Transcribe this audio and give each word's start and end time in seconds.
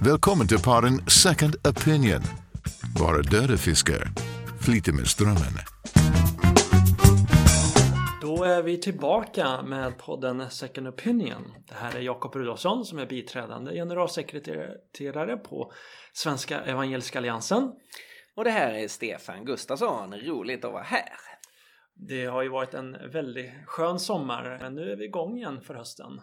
Välkommen 0.00 0.48
till 0.48 0.58
podden 0.58 1.06
Second 1.06 1.54
Opinion. 1.66 2.20
Bara 2.98 3.22
döda 3.22 3.56
fiskar. 3.56 4.08
Flyter 4.60 4.92
med 4.92 5.06
strömmen. 5.06 5.54
Då 8.22 8.44
är 8.44 8.62
vi 8.62 8.80
tillbaka 8.80 9.62
med 9.62 9.98
podden 9.98 10.50
Second 10.50 10.88
Opinion. 10.88 11.42
Det 11.68 11.74
här 11.74 11.96
är 11.96 12.00
Jakob 12.00 12.34
Rudolfsson 12.34 12.84
som 12.84 12.98
är 12.98 13.06
biträdande 13.06 13.72
generalsekreterare 13.72 15.36
på 15.36 15.72
Svenska 16.12 16.60
Evangeliska 16.60 17.18
Alliansen. 17.18 17.72
Och 18.36 18.44
det 18.44 18.50
här 18.50 18.74
är 18.74 18.88
Stefan 18.88 19.44
Gustafsson. 19.44 20.14
Roligt 20.14 20.64
att 20.64 20.72
vara 20.72 20.82
här. 20.82 21.12
Det 21.94 22.24
har 22.24 22.42
ju 22.42 22.48
varit 22.48 22.74
en 22.74 22.96
väldigt 23.12 23.50
skön 23.66 23.98
sommar 23.98 24.58
men 24.60 24.74
nu 24.74 24.92
är 24.92 24.96
vi 24.96 25.04
igång 25.04 25.36
igen 25.36 25.60
för 25.60 25.74
hösten. 25.74 26.20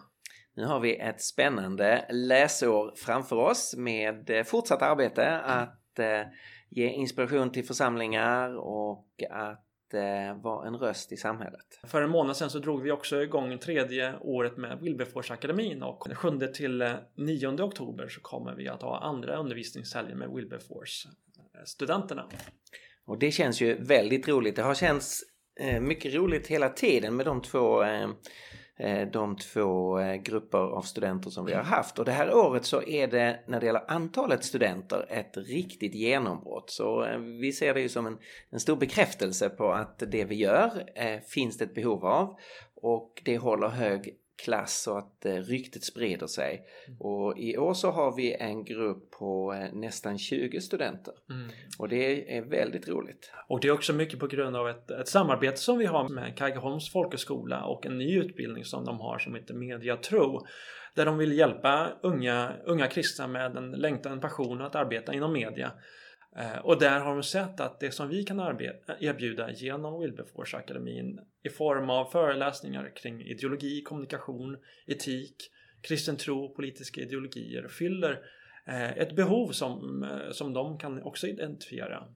Nu 0.56 0.64
har 0.64 0.80
vi 0.80 0.96
ett 0.96 1.22
spännande 1.22 2.06
läsår 2.10 2.92
framför 2.96 3.36
oss 3.36 3.74
med 3.76 4.30
eh, 4.30 4.44
fortsatt 4.44 4.82
arbete 4.82 5.38
att 5.38 5.98
eh, 5.98 6.22
ge 6.70 6.88
inspiration 6.88 7.52
till 7.52 7.64
församlingar 7.64 8.56
och 8.56 9.06
att 9.30 9.94
eh, 9.94 10.42
vara 10.42 10.66
en 10.66 10.76
röst 10.76 11.12
i 11.12 11.16
samhället. 11.16 11.80
För 11.86 12.02
en 12.02 12.10
månad 12.10 12.36
sedan 12.36 12.50
så 12.50 12.58
drog 12.58 12.82
vi 12.82 12.90
också 12.90 13.22
igång 13.22 13.58
tredje 13.58 14.14
året 14.20 14.56
med 14.56 14.78
Wilberforce-akademin 14.78 15.82
och 15.82 16.08
7 16.16 16.38
till 16.54 16.94
9 17.14 17.62
oktober 17.62 18.08
så 18.08 18.20
kommer 18.20 18.54
vi 18.54 18.68
att 18.68 18.82
ha 18.82 18.98
andra 18.98 19.36
undervisningshelger 19.36 20.14
med 20.14 20.28
Wilberforce-studenterna. 20.28 22.28
Och 23.06 23.18
det 23.18 23.30
känns 23.30 23.60
ju 23.60 23.74
väldigt 23.74 24.28
roligt. 24.28 24.56
Det 24.56 24.62
har 24.62 24.74
känts 24.74 25.22
mycket 25.80 26.14
roligt 26.14 26.46
hela 26.46 26.68
tiden 26.68 27.16
med 27.16 27.26
de 27.26 27.42
två 27.42 27.82
Eh, 28.76 29.08
de 29.08 29.36
två 29.36 29.98
eh, 29.98 30.14
grupper 30.14 30.58
av 30.58 30.82
studenter 30.82 31.30
som 31.30 31.46
vi 31.46 31.52
har 31.52 31.62
haft. 31.62 31.98
Och 31.98 32.04
det 32.04 32.12
här 32.12 32.34
året 32.34 32.64
så 32.64 32.82
är 32.82 33.06
det 33.06 33.40
när 33.46 33.60
det 33.60 33.66
gäller 33.66 33.90
antalet 33.90 34.44
studenter 34.44 35.06
ett 35.10 35.36
riktigt 35.36 35.94
genombrott. 35.94 36.70
Så 36.70 37.04
eh, 37.04 37.18
vi 37.18 37.52
ser 37.52 37.74
det 37.74 37.80
ju 37.80 37.88
som 37.88 38.06
en, 38.06 38.18
en 38.50 38.60
stor 38.60 38.76
bekräftelse 38.76 39.48
på 39.48 39.72
att 39.72 39.98
det 39.98 40.24
vi 40.24 40.34
gör 40.34 40.70
eh, 40.94 41.20
finns 41.20 41.58
det 41.58 41.64
ett 41.64 41.74
behov 41.74 42.04
av 42.06 42.36
och 42.82 43.22
det 43.24 43.38
håller 43.38 43.68
hög 43.68 44.14
klass 44.42 44.82
så 44.82 44.98
att 44.98 45.26
eh, 45.26 45.34
ryktet 45.34 45.84
sprider 45.84 46.26
sig. 46.26 46.66
Mm. 46.86 47.00
Och 47.00 47.38
i 47.38 47.56
år 47.56 47.74
så 47.74 47.90
har 47.90 48.16
vi 48.16 48.34
en 48.34 48.64
grupp 48.64 49.10
på 49.10 49.52
eh, 49.52 49.72
nästan 49.72 50.18
20 50.18 50.60
studenter. 50.60 51.14
Mm. 51.30 51.48
Och 51.78 51.88
det 51.88 52.36
är 52.36 52.42
väldigt 52.42 52.88
roligt. 52.88 53.32
Och 53.48 53.60
det 53.60 53.68
är 53.68 53.72
också 53.72 53.92
mycket 53.92 54.18
på 54.18 54.26
grund 54.26 54.56
av 54.56 54.68
ett, 54.68 54.90
ett 54.90 55.08
samarbete 55.08 55.56
som 55.56 55.78
vi 55.78 55.86
har 55.86 56.08
med 56.08 56.36
Kaggeholms 56.36 56.92
folkhögskola 56.92 57.64
och 57.64 57.86
en 57.86 57.98
ny 57.98 58.18
utbildning 58.18 58.64
som 58.64 58.84
de 58.84 59.00
har 59.00 59.18
som 59.18 59.34
heter 59.34 59.54
Mediatro. 59.54 60.46
Där 60.94 61.06
de 61.06 61.18
vill 61.18 61.38
hjälpa 61.38 61.92
unga, 62.02 62.52
unga 62.64 62.86
kristna 62.86 63.26
med 63.26 63.56
en 63.56 63.70
längtan, 63.70 64.12
en 64.12 64.20
passion 64.20 64.62
att 64.62 64.74
arbeta 64.74 65.14
inom 65.14 65.32
media. 65.32 65.72
Eh, 66.36 66.58
och 66.58 66.78
där 66.78 67.00
har 67.00 67.14
de 67.14 67.22
sett 67.22 67.60
att 67.60 67.80
det 67.80 67.90
som 67.90 68.08
vi 68.08 68.24
kan 68.24 68.40
erbjuda 69.00 69.50
genom 69.50 70.00
Wilberforce-akademin 70.00 71.20
i 71.42 71.48
form 71.48 71.90
av 71.90 72.04
föreläsningar 72.04 72.92
kring 72.96 73.20
ideologi, 73.20 73.82
kommunikation, 73.82 74.56
etik, 74.86 75.36
kristen 75.82 76.16
tro, 76.16 76.54
politiska 76.54 77.00
ideologier 77.00 77.68
fyller 77.68 78.20
eh, 78.66 78.98
ett 78.98 79.16
behov 79.16 79.48
som, 79.48 80.02
eh, 80.02 80.30
som 80.30 80.52
de 80.52 80.78
kan 80.78 81.02
också 81.02 81.26
identifiera. 81.26 82.08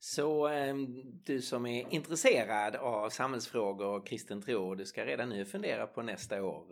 Så 0.00 0.46
ehm, 0.46 1.02
du 1.24 1.42
som 1.42 1.66
är 1.66 1.94
intresserad 1.94 2.76
av 2.76 3.10
samhällsfrågor 3.10 3.86
och 3.86 4.06
kristen 4.06 4.42
tro, 4.42 4.74
du 4.74 4.84
ska 4.84 5.04
redan 5.04 5.28
nu 5.28 5.44
fundera 5.44 5.86
på 5.86 6.02
nästa 6.02 6.42
år. 6.42 6.66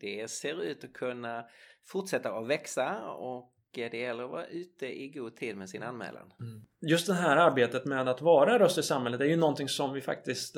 Det 0.00 0.30
ser 0.30 0.62
ut 0.62 0.84
att 0.84 0.92
kunna 0.92 1.44
fortsätta 1.84 2.32
att 2.32 2.46
växa 2.46 3.10
och 3.10 3.52
det 3.74 3.98
gäller 3.98 4.24
att 4.24 4.30
vara 4.30 4.46
ute 4.46 4.86
i 4.86 5.08
god 5.08 5.36
tid 5.36 5.56
med 5.56 5.68
sin 5.68 5.82
anmälan. 5.82 6.32
Mm. 6.40 6.62
Just 6.80 7.06
det 7.06 7.14
här 7.14 7.36
arbetet 7.36 7.84
med 7.84 8.08
att 8.08 8.22
vara 8.22 8.58
röst 8.58 8.78
i 8.78 8.82
samhället 8.82 9.20
är 9.20 9.24
ju 9.24 9.36
någonting 9.36 9.68
som 9.68 9.92
vi 9.92 10.00
faktiskt 10.00 10.56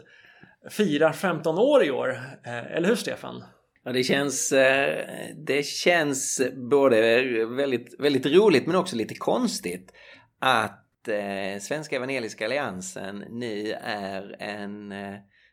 firar 0.70 1.12
15 1.12 1.58
år 1.58 1.84
i 1.84 1.90
år. 1.90 2.10
Eh, 2.44 2.76
eller 2.76 2.88
hur 2.88 2.96
Stefan? 2.96 3.44
Ja, 3.84 3.92
det 3.92 4.02
känns, 4.02 4.52
eh, 4.52 5.06
det 5.36 5.66
känns 5.66 6.42
både 6.70 7.22
väldigt, 7.46 8.00
väldigt 8.00 8.26
roligt 8.26 8.66
men 8.66 8.76
också 8.76 8.96
lite 8.96 9.14
konstigt 9.14 9.92
att 10.38 11.08
eh, 11.08 11.60
Svenska 11.60 11.96
Evangeliska 11.96 12.44
Alliansen 12.44 13.24
nu 13.30 13.72
är 13.82 14.36
en, 14.38 14.92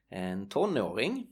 en 0.10 0.50
tonåring 0.50 1.28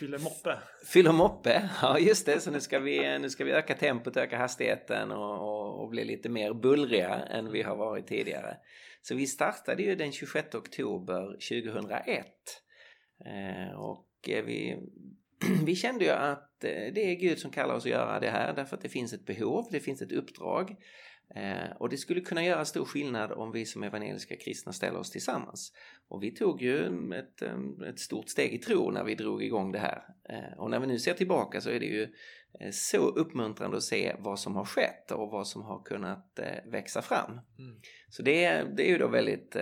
Fyller 0.00 0.18
moppe. 0.18 0.58
Fyller 0.92 1.12
moppe, 1.12 1.70
ja 1.82 1.98
just 1.98 2.26
det. 2.26 2.40
Så 2.40 2.50
nu 2.50 2.60
ska 2.60 2.78
vi, 2.78 3.18
nu 3.18 3.30
ska 3.30 3.44
vi 3.44 3.52
öka 3.52 3.74
tempot, 3.74 4.16
öka 4.16 4.38
hastigheten 4.38 5.10
och, 5.12 5.34
och, 5.34 5.82
och 5.82 5.88
bli 5.88 6.04
lite 6.04 6.28
mer 6.28 6.54
bullriga 6.54 7.14
än 7.14 7.52
vi 7.52 7.62
har 7.62 7.76
varit 7.76 8.06
tidigare. 8.06 8.56
Så 9.02 9.14
vi 9.14 9.26
startade 9.26 9.82
ju 9.82 9.94
den 9.94 10.12
26 10.12 10.54
oktober 10.54 11.22
2001. 11.62 12.26
Eh, 13.26 13.80
och 13.80 14.28
eh, 14.28 14.44
vi, 14.44 14.76
vi 15.64 15.76
kände 15.76 16.04
ju 16.04 16.10
att 16.10 16.64
eh, 16.64 16.92
det 16.94 17.10
är 17.10 17.14
Gud 17.14 17.38
som 17.38 17.50
kallar 17.50 17.74
oss 17.74 17.84
att 17.84 17.90
göra 17.90 18.20
det 18.20 18.30
här 18.30 18.54
därför 18.54 18.76
att 18.76 18.82
det 18.82 18.88
finns 18.88 19.12
ett 19.12 19.26
behov, 19.26 19.68
det 19.70 19.80
finns 19.80 20.02
ett 20.02 20.12
uppdrag. 20.12 20.76
Eh, 21.34 21.76
och 21.78 21.88
det 21.88 21.96
skulle 21.96 22.20
kunna 22.20 22.44
göra 22.44 22.64
stor 22.64 22.84
skillnad 22.84 23.32
om 23.32 23.52
vi 23.52 23.66
som 23.66 23.82
evangeliska 23.82 24.36
kristna 24.36 24.72
ställer 24.72 24.98
oss 24.98 25.10
tillsammans. 25.10 25.72
Och 26.08 26.22
vi 26.22 26.30
tog 26.30 26.62
ju 26.62 26.86
ett, 27.14 27.42
ett 27.88 27.98
stort 27.98 28.28
steg 28.28 28.54
i 28.54 28.58
tro 28.58 28.90
när 28.90 29.04
vi 29.04 29.14
drog 29.14 29.42
igång 29.42 29.72
det 29.72 29.78
här. 29.78 30.02
Eh, 30.28 30.58
och 30.58 30.70
när 30.70 30.80
vi 30.80 30.86
nu 30.86 30.98
ser 30.98 31.14
tillbaka 31.14 31.60
så 31.60 31.70
är 31.70 31.80
det 31.80 31.86
ju 31.86 32.02
eh, 32.60 32.70
så 32.72 33.08
uppmuntrande 33.08 33.76
att 33.76 33.82
se 33.82 34.16
vad 34.18 34.38
som 34.38 34.56
har 34.56 34.64
skett 34.64 35.10
och 35.10 35.30
vad 35.30 35.46
som 35.46 35.62
har 35.62 35.82
kunnat 35.82 36.40
växa 36.64 37.02
fram. 37.02 37.32
Mm. 37.32 37.80
Så 38.08 38.22
det, 38.22 38.62
det 38.76 38.88
är 38.88 38.90
ju 38.90 38.98
då 38.98 39.08
väldigt, 39.08 39.56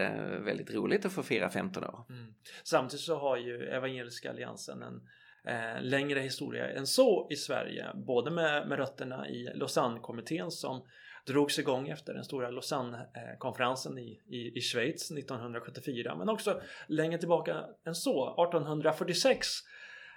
väldigt 0.44 0.74
roligt 0.74 1.04
att 1.04 1.12
få 1.12 1.22
fira 1.22 1.50
15 1.50 1.84
år. 1.84 2.06
Mm. 2.10 2.34
Samtidigt 2.64 3.04
så 3.04 3.18
har 3.18 3.36
ju 3.36 3.68
Evangeliska 3.68 4.30
Alliansen 4.30 4.82
en 4.82 5.00
eh, 5.48 5.82
längre 5.82 6.20
historia 6.20 6.70
än 6.70 6.86
så 6.86 7.28
i 7.30 7.36
Sverige. 7.36 7.86
Både 7.94 8.30
med, 8.30 8.68
med 8.68 8.78
rötterna 8.78 9.28
i 9.28 9.50
Lausanne-kommittén 9.54 10.50
som 10.50 10.86
drogs 11.28 11.58
igång 11.58 11.88
efter 11.88 12.14
den 12.14 12.24
stora 12.24 12.50
Lausanne-konferensen 12.50 13.98
i, 13.98 14.20
i, 14.28 14.58
i 14.58 14.60
Schweiz 14.60 15.10
1974 15.10 16.16
men 16.16 16.28
också 16.28 16.60
längre 16.86 17.18
tillbaka 17.18 17.64
än 17.86 17.94
så, 17.94 18.44
1846 18.44 19.46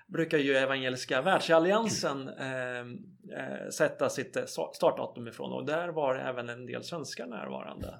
brukar 0.07 0.37
ju 0.37 0.55
Evangeliska 0.55 1.21
världsalliansen 1.21 2.29
eh, 2.29 2.79
eh 2.79 3.69
sätta 3.71 4.09
sitt 4.09 4.37
eh, 4.37 4.45
startdatum 4.73 5.27
ifrån 5.27 5.51
och 5.51 5.65
där 5.65 5.87
var 5.87 6.15
även 6.15 6.49
en 6.49 6.65
del 6.65 6.83
svenskar 6.83 7.27
närvarande. 7.27 7.95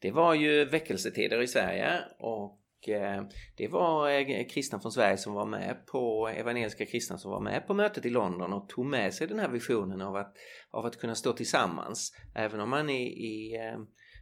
Det 0.00 0.10
var 0.10 0.34
ju 0.34 0.64
väckelsetider 0.64 1.42
i 1.42 1.46
Sverige 1.46 2.00
och 2.18 2.60
Eh, 2.88 3.22
det 3.56 3.68
var 3.68 4.10
eh, 4.10 4.46
kristna 4.46 4.80
från 4.80 4.92
Sverige 4.92 5.16
som 5.16 5.34
var 5.34 5.46
med 5.46 5.86
på, 5.86 6.28
evangeliska 6.28 6.86
kristna 6.86 7.18
som 7.18 7.30
var 7.30 7.40
med 7.40 7.66
på 7.66 7.74
mötet 7.74 8.06
i 8.06 8.10
London 8.10 8.52
och 8.52 8.68
tog 8.68 8.86
med 8.86 9.14
sig 9.14 9.26
den 9.26 9.38
här 9.38 9.48
visionen 9.48 10.00
av 10.00 10.16
att, 10.16 10.36
av 10.70 10.86
att 10.86 10.98
kunna 10.98 11.14
stå 11.14 11.32
tillsammans. 11.32 12.16
Även 12.34 12.60
om 12.60 12.70
man 12.70 12.90
i, 12.90 13.02
i, 13.02 13.56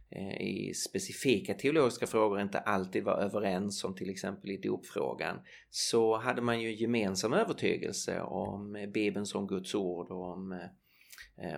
eh, 0.09 0.41
i 0.41 0.73
specifika 0.73 1.53
teologiska 1.53 2.07
frågor 2.07 2.41
inte 2.41 2.59
alltid 2.59 3.03
var 3.03 3.17
överens 3.17 3.79
som 3.79 3.95
till 3.95 4.09
exempel 4.09 4.51
i 4.51 4.57
dopfrågan 4.57 5.39
så 5.69 6.17
hade 6.17 6.41
man 6.41 6.61
ju 6.61 6.75
gemensam 6.75 7.33
övertygelse 7.33 8.21
om 8.21 8.91
Bibeln 8.93 9.25
som 9.25 9.47
Guds 9.47 9.75
ord 9.75 10.11
och 10.11 10.31
om, 10.31 10.69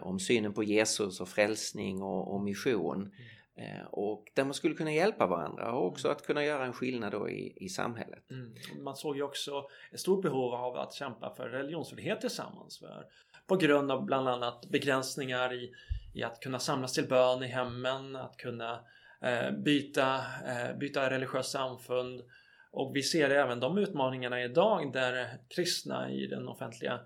om 0.01 0.19
synen 0.19 0.53
på 0.53 0.63
Jesus 0.63 1.21
och 1.21 1.29
frälsning 1.29 2.01
och, 2.01 2.33
och 2.33 2.44
mission. 2.44 3.01
Mm. 3.01 3.11
Mm. 3.57 3.79
Eh, 3.79 3.85
och 3.85 4.31
där 4.33 4.43
man 4.43 4.53
skulle 4.53 4.75
kunna 4.75 4.91
hjälpa 4.91 5.27
varandra 5.27 5.71
och 5.71 5.85
också 5.85 6.09
att 6.09 6.25
kunna 6.25 6.43
göra 6.43 6.66
en 6.66 6.73
skillnad 6.73 7.11
då 7.11 7.29
i, 7.29 7.53
i 7.55 7.69
samhället. 7.69 8.31
Mm. 8.31 8.53
Man 8.83 8.95
såg 8.95 9.16
ju 9.16 9.23
också 9.23 9.67
ett 9.91 9.99
stort 9.99 10.21
behov 10.21 10.53
av 10.53 10.77
att 10.77 10.93
kämpa 10.93 11.35
för 11.35 11.49
religionsfrihet 11.49 12.21
tillsammans. 12.21 12.79
För, 12.79 13.05
på 13.47 13.55
grund 13.55 13.91
av 13.91 14.05
bland 14.05 14.27
annat 14.27 14.65
begränsningar 14.69 15.53
i, 15.53 15.73
i 16.13 16.24
att 16.24 16.39
kunna 16.39 16.59
samlas 16.59 16.94
till 16.94 17.07
bön 17.07 17.44
i 17.44 17.47
hemmen, 17.47 18.15
att 18.15 18.38
kunna 18.38 18.80
eh, 19.21 19.51
byta, 19.51 20.15
eh, 20.47 20.77
byta 20.77 21.09
religiöst 21.09 21.51
samfund. 21.51 22.21
Och 22.71 22.95
vi 22.95 23.03
ser 23.03 23.30
även 23.30 23.59
de 23.59 23.77
utmaningarna 23.77 24.44
idag 24.44 24.94
där 24.94 25.30
kristna 25.50 26.12
i 26.12 26.27
den 26.27 26.47
offentliga 26.47 27.00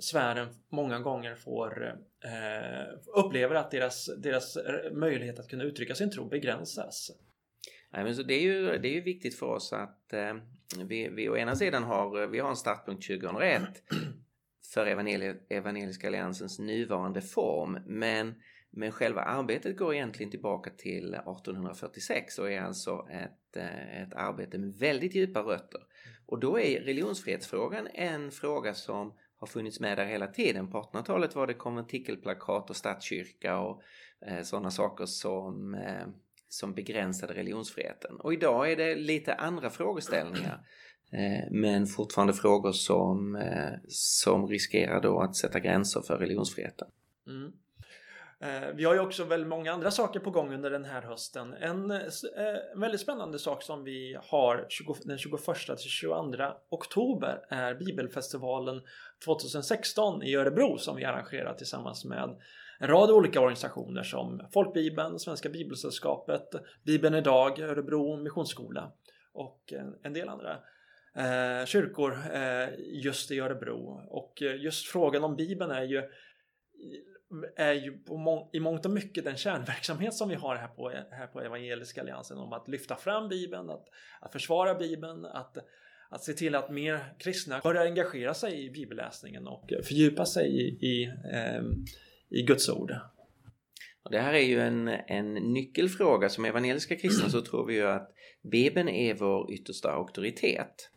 sfären 0.00 0.48
många 0.68 0.98
gånger 0.98 1.34
får 1.34 1.98
eh, 2.24 2.98
upplever 3.06 3.54
att 3.54 3.70
deras, 3.70 4.10
deras 4.18 4.56
eh, 4.56 4.92
möjlighet 4.92 5.38
att 5.38 5.48
kunna 5.48 5.64
uttrycka 5.64 5.94
sin 5.94 6.10
tro 6.10 6.28
begränsas. 6.28 7.10
Nej, 7.92 8.04
men 8.04 8.16
så 8.16 8.22
det, 8.22 8.34
är 8.34 8.42
ju, 8.42 8.78
det 8.78 8.88
är 8.88 8.92
ju 8.92 9.00
viktigt 9.00 9.38
för 9.38 9.46
oss 9.46 9.72
att 9.72 10.12
eh, 10.12 10.34
vi, 10.84 11.08
vi 11.08 11.28
å 11.28 11.36
ena 11.36 11.56
sidan 11.56 11.82
har, 11.82 12.26
vi 12.26 12.38
har 12.38 12.50
en 12.50 12.56
startpunkt 12.56 13.06
2001 13.06 13.62
för 14.74 14.86
Evangel 14.86 15.36
Evangeliska 15.48 16.06
Alliansens 16.06 16.58
nuvarande 16.58 17.20
form 17.20 17.78
men, 17.86 18.34
men 18.70 18.92
själva 18.92 19.20
arbetet 19.20 19.76
går 19.76 19.94
egentligen 19.94 20.30
tillbaka 20.30 20.70
till 20.70 21.14
1846 21.14 22.38
och 22.38 22.52
är 22.52 22.60
alltså 22.60 23.06
ett, 23.10 23.56
eh, 23.56 24.02
ett 24.02 24.14
arbete 24.14 24.58
med 24.58 24.74
väldigt 24.74 25.14
djupa 25.14 25.40
rötter. 25.40 25.80
Och 26.26 26.40
då 26.40 26.58
är 26.58 26.80
religionsfrihetsfrågan 26.80 27.88
en 27.94 28.30
fråga 28.30 28.74
som 28.74 29.12
har 29.40 29.46
funnits 29.46 29.80
med 29.80 29.98
där 29.98 30.06
hela 30.06 30.26
tiden. 30.26 30.70
På 30.70 30.82
1800-talet 30.82 31.34
var 31.34 31.46
det 31.46 31.54
konventikelplakat 31.54 32.70
och 32.70 32.76
statskyrka 32.76 33.58
och 33.58 33.82
eh, 34.26 34.42
sådana 34.42 34.70
saker 34.70 35.06
som, 35.06 35.74
eh, 35.74 36.06
som 36.48 36.74
begränsade 36.74 37.34
religionsfriheten. 37.34 38.16
Och 38.20 38.32
idag 38.32 38.72
är 38.72 38.76
det 38.76 38.94
lite 38.94 39.34
andra 39.34 39.70
frågeställningar. 39.70 40.60
Eh, 41.12 41.50
men 41.50 41.86
fortfarande 41.86 42.32
frågor 42.32 42.72
som, 42.72 43.36
eh, 43.36 43.72
som 43.88 44.48
riskerar 44.48 45.02
då 45.02 45.20
att 45.20 45.36
sätta 45.36 45.60
gränser 45.60 46.00
för 46.00 46.18
religionsfriheten. 46.18 46.88
Mm. 47.26 47.52
Eh, 48.42 48.68
vi 48.74 48.84
har 48.84 48.94
ju 48.94 49.00
också 49.00 49.24
väldigt 49.24 49.48
många 49.48 49.72
andra 49.72 49.90
saker 49.90 50.20
på 50.20 50.30
gång 50.30 50.54
under 50.54 50.70
den 50.70 50.84
här 50.84 51.02
hösten. 51.02 51.54
En 51.54 51.90
eh, 51.90 52.00
väldigt 52.76 53.00
spännande 53.00 53.38
sak 53.38 53.62
som 53.62 53.84
vi 53.84 54.18
har 54.22 54.66
den 55.04 55.18
21 55.18 55.42
till 55.66 55.90
22 55.90 56.14
oktober 56.70 57.40
är 57.48 57.74
Bibelfestivalen 57.74 58.82
2016 59.24 60.22
i 60.22 60.34
Örebro 60.34 60.78
som 60.78 60.96
vi 60.96 61.04
arrangerar 61.04 61.54
tillsammans 61.54 62.04
med 62.04 62.36
en 62.80 62.88
rad 62.88 63.10
olika 63.10 63.40
organisationer 63.40 64.02
som 64.02 64.42
Folkbibeln, 64.52 65.18
Svenska 65.18 65.48
Bibelsällskapet, 65.48 66.48
Bibeln 66.84 67.14
idag, 67.14 67.60
Örebro 67.60 68.16
Missionsskola 68.16 68.92
och 69.32 69.72
en 70.02 70.12
del 70.12 70.28
andra 70.28 70.58
eh, 71.16 71.66
kyrkor 71.66 72.18
eh, 72.32 72.68
just 72.78 73.30
i 73.30 73.40
Örebro. 73.40 74.02
Och 74.08 74.42
just 74.42 74.86
frågan 74.86 75.24
om 75.24 75.36
Bibeln 75.36 75.70
är 75.70 75.82
ju 75.82 76.02
är 77.56 77.72
ju 77.72 77.98
på 77.98 78.16
må 78.16 78.50
i 78.52 78.60
mångt 78.60 78.86
och 78.86 78.90
mycket 78.90 79.24
den 79.24 79.36
kärnverksamhet 79.36 80.14
som 80.14 80.28
vi 80.28 80.34
har 80.34 80.56
här 80.56 80.68
på, 80.68 80.92
e-, 80.92 81.04
här 81.10 81.26
på 81.26 81.40
Evangeliska 81.40 82.00
Alliansen 82.00 82.38
om 82.38 82.52
att 82.52 82.68
lyfta 82.68 82.96
fram 82.96 83.28
Bibeln, 83.28 83.70
att, 83.70 83.88
att 84.20 84.32
försvara 84.32 84.74
Bibeln, 84.74 85.24
att, 85.24 85.56
att 86.10 86.24
se 86.24 86.32
till 86.32 86.54
att 86.54 86.70
mer 86.70 87.14
kristna 87.18 87.60
börjar 87.64 87.86
engagera 87.86 88.34
sig 88.34 88.64
i 88.64 88.70
bibelläsningen 88.70 89.46
och 89.46 89.70
fördjupa 89.84 90.24
sig 90.24 90.48
i, 90.48 90.86
i, 90.86 91.04
eh, 91.32 91.62
i 92.28 92.42
Guds 92.42 92.68
ord. 92.68 92.94
Det 94.10 94.20
här 94.20 94.34
är 94.34 94.44
ju 94.44 94.60
en, 94.60 94.88
en 94.88 95.34
nyckelfråga. 95.34 96.28
Som 96.28 96.44
evangeliska 96.44 96.96
kristna 96.96 97.28
så 97.28 97.40
tror 97.42 97.66
vi 97.66 97.74
ju 97.74 97.86
att 97.86 98.10
Bibeln 98.42 98.88
är 98.88 99.14
vår 99.14 99.52
yttersta 99.52 99.90
auktoritet. 99.90 100.90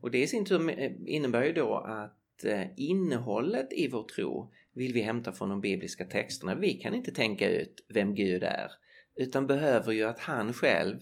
Och 0.00 0.10
det 0.10 0.22
i 0.22 0.26
sin 0.26 0.44
tur 0.44 0.70
innebär 1.06 1.44
ju 1.44 1.52
då 1.52 1.76
att 1.76 2.44
eh, 2.44 2.62
innehållet 2.76 3.72
i 3.72 3.88
vår 3.88 4.02
tro 4.02 4.52
vill 4.74 4.92
vi 4.92 5.00
hämta 5.00 5.32
från 5.32 5.48
de 5.48 5.60
bibliska 5.60 6.04
texterna. 6.04 6.54
Vi 6.54 6.74
kan 6.74 6.94
inte 6.94 7.12
tänka 7.12 7.48
ut 7.48 7.84
vem 7.94 8.14
Gud 8.14 8.42
är 8.42 8.70
utan 9.16 9.46
behöver 9.46 9.92
ju 9.92 10.04
att 10.04 10.18
han 10.18 10.52
själv 10.52 10.98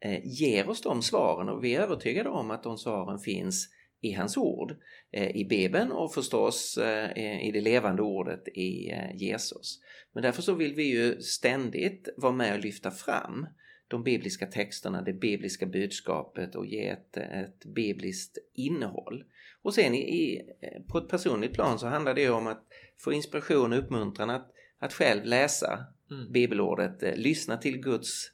eh, 0.00 0.20
ger 0.24 0.68
oss 0.68 0.82
de 0.82 1.02
svaren 1.02 1.48
och 1.48 1.64
vi 1.64 1.74
är 1.74 1.80
övertygade 1.80 2.28
om 2.28 2.50
att 2.50 2.62
de 2.62 2.78
svaren 2.78 3.18
finns 3.18 3.68
i 4.00 4.12
hans 4.12 4.36
ord, 4.36 4.76
eh, 5.12 5.36
i 5.36 5.44
Bibeln 5.44 5.92
och 5.92 6.14
förstås 6.14 6.78
eh, 6.78 7.46
i 7.46 7.50
det 7.52 7.60
levande 7.60 8.02
ordet 8.02 8.48
i 8.48 8.90
eh, 8.90 9.16
Jesus. 9.16 9.80
Men 10.12 10.22
därför 10.22 10.42
så 10.42 10.54
vill 10.54 10.74
vi 10.74 10.82
ju 10.82 11.20
ständigt 11.20 12.08
vara 12.16 12.32
med 12.32 12.54
och 12.54 12.64
lyfta 12.64 12.90
fram 12.90 13.46
de 13.88 14.02
bibliska 14.02 14.46
texterna, 14.46 15.02
det 15.02 15.12
bibliska 15.12 15.66
budskapet 15.66 16.54
och 16.54 16.66
ge 16.66 16.88
ett, 16.88 17.16
ett 17.16 17.64
bibliskt 17.64 18.38
innehåll. 18.54 19.24
Och 19.62 19.74
sen 19.74 19.94
i, 19.94 19.98
i, 19.98 20.42
på 20.88 20.98
ett 20.98 21.08
personligt 21.08 21.54
plan 21.54 21.78
så 21.78 21.86
handlar 21.86 22.14
det 22.14 22.30
om 22.30 22.46
att 22.46 22.66
få 22.98 23.12
inspiration 23.12 23.72
och 23.72 23.78
uppmuntran 23.78 24.30
att, 24.30 24.50
att 24.78 24.92
själv 24.92 25.24
läsa 25.24 25.84
mm. 26.10 26.32
bibelordet, 26.32 27.02
eh, 27.02 27.14
lyssna 27.16 27.56
till 27.56 27.80
Guds 27.80 28.32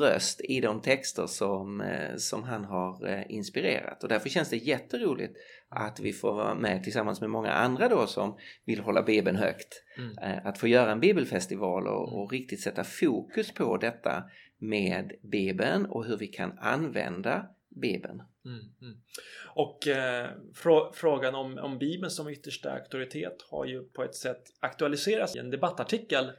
röst 0.00 0.40
i 0.40 0.60
de 0.60 0.80
texter 0.80 1.26
som, 1.26 1.80
eh, 1.80 2.16
som 2.16 2.42
han 2.42 2.64
har 2.64 3.08
eh, 3.08 3.22
inspirerat. 3.28 4.02
Och 4.02 4.08
därför 4.08 4.28
känns 4.28 4.50
det 4.50 4.56
jätteroligt 4.56 5.36
att 5.68 6.00
vi 6.00 6.12
får 6.12 6.34
vara 6.34 6.54
med 6.54 6.84
tillsammans 6.84 7.20
med 7.20 7.30
många 7.30 7.52
andra 7.52 7.88
då 7.88 8.06
som 8.06 8.36
vill 8.64 8.80
hålla 8.80 9.02
Bibeln 9.02 9.36
högt. 9.36 9.84
Mm. 9.98 10.40
Att 10.44 10.58
få 10.58 10.68
göra 10.68 10.92
en 10.92 11.00
bibelfestival 11.00 11.86
och, 11.86 12.22
och, 12.22 12.32
riktigt 12.32 12.60
sätta 12.60 12.84
fokus 12.84 13.54
på 13.54 13.76
detta 13.76 14.24
med 14.58 15.12
Bibeln 15.22 15.86
och 15.86 16.04
hur 16.04 16.16
vi 16.16 16.26
kan 16.26 16.58
använda 16.58 17.46
Bibeln. 17.68 18.22
Mm, 18.48 18.64
mm. 18.82 18.98
Och 19.46 19.88
eh, 19.88 20.30
frå 20.54 20.92
frågan 20.94 21.34
om, 21.34 21.58
om 21.58 21.78
Bibeln 21.78 22.10
som 22.10 22.28
yttersta 22.28 22.72
auktoritet 22.72 23.36
har 23.50 23.64
ju 23.64 23.84
på 23.84 24.04
ett 24.04 24.14
sätt 24.14 24.42
aktualiserats 24.60 25.36
i 25.36 25.38
en 25.38 25.50
debattartikel 25.50 26.30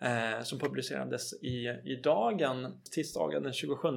eh, 0.00 0.42
som 0.42 0.58
publicerades 0.58 1.42
i, 1.42 1.68
i 1.84 2.00
dagen, 2.04 2.80
tisdagen 2.94 3.42
den 3.42 3.52
27 3.52 3.88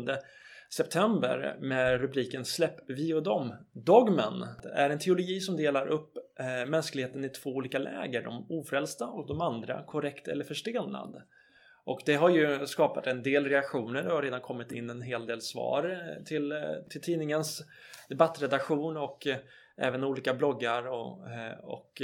september 0.69 1.57
med 1.59 2.01
rubriken 2.01 2.45
Släpp 2.45 2.79
vi 2.87 3.13
och 3.13 3.23
dem, 3.23 3.55
dogmen. 3.71 4.45
Är 4.73 4.89
en 4.89 4.99
teologi 4.99 5.39
som 5.39 5.57
delar 5.57 5.87
upp 5.87 6.17
eh, 6.39 6.69
mänskligheten 6.69 7.25
i 7.25 7.29
två 7.29 7.49
olika 7.49 7.79
läger, 7.79 8.23
de 8.23 8.45
ofrälsta 8.49 9.07
och 9.07 9.27
de 9.27 9.41
andra, 9.41 9.83
korrekt 9.85 10.27
eller 10.27 10.45
förstelnad. 10.45 11.21
Och 11.89 12.01
det 12.05 12.15
har 12.15 12.29
ju 12.29 12.67
skapat 12.67 13.07
en 13.07 13.23
del 13.23 13.45
reaktioner. 13.45 14.03
Det 14.03 14.11
har 14.11 14.21
redan 14.21 14.41
kommit 14.41 14.71
in 14.71 14.89
en 14.89 15.01
hel 15.01 15.25
del 15.25 15.41
svar 15.41 16.13
eh, 16.17 16.23
till, 16.23 16.51
eh, 16.51 16.59
till 16.89 17.01
tidningens 17.01 17.63
debattredaktion 18.09 18.97
och 18.97 19.27
eh, 19.27 19.37
även 19.77 20.03
olika 20.03 20.33
bloggar 20.33 20.87
och, 20.87 21.19
och 21.63 22.01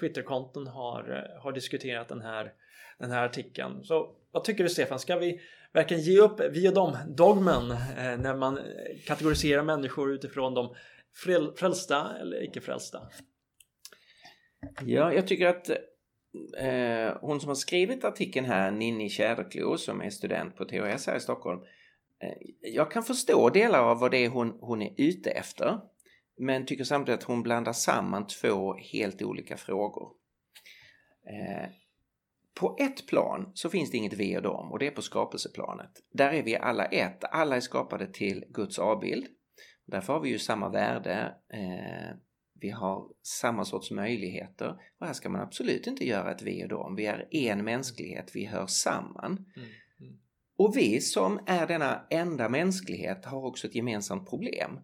Twitterkonton 0.00 0.66
har, 0.66 1.30
har 1.42 1.52
diskuterat 1.52 2.08
den 2.08 2.20
här, 2.20 2.52
den 2.98 3.10
här 3.10 3.24
artikeln. 3.24 3.84
Så 3.84 4.16
vad 4.30 4.44
tycker 4.44 4.64
du 4.64 4.70
Stefan? 4.70 4.98
Ska 4.98 5.16
vi 5.16 5.40
verkligen 5.72 6.02
ge 6.02 6.20
upp 6.20 6.40
vi 6.50 6.68
och 6.68 6.74
dem-dogmen 6.74 7.68
när 7.96 8.34
man 8.34 8.58
kategoriserar 9.06 9.62
människor 9.62 10.12
utifrån 10.12 10.54
de 10.54 10.74
frälsta 11.56 12.10
eller 12.20 12.44
icke 12.44 12.60
frälsta? 12.60 13.00
Ja, 14.86 15.12
jag 15.12 15.26
tycker 15.26 15.46
att 15.46 15.70
eh, 16.58 17.16
hon 17.20 17.40
som 17.40 17.48
har 17.48 17.54
skrivit 17.54 18.04
artikeln 18.04 18.46
här, 18.46 18.70
Ninni 18.70 19.08
Tjäderklo, 19.08 19.78
som 19.78 20.00
är 20.00 20.10
student 20.10 20.56
på 20.56 20.64
THS 20.64 21.06
här 21.06 21.16
i 21.16 21.20
Stockholm. 21.20 21.60
Eh, 22.22 22.32
jag 22.60 22.90
kan 22.90 23.02
förstå 23.02 23.50
delar 23.50 23.82
av 23.82 23.98
vad 23.98 24.10
det 24.10 24.24
är 24.24 24.28
hon, 24.28 24.58
hon 24.60 24.82
är 24.82 24.94
ute 24.96 25.30
efter. 25.30 25.80
Men 26.38 26.66
tycker 26.66 26.84
samtidigt 26.84 27.20
att 27.20 27.26
hon 27.26 27.42
blandar 27.42 27.72
samman 27.72 28.26
två 28.26 28.74
helt 28.74 29.22
olika 29.22 29.56
frågor. 29.56 30.12
Eh, 31.30 31.70
på 32.60 32.76
ett 32.80 33.06
plan 33.06 33.50
så 33.54 33.70
finns 33.70 33.90
det 33.90 33.96
inget 33.96 34.12
vi 34.12 34.38
och 34.38 34.42
dem 34.42 34.72
och 34.72 34.78
det 34.78 34.86
är 34.86 34.90
på 34.90 35.02
skapelseplanet. 35.02 35.90
Där 36.12 36.32
är 36.32 36.42
vi 36.42 36.56
alla 36.56 36.84
ett, 36.84 37.24
alla 37.24 37.56
är 37.56 37.60
skapade 37.60 38.06
till 38.06 38.44
Guds 38.48 38.78
avbild. 38.78 39.26
Därför 39.86 40.12
har 40.12 40.20
vi 40.20 40.28
ju 40.28 40.38
samma 40.38 40.68
värde 40.68 41.34
eh, 41.52 42.16
vi 42.60 42.70
har 42.70 43.08
samma 43.22 43.64
sorts 43.64 43.90
möjligheter 43.90 44.76
och 45.00 45.06
här 45.06 45.12
ska 45.12 45.28
man 45.28 45.40
absolut 45.40 45.86
inte 45.86 46.06
göra 46.06 46.30
ett 46.30 46.42
vi 46.42 46.64
och 46.64 46.68
dem. 46.68 46.94
Vi 46.96 47.06
är 47.06 47.26
en 47.32 47.64
mänsklighet, 47.64 48.30
vi 48.34 48.44
hör 48.44 48.66
samman. 48.66 49.32
Mm. 49.56 49.68
Mm. 50.00 50.18
Och 50.58 50.76
vi 50.76 51.00
som 51.00 51.40
är 51.46 51.66
denna 51.66 52.06
enda 52.10 52.48
mänsklighet 52.48 53.24
har 53.24 53.46
också 53.46 53.66
ett 53.66 53.74
gemensamt 53.74 54.30
problem. 54.30 54.80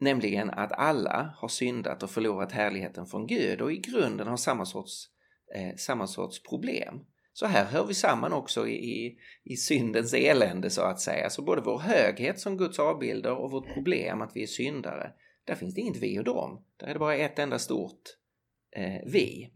Nämligen 0.00 0.50
att 0.50 0.72
alla 0.72 1.34
har 1.36 1.48
syndat 1.48 2.02
och 2.02 2.10
förlorat 2.10 2.52
härligheten 2.52 3.06
från 3.06 3.26
Gud 3.26 3.60
och 3.60 3.72
i 3.72 3.76
grunden 3.76 4.26
har 4.26 4.36
samma 4.36 4.64
sorts, 4.64 5.08
eh, 5.54 5.76
samma 5.76 6.06
sorts 6.06 6.42
problem. 6.42 7.04
Så 7.32 7.46
här 7.46 7.64
hör 7.64 7.86
vi 7.86 7.94
samman 7.94 8.32
också 8.32 8.68
i, 8.68 8.74
i, 8.74 9.18
i 9.44 9.56
syndens 9.56 10.14
elände 10.14 10.70
så 10.70 10.82
att 10.82 11.00
säga. 11.00 11.30
Så 11.30 11.42
både 11.42 11.62
vår 11.62 11.78
höghet 11.78 12.40
som 12.40 12.56
Guds 12.56 12.78
avbilder 12.78 13.32
och 13.32 13.50
vårt 13.50 13.74
problem 13.74 14.22
att 14.22 14.30
vi 14.34 14.42
är 14.42 14.46
syndare 14.46 15.12
där 15.44 15.54
finns 15.54 15.74
det 15.74 15.80
inget 15.80 16.02
vi 16.02 16.18
och 16.18 16.24
dem. 16.24 16.64
Där 16.76 16.86
är 16.86 16.92
det 16.92 16.98
bara 16.98 17.16
ett 17.16 17.38
enda 17.38 17.58
stort 17.58 18.02
eh, 18.76 19.00
vi. 19.06 19.50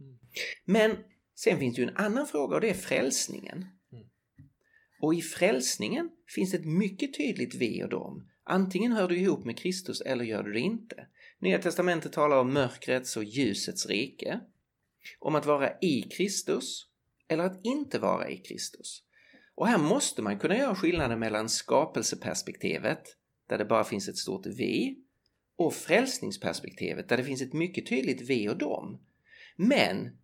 Men 0.65 0.97
sen 1.35 1.59
finns 1.59 1.77
det 1.77 1.83
ju 1.83 1.89
en 1.89 1.97
annan 1.97 2.27
fråga 2.27 2.55
och 2.55 2.61
det 2.61 2.71
är 2.71 2.75
frälsningen. 2.75 3.67
Och 5.01 5.15
i 5.15 5.23
frälsningen 5.23 6.11
finns 6.35 6.55
ett 6.55 6.65
mycket 6.65 7.15
tydligt 7.15 7.55
vi 7.55 7.85
och 7.85 7.89
dem. 7.89 8.29
Antingen 8.45 8.93
hör 8.93 9.09
du 9.09 9.19
ihop 9.19 9.45
med 9.45 9.59
Kristus 9.59 10.01
eller 10.01 10.25
gör 10.25 10.43
du 10.43 10.53
det 10.53 10.61
inte. 10.61 11.07
Nya 11.39 11.59
testamentet 11.59 12.13
talar 12.13 12.41
om 12.41 12.53
mörkrets 12.53 13.17
och 13.17 13.25
ljusets 13.25 13.87
rike. 13.87 14.41
Om 15.19 15.35
att 15.35 15.47
vara 15.47 15.79
i 15.81 16.03
Kristus 16.03 16.87
eller 17.29 17.45
att 17.45 17.61
inte 17.65 17.99
vara 17.99 18.31
i 18.31 18.37
Kristus. 18.37 19.03
Och 19.55 19.69
här 19.69 19.79
måste 19.79 20.23
man 20.23 20.39
kunna 20.39 20.59
göra 20.59 20.75
skillnaden 20.75 21.19
mellan 21.19 21.49
skapelseperspektivet, 21.49 23.03
där 23.49 23.59
det 23.59 23.65
bara 23.65 23.85
finns 23.85 24.09
ett 24.09 24.17
stort 24.17 24.47
vi, 24.47 24.99
och 25.59 25.75
frälsningsperspektivet 25.75 27.09
där 27.09 27.17
det 27.17 27.25
finns 27.25 27.43
ett 27.43 27.53
mycket 27.53 27.87
tydligt 27.87 28.31
vi 28.31 28.49
och 28.49 28.59
dem. 28.59 29.01
Men 29.57 30.19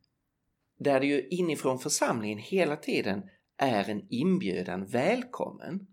där 0.78 1.00
det 1.00 1.06
ju 1.06 1.28
inifrån 1.28 1.78
församlingen 1.78 2.38
hela 2.38 2.76
tiden 2.76 3.22
är 3.56 3.90
en 3.90 4.06
inbjudan 4.10 4.86
välkommen. 4.86 5.86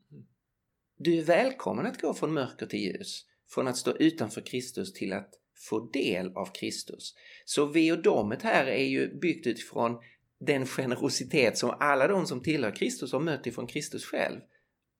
Du 0.98 1.20
är 1.20 1.24
välkommen 1.24 1.86
att 1.86 2.02
gå 2.02 2.14
från 2.14 2.34
mörker 2.34 2.66
till 2.66 2.80
ljus, 2.80 3.26
från 3.50 3.68
att 3.68 3.78
stå 3.78 3.98
utanför 3.98 4.42
Kristus 4.42 4.94
till 4.94 5.14
att 5.14 5.34
få 5.70 5.80
del 5.80 6.32
av 6.36 6.46
Kristus. 6.46 7.16
Så 7.46 7.66
vi 7.66 7.92
och 7.92 8.02
domet 8.02 8.42
här 8.42 8.66
är 8.66 8.86
ju 8.86 9.20
byggt 9.20 9.48
utifrån 9.48 10.00
den 10.40 10.66
generositet 10.66 11.58
som 11.58 11.76
alla 11.80 12.08
de 12.08 12.26
som 12.26 12.44
tillhör 12.44 12.76
Kristus 12.76 13.14
har 13.14 13.20
mött 13.20 13.48
ifrån 13.48 13.68
Kristus 13.68 14.06
själv. 14.06 14.40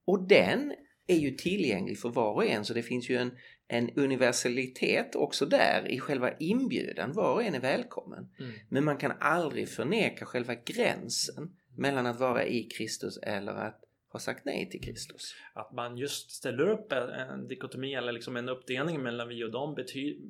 Och 0.04 0.28
den 0.28 0.72
är 1.06 1.16
ju 1.16 1.30
tillgänglig 1.30 1.98
för 1.98 2.08
var 2.08 2.34
och 2.34 2.46
en 2.46 2.64
så 2.64 2.74
det 2.74 2.82
finns 2.82 3.10
ju 3.10 3.16
en, 3.16 3.32
en 3.68 3.90
universalitet 3.96 5.14
också 5.14 5.46
där 5.46 5.88
i 5.88 6.00
själva 6.00 6.32
inbjudan. 6.38 7.12
Var 7.12 7.34
och 7.34 7.42
en 7.42 7.54
är 7.54 7.60
välkommen. 7.60 8.28
Mm. 8.38 8.52
Men 8.68 8.84
man 8.84 8.96
kan 8.96 9.12
aldrig 9.20 9.68
förneka 9.68 10.24
själva 10.24 10.54
gränsen 10.54 11.56
mellan 11.76 12.06
att 12.06 12.20
vara 12.20 12.44
i 12.44 12.64
Kristus 12.64 13.18
eller 13.18 13.52
att 13.52 13.82
ha 14.12 14.20
sagt 14.20 14.44
nej 14.44 14.70
till 14.70 14.80
Kristus. 14.80 15.34
Att 15.54 15.72
man 15.72 15.96
just 15.96 16.30
ställer 16.30 16.68
upp 16.68 16.92
en, 16.92 17.08
en 17.08 17.48
dikotomi 17.48 17.94
eller 17.94 18.12
liksom 18.12 18.36
en 18.36 18.48
uppdelning 18.48 19.02
mellan 19.02 19.28
vi 19.28 19.44
och 19.44 19.50
dem 19.52 19.76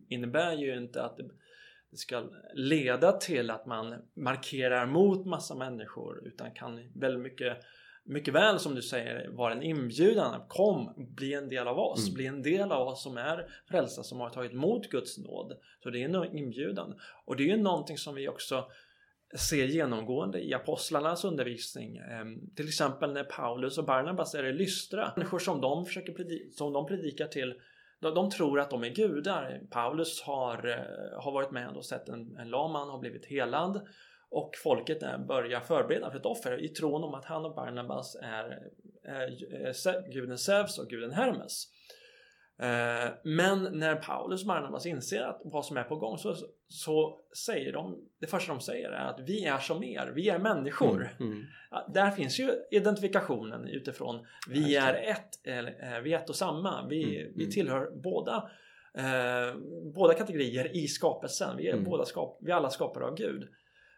innebär 0.08 0.52
ju 0.52 0.76
inte 0.76 1.02
att 1.02 1.16
det, 1.16 1.24
det 1.90 1.96
ska 1.96 2.30
leda 2.54 3.12
till 3.12 3.50
att 3.50 3.66
man 3.66 3.94
markerar 4.14 4.86
mot 4.86 5.26
massa 5.26 5.54
människor 5.54 6.26
utan 6.26 6.50
kan 6.50 6.90
väldigt 6.94 7.22
mycket 7.22 7.58
mycket 8.04 8.34
väl 8.34 8.58
som 8.58 8.74
du 8.74 8.82
säger 8.82 9.28
vara 9.28 9.52
en 9.52 9.62
inbjudan. 9.62 10.40
Kom, 10.48 10.94
bli 10.96 11.34
en 11.34 11.48
del 11.48 11.68
av 11.68 11.78
oss. 11.78 12.08
Mm. 12.08 12.14
Bli 12.14 12.26
en 12.26 12.42
del 12.42 12.72
av 12.72 12.88
oss 12.88 13.02
som 13.02 13.16
är 13.16 13.46
frälsta, 13.68 14.02
som 14.02 14.20
har 14.20 14.30
tagit 14.30 14.52
emot 14.52 14.88
Guds 14.88 15.18
nåd. 15.18 15.52
Så 15.82 15.90
det 15.90 16.02
är 16.02 16.08
en 16.08 16.36
inbjudan. 16.36 16.94
Och 17.24 17.36
det 17.36 17.42
är 17.42 17.56
ju 17.56 17.62
någonting 17.62 17.98
som 17.98 18.14
vi 18.14 18.28
också 18.28 18.64
ser 19.38 19.66
genomgående 19.66 20.40
i 20.40 20.54
apostlarnas 20.54 21.24
undervisning. 21.24 21.96
Ehm, 21.96 22.54
till 22.56 22.68
exempel 22.68 23.12
när 23.12 23.24
Paulus 23.24 23.78
och 23.78 23.84
Barnabas 23.84 24.34
är 24.34 24.44
i 24.44 24.52
Lystra. 24.52 25.12
Människor 25.16 25.38
som 25.38 25.60
de, 25.60 25.86
försöker 25.86 26.12
predika, 26.12 26.44
som 26.52 26.72
de 26.72 26.86
predikar 26.86 27.26
till 27.26 27.54
de, 28.00 28.14
de 28.14 28.30
tror 28.30 28.60
att 28.60 28.70
de 28.70 28.84
är 28.84 28.88
gudar. 28.88 29.60
Paulus 29.70 30.22
har, 30.22 30.68
eh, 30.68 31.22
har 31.22 31.32
varit 31.32 31.50
med 31.50 31.76
och 31.76 31.84
sett 31.84 32.08
en, 32.08 32.36
en 32.36 32.50
lam 32.50 32.72
man 32.72 32.88
har 32.88 32.98
blivit 32.98 33.26
helad 33.26 33.86
och 34.32 34.56
folket 34.62 35.00
börjar 35.28 35.60
förbereda 35.60 36.10
för 36.10 36.18
ett 36.18 36.26
offer 36.26 36.64
i 36.64 36.68
tron 36.68 37.04
om 37.04 37.14
att 37.14 37.24
han 37.24 37.44
och 37.44 37.54
Barnabas 37.54 38.16
är, 38.22 38.68
är, 39.04 40.12
guden 40.12 40.38
Zeus 40.38 40.78
och 40.78 40.88
guden 40.88 41.12
Hermes. 41.12 41.68
Eh, 42.58 43.12
men 43.22 43.62
när 43.72 43.96
Paulus 43.96 44.40
och 44.42 44.46
Barnabas 44.46 44.86
inser 44.86 45.22
att 45.22 45.40
vad 45.44 45.64
som 45.64 45.76
är 45.76 45.82
på 45.82 45.96
gång 45.96 46.18
så, 46.18 46.36
så 46.68 47.20
säger 47.44 47.72
de, 47.72 47.98
det 48.20 48.26
första 48.26 48.52
de 48.52 48.60
säger 48.60 48.90
är 48.90 49.06
att 49.06 49.20
vi 49.20 49.44
är 49.44 49.58
som 49.58 49.84
er, 49.84 50.12
vi 50.14 50.28
är 50.28 50.38
människor. 50.38 51.16
Mm, 51.20 51.32
mm. 51.32 51.44
Där 51.88 52.10
finns 52.10 52.40
ju 52.40 52.50
identifikationen 52.70 53.68
utifrån 53.68 54.26
vi 54.48 54.76
är 54.76 54.94
ett, 54.94 55.46
eller, 55.46 56.00
vi 56.00 56.12
är 56.12 56.18
ett 56.18 56.28
och 56.28 56.36
samma, 56.36 56.86
vi, 56.88 57.02
Mm, 57.04 57.32
vi 57.36 57.42
mm. 57.42 57.52
tillhör 57.52 57.90
båda 57.94 58.50
eh, 58.94 59.56
båda 59.94 60.14
kategorier 60.14 60.76
i 60.76 60.88
skapelsen, 60.88 61.56
vi 61.56 61.68
är, 61.68 61.72
Mm. 61.72 61.84
båda 61.84 62.04
skap, 62.04 62.38
vi 62.40 62.50
är 62.50 62.56
alla 62.56 62.70
skapade 62.70 63.06
av 63.06 63.14
Gud. 63.14 63.48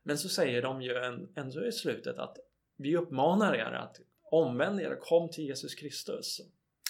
Men 0.05 0.19
så 0.19 0.29
säger 0.29 0.63
de 0.63 0.83
ju 0.83 0.95
ändå 1.37 1.67
i 1.67 1.73
slutet 1.73 2.19
att 2.19 2.37
vi 2.77 2.97
uppmanar 2.97 3.55
er 3.55 3.73
att 3.73 3.97
omvänd 4.31 4.81
er, 4.81 4.97
kom 5.01 5.31
till 5.31 5.45
Jesus 5.45 5.75
Kristus. 5.75 6.41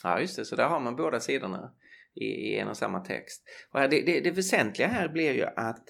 Ja, 0.03 0.21
just 0.21 0.37
det. 0.37 0.45
Så 0.45 0.57
där 0.57 0.69
har 0.69 0.81
man 0.81 0.97
båda 0.97 1.21
sidorna 1.21 1.75
i, 2.15 2.25
i 2.25 2.59
en 2.59 2.69
och 2.69 2.77
samma 2.77 3.01
text. 3.01 3.43
Och 3.71 3.81
det, 3.81 4.03
det, 4.03 4.21
det 4.21 4.31
väsentliga 4.31 4.89
här 4.89 5.09
blir 5.09 5.33
ju 5.33 5.45
att 5.45 5.89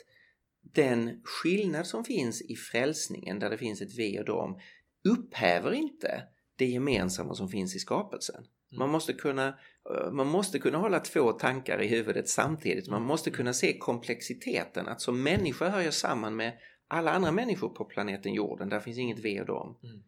den 0.75 1.21
skillnad 1.25 1.87
som 1.87 2.05
finns 2.05 2.43
i 2.43 2.57
frälsningen, 2.57 3.39
där 3.39 3.51
det 3.51 3.59
finns 3.59 3.83
ett 3.83 3.99
vi 3.99 4.21
och 4.21 4.25
dem, 4.25 4.61
upphäver 5.09 5.73
inte 5.73 6.23
det 6.57 6.67
gemensamma 6.67 7.35
som 7.35 7.49
finns 7.49 7.77
i 7.77 7.79
skapelsen. 7.79 8.45
Man 8.79 8.91
måste, 8.91 9.13
kunna, 9.13 9.49
eh, 9.91 10.13
man 10.13 10.27
måste 10.27 10.59
kunna 10.59 10.79
hålla 10.79 11.01
två 11.01 11.33
tankar 11.33 11.83
i 11.83 11.87
huvudet 11.87 12.29
samtidigt. 12.29 12.89
Man 12.89 13.03
måste 13.03 13.31
kunna 13.31 13.53
se 13.53 13.79
komplexiteten. 13.79 14.89
Att 14.89 15.01
som 15.01 15.23
människa 15.23 15.69
hör 15.69 15.81
jag 15.81 15.95
samman 15.95 16.37
med 16.37 16.59
alla 16.95 17.11
andra 17.11 17.33
människor 17.33 17.69
på 17.69 17.85
planeten 17.85 18.35
jorden. 18.35 18.69
Där 18.69 18.81
finns 18.81 18.99
inget 18.99 19.19
vi 19.19 19.41
och 19.41 19.47
dem. 19.47 19.79
Mm. 19.83 20.03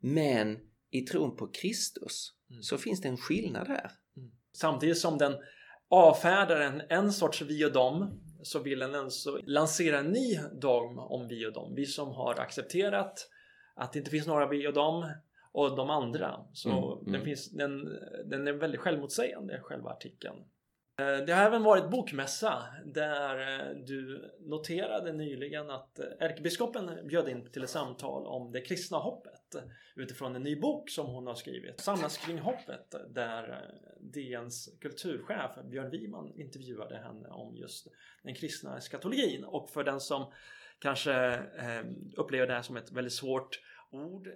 Men 0.00 0.58
i 0.90 1.00
tron 1.00 1.36
på 1.36 1.46
Kristus 1.46 2.34
Mm. 2.50 2.62
så 2.62 2.78
finns 2.78 3.00
det 3.00 3.08
en 3.08 3.16
skillnad 3.16 3.68
här. 3.68 3.90
Samtidigt 4.52 4.98
som 4.98 5.18
den 5.18 5.34
avfärdar 5.88 6.60
en, 6.60 6.82
en 6.88 7.12
sorts 7.12 7.42
vi 7.42 7.64
och 7.64 7.72
dem 7.72 8.20
så 8.42 8.58
vill 8.58 8.78
den 8.78 8.94
alltså 8.94 9.40
lansera 9.46 9.98
en 9.98 10.06
ny 10.06 10.38
dogm 10.60 10.98
om 10.98 11.28
vi 11.28 11.46
och 11.46 11.52
dem. 11.52 11.74
Vi 11.74 11.86
som 11.86 12.08
har 12.08 12.40
accepterat 12.40 13.28
att 13.74 13.92
det 13.92 13.98
inte 13.98 14.10
finns 14.10 14.26
några 14.26 14.48
vi 14.48 14.68
och 14.68 14.72
dem 14.72 15.12
och 15.52 15.76
de 15.76 15.90
andra. 15.90 16.46
Så 16.52 16.68
Mm, 16.70 17.00
mm. 17.00 17.12
Den, 17.12 17.24
finns, 17.24 17.50
den, 17.50 17.84
den 18.26 18.48
är 18.48 18.52
väldigt 18.52 18.80
självmotsägande, 18.80 19.60
själva 19.62 19.90
artikeln. 19.90 20.36
Eh, 20.98 21.24
det 21.26 21.32
har 21.32 21.42
även 21.42 21.62
varit 21.62 21.90
bokmässa 21.90 22.66
där 22.84 23.60
eh, 23.60 23.76
du 23.76 24.30
noterade 24.40 25.12
nyligen 25.12 25.70
att 25.70 25.98
eh, 25.98 26.06
ärkebiskopen 26.18 27.06
bjöd 27.06 27.28
in 27.28 27.50
till 27.50 27.62
ett 27.62 27.70
samtal 27.70 28.26
om 28.26 28.52
det 28.52 28.60
kristna 28.60 28.98
hoppet 28.98 29.56
utifrån 29.96 30.36
en 30.36 30.42
ny 30.42 30.60
bok 30.60 30.90
som 30.90 31.06
hon 31.06 31.26
har 31.26 31.34
skrivit. 31.34 31.80
Samlas 31.80 32.16
kring 32.16 32.38
hoppet 32.38 32.94
där 33.08 33.70
DNs 34.00 34.68
kulturchef 34.80 35.50
Björn 35.64 35.90
Wiman 35.90 36.32
intervjuade 36.36 36.96
henne 36.96 37.28
om 37.28 37.56
just 37.56 37.88
den 38.22 38.34
kristna 38.34 38.78
eskatologin 38.78 39.44
och 39.44 39.70
för 39.70 39.84
den 39.84 40.00
som 40.00 40.32
kanske 40.78 41.42
upplever 42.16 42.46
det 42.46 42.52
här 42.52 42.62
som 42.62 42.76
ett 42.76 42.92
väldigt 42.92 43.12
svårt 43.12 43.60
ord 43.90 44.28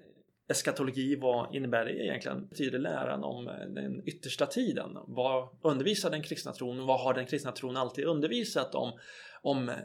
Eskatologi, 0.52 1.16
vad 1.16 1.54
innebär 1.54 1.84
det 1.84 2.04
egentligen? 2.04 2.48
Betyder 2.48 2.78
läran 2.78 3.24
om 3.24 3.48
eh, 3.48 3.54
den 3.54 4.08
yttersta 4.08 4.46
tiden? 4.46 4.98
Vad 5.06 5.48
undervisar 5.62 6.10
den 6.10 6.22
kristna 6.22 6.52
tron? 6.52 6.86
Vad 6.86 7.00
har 7.00 7.14
den 7.14 7.26
kristna 7.26 7.52
tron 7.52 7.76
alltid 7.76 8.04
undervisat 8.04 8.74
om, 8.74 8.92
om 9.42 9.68
eh, 9.68 9.76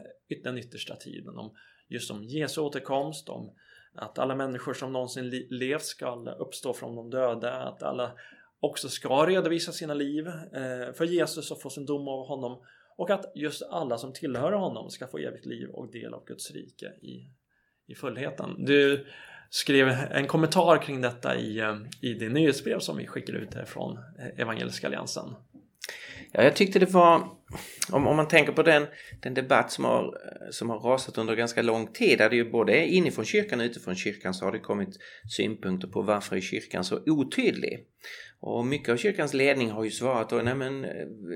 den 0.42 0.58
yttersta 0.58 0.96
tiden? 0.96 1.38
Om 1.38 1.50
just 1.88 2.10
om 2.10 2.24
Jesu 2.24 2.60
återkomst, 2.60 3.28
om 3.28 3.50
att 3.94 4.18
alla 4.18 4.34
människor 4.34 4.74
som 4.74 4.92
någonsin 4.92 5.30
levt 5.50 5.84
ska 5.84 6.34
uppstå 6.38 6.72
från 6.72 6.96
de 6.96 7.10
döda, 7.10 7.52
att 7.52 7.82
alla 7.82 8.12
också 8.60 8.88
ska 8.88 9.26
redovisa 9.26 9.72
sina 9.72 9.94
liv 9.94 10.26
eh, 10.28 10.92
för 10.94 11.04
Jesus 11.04 11.50
och 11.50 11.60
få 11.62 11.70
sin 11.70 11.86
dom 11.86 12.08
av 12.08 12.26
honom 12.26 12.62
och 12.96 13.10
att 13.10 13.32
just 13.34 13.62
alla 13.62 13.98
som 13.98 14.12
tillhör 14.12 14.52
honom 14.52 14.90
ska 14.90 15.06
få 15.06 15.18
evigt 15.18 15.46
liv 15.46 15.68
och 15.68 15.92
del 15.92 16.14
av 16.14 16.24
Guds 16.24 16.50
rike 16.50 16.86
i, 16.86 17.30
i 17.86 17.94
fullheten. 17.94 18.64
Du 18.64 19.06
skrev 19.50 19.88
en 19.88 20.26
kommentar 20.26 20.82
kring 20.82 21.00
detta 21.00 21.36
i, 21.36 21.58
eh, 21.58 21.76
i 22.00 22.14
det 22.14 22.28
nyhetsbrev 22.28 22.78
som 22.78 22.96
vi 22.96 23.06
skickar 23.06 23.32
ut 23.32 23.54
här 23.54 23.64
från 23.64 23.96
eh, 23.96 24.40
Evangeliska 24.40 24.86
Alliansen. 24.86 25.34
Ja, 26.32 26.42
jag 26.42 26.56
tyckte 26.56 26.78
det 26.78 26.90
var, 26.90 27.28
om, 27.92 28.06
om 28.06 28.16
man 28.16 28.28
tänker 28.28 28.52
på 28.52 28.62
den, 28.62 28.86
den 29.20 29.34
debatt 29.34 29.72
som 29.72 29.84
har, 29.84 30.04
eh, 30.04 30.50
som 30.50 30.70
har 30.70 30.78
rasat 30.78 31.18
under 31.18 31.36
ganska 31.36 31.62
lång 31.62 31.86
tid, 31.86 32.18
där 32.18 32.30
det 32.30 32.36
ju 32.36 32.50
både 32.50 32.86
inifrån 32.86 33.24
kyrkan 33.24 33.60
och 33.60 33.64
utifrån 33.64 33.94
kyrkan 33.94 34.34
så 34.34 34.44
har 34.44 34.52
det 34.52 34.58
kommit 34.58 34.98
synpunkter 35.36 35.88
på 35.88 36.02
varför 36.02 36.36
är 36.36 36.40
kyrkan 36.40 36.84
så 36.84 37.00
otydlig. 37.06 37.86
Och 38.40 38.66
mycket 38.66 38.88
av 38.88 38.96
kyrkans 38.96 39.34
ledning 39.34 39.70
har 39.70 39.84
ju 39.84 39.90
svarat 39.90 40.30
då, 40.30 40.36
nej 40.36 40.54
men 40.54 40.86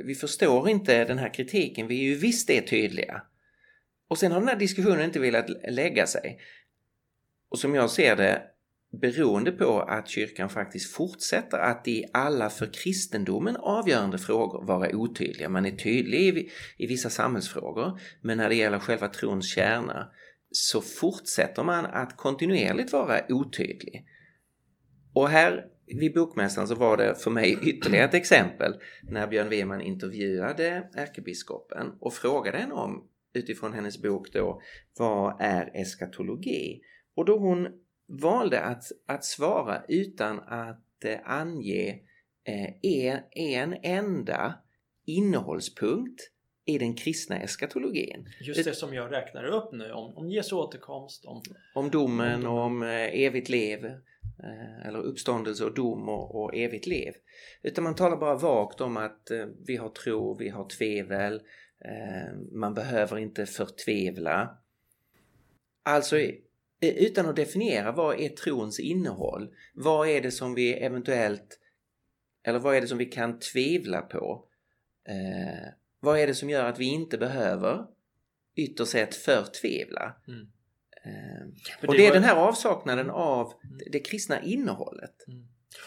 vi 0.07 0.15
förstår 0.15 0.69
inte 0.69 1.05
den 1.05 1.19
här 1.19 1.35
kritiken, 1.35 1.87
vi 1.87 1.99
är 1.99 2.03
ju 2.03 2.15
visst 2.15 2.49
det 2.49 2.61
tydliga. 2.61 3.23
Och 4.09 4.19
sen 4.19 4.33
har 4.33 4.41
den 4.41 4.49
här 4.49 4.57
diskussionen 4.57 5.05
inte 5.05 5.21
velat 5.21 5.47
lägga 5.69 6.07
sig. 6.07 6.39
Och 7.53 7.59
som 7.59 7.75
jag 7.75 7.91
ser 7.91 8.17
det, 8.17 8.43
beroende 9.01 9.53
på 9.53 9.81
att 9.81 10.09
kyrkan 10.09 10.49
faktiskt 10.49 10.95
fortsätter 10.95 11.59
att 11.59 11.89
i 11.89 12.05
alla 12.13 12.51
för 12.51 12.73
kristendomen 12.73 13.57
avgörande 13.57 14.19
frågor 14.19 14.65
vara 14.67 14.97
otydliga. 14.97 15.49
Man 15.49 15.67
är 15.67 15.71
tydlig 15.71 16.21
i, 16.21 16.51
i 16.77 16.87
vissa 16.87 17.11
samhällsfrågor, 17.11 18.01
men 18.21 18.39
när 18.39 18.49
det 18.49 18.55
gäller 18.55 18.79
själva 18.79 19.09
trons 19.09 19.55
kärna 19.55 20.11
så 20.51 20.81
fortsätter 20.81 21.63
man 21.63 21.87
att 21.87 22.17
kontinuerligt 22.17 22.93
vara 22.93 23.21
otydlig. 23.29 24.07
Och 25.15 25.29
här 25.29 25.65
vid 25.87 26.15
Bokmässan 26.15 26.69
så 26.69 26.75
var 26.75 26.97
det 26.97 27.15
för 27.15 27.31
mig 27.31 27.59
ytterligare 27.63 28.05
ett 28.05 28.15
exempel 28.15 28.75
när 29.03 29.27
Björn 29.27 29.49
Weman 29.49 29.81
intervjuade 29.81 30.89
ärkebiskopen 30.95 31.87
och 32.01 32.15
frågade 32.15 32.59
henne 32.59 32.75
om 32.75 33.09
utifrån 33.35 33.73
hennes 33.73 34.03
bok 34.03 34.33
då 34.33 34.63
vad 34.99 35.37
är 35.41 35.71
eskatologi? 35.75 36.83
Och 37.15 37.25
då 37.25 37.39
hon 37.39 37.69
valde 38.07 38.61
att, 38.61 38.85
att 39.07 39.25
svara 39.25 39.83
utan 39.89 40.41
att 40.41 41.05
eh, 41.05 41.19
ange 41.25 42.01
eh, 42.45 42.75
en, 42.83 43.21
en 43.31 43.77
enda 43.83 44.55
innehållspunkt 45.07 46.21
i 46.65 46.79
den 46.79 46.95
kristna 46.95 47.39
eskatologin. 47.39 48.29
Just 48.41 48.65
det 48.65 48.75
som 48.75 48.95
jag 48.95 49.13
räknar 49.13 49.45
upp 49.45 49.73
nu 49.73 49.93
om, 49.93 50.17
om 50.17 50.31
Jesu 50.31 50.57
återkomst, 50.57 51.25
om 51.25 51.43
Om 51.75 51.91
domen 51.91 52.47
och 52.47 52.59
om 52.59 52.83
eh, 52.83 53.23
evigt 53.25 53.49
liv 53.49 53.85
eh, 53.85 54.87
eller 54.87 54.99
uppståndelse 54.99 55.65
och 55.65 55.75
dom 55.75 56.09
och, 56.09 56.43
och 56.43 56.57
evigt 56.57 56.87
liv. 56.87 57.13
Utan 57.63 57.85
man 57.85 57.95
talar 57.95 58.17
bara 58.17 58.35
vagt 58.35 58.81
om 58.81 58.97
att 58.97 59.31
eh, 59.31 59.47
vi 59.67 59.77
har 59.77 59.89
tro, 59.89 60.35
vi 60.35 60.49
har 60.49 60.69
tvevel, 60.69 61.35
eh, 61.85 62.39
man 62.53 62.75
behöver 62.75 63.19
inte 63.19 63.47
förtvevla. 63.47 64.59
Alltså 65.83 66.17
utan 66.91 67.29
att 67.29 67.37
definiera 67.37 67.93
vad 67.93 68.21
är 68.21 68.29
trons 68.29 68.81
innehåll? 68.81 69.49
Vad 69.75 70.09
är 70.09 70.21
det 70.21 70.31
som 70.31 70.55
vi 70.55 70.73
eventuellt 70.75 71.59
eller 72.45 72.59
vad 72.59 72.77
är 72.77 72.81
det 72.81 72.87
som 72.87 72.99
vi 72.99 73.05
kan 73.07 73.39
tvivla 73.39 74.03
på? 74.03 74.45
Eh, 75.09 75.69
vad 76.01 76.19
är 76.19 76.27
det 76.27 76.35
som 76.35 76.51
gör 76.51 76.65
att 76.65 76.79
vi 76.79 76.85
inte 76.85 77.19
behöver 77.19 77.85
ytterst 78.57 78.91
sett 78.91 79.15
förtvivla? 79.15 80.17
Mm. 80.29 80.41
Eh, 81.05 81.89
och 81.89 81.95
det 81.95 82.07
är 82.07 82.09
var- 82.09 82.15
den 82.15 82.25
här 82.25 82.37
avsaknaden 82.37 83.11
av 83.11 83.53
Mm. 83.65 83.79
det 83.93 84.01
kristna 84.01 84.43
innehållet. 84.43 85.15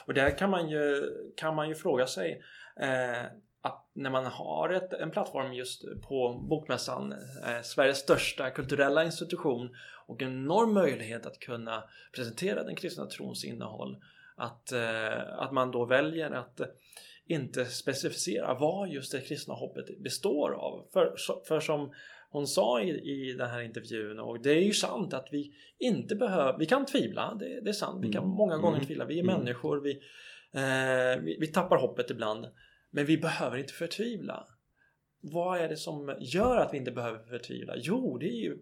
Och 0.08 0.14
där 0.14 0.38
kan 0.38 0.50
man 0.50 0.70
ju, 0.70 1.04
kan 1.38 1.56
man 1.56 1.70
ju 1.70 1.76
fråga 1.76 2.08
sig 2.08 2.42
eh, 2.82 3.24
att 3.62 3.90
när 3.94 4.10
man 4.10 4.26
har 4.26 4.70
ett, 4.70 4.94
en 4.94 5.12
plattform 5.12 5.54
just 5.54 5.82
på 6.08 6.46
Bokmässan, 6.50 7.12
eh, 7.12 7.62
Sveriges 7.64 7.98
största 7.98 8.50
kulturella 8.50 9.04
institution 9.04 9.70
och 10.08 10.22
en 10.22 10.32
enorm 10.32 10.74
möjlighet 10.74 11.26
att 11.26 11.40
kunna 11.40 11.84
presentera 12.16 12.64
den 12.64 12.76
kristna 12.76 13.06
trons 13.06 13.46
innehåll, 13.46 13.98
att, 14.36 14.72
eh, 14.72 15.40
att 15.40 15.52
man 15.52 15.72
då 15.72 15.86
väljer 15.86 16.32
att 16.32 16.62
inte 17.28 17.66
specificera 17.66 18.54
vad 18.54 18.90
just 18.90 19.12
det 19.12 19.22
kristna 19.22 19.54
hoppet 19.54 20.04
består 20.04 20.52
av. 20.52 20.88
För, 20.94 21.16
för 21.48 21.60
som 21.60 21.94
hon 22.30 22.48
sa 22.48 22.82
i, 22.82 22.90
i 22.90 23.36
den 23.38 23.50
här 23.50 23.62
intervjun 23.62 24.20
och 24.20 24.42
det 24.42 24.52
är 24.52 24.62
ju 24.62 24.74
sant 24.74 25.14
att 25.14 25.28
vi 25.32 25.54
inte 25.80 26.16
behöver, 26.16 26.60
vi 26.60 26.66
kan 26.66 26.86
tvivla, 26.86 27.36
det, 27.40 27.62
det 27.62 27.70
är 27.70 27.74
sant, 27.74 28.06
vi 28.06 28.12
kan 28.12 28.24
mm. 28.24 28.36
många 28.36 28.58
gånger 28.58 28.78
mm. 28.78 28.88
tvivla, 28.88 29.06
vi 29.06 29.20
är 29.20 29.24
mm. 29.24 29.38
människor, 29.38 29.82
vi, 29.82 29.92
eh, 30.54 31.24
vi, 31.24 31.38
vi 31.40 31.48
tappar 31.48 31.78
hoppet 31.78 32.12
ibland. 32.12 32.46
Men 32.92 33.06
vi 33.06 33.18
behöver 33.18 33.58
inte 33.58 33.74
förtvivla. 33.74 34.48
Vad 35.22 35.60
är 35.60 35.70
det 35.70 35.78
som 35.78 36.18
gör 36.20 36.58
att 36.58 36.74
vi 36.74 36.78
inte 36.78 36.92
behöver 36.92 37.20
förtvivla? 37.20 37.74
Jo, 37.78 38.18
det 38.18 38.26
är 38.26 38.42
ju 38.44 38.58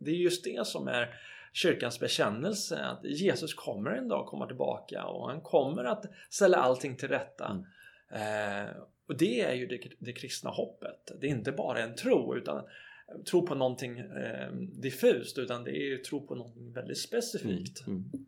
det 0.00 0.10
är 0.10 0.14
just 0.14 0.44
det 0.44 0.66
som 0.66 0.88
är 0.88 1.14
kyrkans 1.52 2.00
bekännelse 2.00 2.84
att 2.84 3.04
Jesus 3.04 3.54
kommer 3.54 3.90
en 3.90 4.08
dag 4.08 4.26
komma 4.26 4.46
tillbaka 4.46 5.04
och 5.04 5.28
han 5.28 5.40
kommer 5.40 5.84
att 5.84 6.04
ställa 6.30 6.56
allting 6.56 6.96
till 6.96 7.08
rätta. 7.08 7.64
Mm. 8.10 8.66
Eh, 8.66 8.70
och 9.08 9.16
det 9.16 9.40
är 9.40 9.54
ju 9.54 9.66
det, 9.66 9.80
det, 9.98 10.12
kristna 10.12 10.50
hoppet. 10.50 11.12
Det 11.20 11.26
är 11.26 11.30
inte 11.30 11.52
bara 11.52 11.82
en 11.82 11.94
tro 11.94 12.36
utan 12.36 12.64
tro 13.30 13.46
på 13.46 13.54
någonting 13.54 13.98
eh, 13.98 14.52
diffust 14.52 15.38
utan 15.38 15.64
det 15.64 15.70
är 15.70 15.88
ju 15.88 15.98
tro 15.98 16.26
på 16.26 16.34
någonting 16.34 16.72
väldigt 16.72 16.98
specifikt. 16.98 17.86
Mm. 17.86 18.04
Mm. 18.12 18.26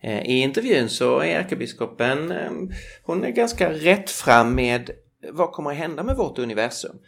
Eh, 0.00 0.26
I 0.26 0.40
intervjun 0.40 0.88
så 0.88 1.18
är 1.18 1.40
ärkebiskopen, 1.40 2.30
eh, 2.30 2.52
hon 3.02 3.24
är 3.24 3.30
ganska 3.30 3.72
rätt 3.72 4.10
fram 4.10 4.54
med 4.54 4.90
vad 5.32 5.52
kommer 5.52 5.70
att 5.70 5.76
hända 5.76 6.02
med 6.02 6.16
vårt 6.16 6.38
universum? 6.38 6.98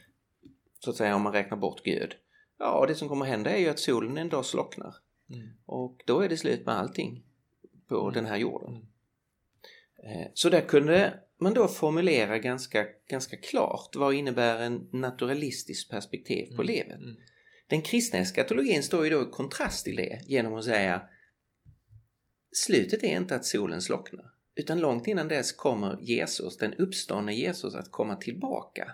Så 0.85 0.91
att 0.91 0.97
säga 0.97 1.15
om 1.15 1.23
man 1.23 1.33
räknar 1.33 1.59
bort 1.59 1.83
Gud. 1.85 2.15
Ja, 2.59 2.85
det 2.89 2.95
som 2.95 3.09
kommer 3.09 3.25
hända 3.25 3.51
är 3.51 3.59
ju 3.59 3.69
att 3.69 3.79
solen 3.79 4.19
en 4.19 4.29
dag 4.29 4.45
slocknar. 4.45 4.95
Mm. 5.31 5.49
Och 5.67 6.03
då 6.07 6.21
är 6.21 6.29
det 6.29 6.37
slut 6.37 6.67
med 6.67 6.75
allting 6.75 7.25
på 7.89 8.01
mm. 8.01 8.15
den 8.15 8.27
här 8.27 8.37
jorden. 8.37 8.87
Mm. 10.03 10.21
Eh, 10.21 10.29
så 10.35 10.49
där 10.51 10.61
kunde 10.61 11.21
man 11.41 11.55
då 11.55 11.69
formulera 11.69 12.39
ganska, 12.39 12.87
ganska 13.09 13.37
klart 13.37 13.97
vad 13.97 14.15
innebär 14.15 14.59
en 14.59 14.89
naturalistisk 14.93 15.91
perspektiv 15.91 16.47
på 16.47 16.63
mm. 16.63 16.67
livet. 16.67 17.01
Mm. 17.01 17.17
Den 17.69 17.83
kristna 17.83 18.19
eskatologin 18.19 18.83
står 18.83 19.05
ju 19.05 19.11
då 19.11 19.23
i 19.23 19.31
kontrast 19.31 19.85
till 19.85 19.97
det 19.97 20.21
genom 20.27 20.55
att 20.55 20.65
säga 20.65 21.03
slutet 22.53 23.05
är 23.05 23.17
inte 23.17 23.37
att 23.37 23.45
solen 23.45 23.83
slocknar 23.83 24.37
utan 24.57 24.81
långt 24.81 25.07
innan 25.07 25.29
dess 25.29 25.53
kommer 25.53 25.99
Jesus, 26.01 26.57
den 26.57 26.75
uppståndne 26.75 27.35
Jesus, 27.35 27.75
att 27.75 27.91
komma 27.91 28.17
tillbaka 28.17 28.93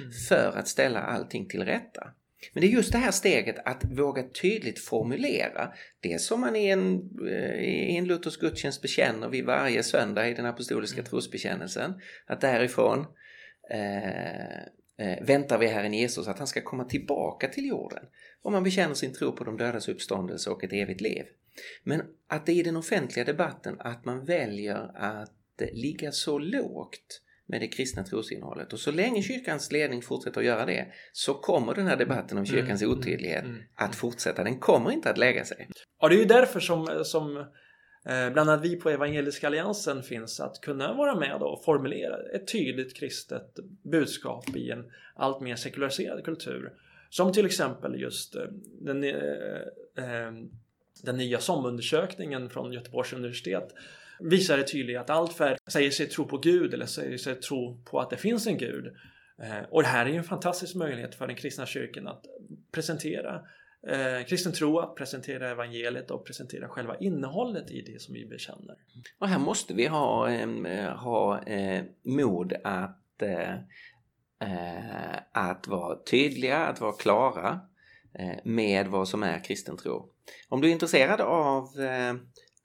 mm. 0.00 0.12
för 0.28 0.52
att 0.58 0.68
ställa 0.68 1.00
allting 1.00 1.48
till 1.48 1.64
rätta. 1.64 2.14
Men 2.52 2.60
det 2.60 2.66
är 2.66 2.70
just 2.70 2.92
det 2.92 2.98
här 2.98 3.10
steget 3.10 3.56
att 3.64 3.84
våga 3.84 4.22
tydligt 4.22 4.78
formulera 4.78 5.72
det 6.00 6.20
som 6.20 6.40
man 6.40 6.56
i 6.56 6.66
en, 6.66 7.10
eh, 7.28 7.60
i 7.64 7.96
en 7.96 8.04
luthersk 8.04 8.40
gudstjänst 8.40 8.82
bekänner 8.82 9.28
vid 9.28 9.44
varje 9.44 9.82
söndag 9.82 10.28
i 10.28 10.34
den 10.34 10.46
apostoliska 10.46 11.00
mm. 11.00 11.10
trosbekännelsen. 11.10 12.00
Att 12.26 12.40
därifrån 12.40 13.06
eh, 13.70 14.58
eh, 14.98 15.22
väntar 15.22 15.58
vi 15.58 15.66
Herren 15.66 15.94
Jesus 15.94 16.28
att 16.28 16.38
han 16.38 16.46
ska 16.46 16.60
komma 16.60 16.84
tillbaka 16.84 17.48
till 17.48 17.66
jorden. 17.66 18.04
Och 18.42 18.52
man 18.52 18.62
bekänner 18.62 18.94
sin 18.94 19.12
tro 19.12 19.32
på 19.32 19.44
de 19.44 19.56
dödas 19.56 19.88
uppståndelse 19.88 20.50
och 20.50 20.64
ett 20.64 20.72
evigt 20.72 21.00
liv. 21.00 21.24
Men 21.82 22.02
att 22.28 22.46
det 22.46 22.52
i 22.52 22.62
den 22.62 22.76
offentliga 22.76 23.24
debatten 23.24 23.76
att 23.78 24.04
man 24.04 24.24
väljer 24.24 24.90
att 24.96 25.30
ligga 25.72 26.12
så 26.12 26.38
lågt 26.38 27.20
med 27.46 27.60
det 27.60 27.68
kristna 27.68 28.02
trosinnehållet. 28.02 28.72
Och 28.72 28.80
så 28.80 28.92
länge 28.92 29.22
kyrkans 29.22 29.72
ledning 29.72 30.02
fortsätter 30.02 30.40
att 30.40 30.46
göra 30.46 30.66
det 30.66 30.86
så 31.12 31.34
kommer 31.34 31.74
den 31.74 31.86
här 31.86 31.96
debatten 31.96 32.38
om 32.38 32.46
kyrkans 32.46 32.82
mm, 32.82 32.98
otydlighet 32.98 33.44
mm, 33.44 33.54
mm, 33.54 33.66
att 33.74 33.94
fortsätta. 33.94 34.44
Den 34.44 34.58
kommer 34.58 34.90
inte 34.90 35.10
att 35.10 35.18
lägga 35.18 35.44
sig. 35.44 35.68
Ja, 36.00 36.08
det 36.08 36.14
är 36.14 36.18
ju 36.18 36.24
därför 36.24 36.60
som, 36.60 37.02
som 37.04 37.36
eh, 37.36 38.30
bland 38.32 38.50
annat 38.50 38.64
vi 38.64 38.76
på 38.76 38.90
Evangeliska 38.90 39.46
Alliansen 39.46 40.02
finns 40.02 40.40
att 40.40 40.60
kunna 40.60 40.94
vara 40.94 41.14
med 41.14 41.42
och 41.42 41.64
formulera 41.64 42.16
ett 42.34 42.52
tydligt 42.52 42.96
kristet 42.96 43.58
budskap 43.82 44.56
i 44.56 44.70
en 44.70 44.84
allt 45.14 45.40
mer 45.40 45.56
sekulariserad 45.56 46.24
kultur. 46.24 46.72
Som 47.10 47.32
till 47.32 47.46
exempel 47.46 48.00
just 48.00 48.36
eh, 48.36 48.42
den, 48.80 49.04
eh, 49.04 50.32
den 51.02 51.16
nya 51.16 51.38
SOM-undersökningen 51.38 52.50
från 52.50 52.72
Göteborgs 52.72 53.12
universitet 53.12 53.74
visar 54.20 54.56
det 54.56 54.64
tydligt 54.64 54.98
att 54.98 55.10
allt 55.10 55.32
färre 55.32 55.58
säger 55.66 55.90
sig 55.90 56.06
tro 56.06 56.24
på 56.24 56.38
Gud 56.38 56.74
eller 56.74 56.86
säger 56.86 57.18
sig 57.18 57.34
tro 57.34 57.82
på 57.84 58.00
att 58.00 58.10
det 58.10 58.16
finns 58.16 58.46
en 58.46 58.58
Gud. 58.58 58.86
Eh, 59.42 59.62
och 59.70 59.82
det 59.82 59.88
här 59.88 60.06
är 60.06 60.10
ju 60.10 60.16
en 60.16 60.24
fantastisk 60.24 60.74
möjlighet 60.74 61.14
för 61.14 61.26
den 61.26 61.36
kristna 61.36 61.66
kyrkan 61.66 62.08
att 62.08 62.24
presentera 62.72 63.40
eh, 63.88 64.26
kristen 64.26 64.52
tro, 64.52 64.78
att 64.78 64.94
presentera 64.94 65.50
evangeliet 65.50 66.10
och 66.10 66.26
presentera 66.26 66.68
själva 66.68 66.96
innehållet 66.96 67.70
i 67.70 67.82
det 67.82 68.00
som 68.00 68.14
vi 68.14 68.26
bekänner. 68.26 68.76
Och 69.18 69.28
här 69.28 69.38
måste 69.38 69.74
vi 69.74 69.86
ha, 69.86 70.30
eh, 70.30 70.96
ha 70.96 71.42
eh, 71.42 71.84
mod 72.04 72.52
att, 72.64 73.22
eh, 73.22 73.54
eh, 74.40 75.16
att 75.32 75.68
vara 75.68 75.98
tydliga, 76.02 76.58
att 76.58 76.80
vara 76.80 76.92
klara 76.92 77.60
eh, 78.18 78.38
med 78.44 78.86
vad 78.88 79.08
som 79.08 79.22
är 79.22 79.44
kristen 79.44 79.76
tro. 79.76 80.10
Om 80.48 80.60
du 80.60 80.68
är 80.68 80.72
intresserad 80.72 81.20
av 81.20 81.80
eh, 81.80 82.14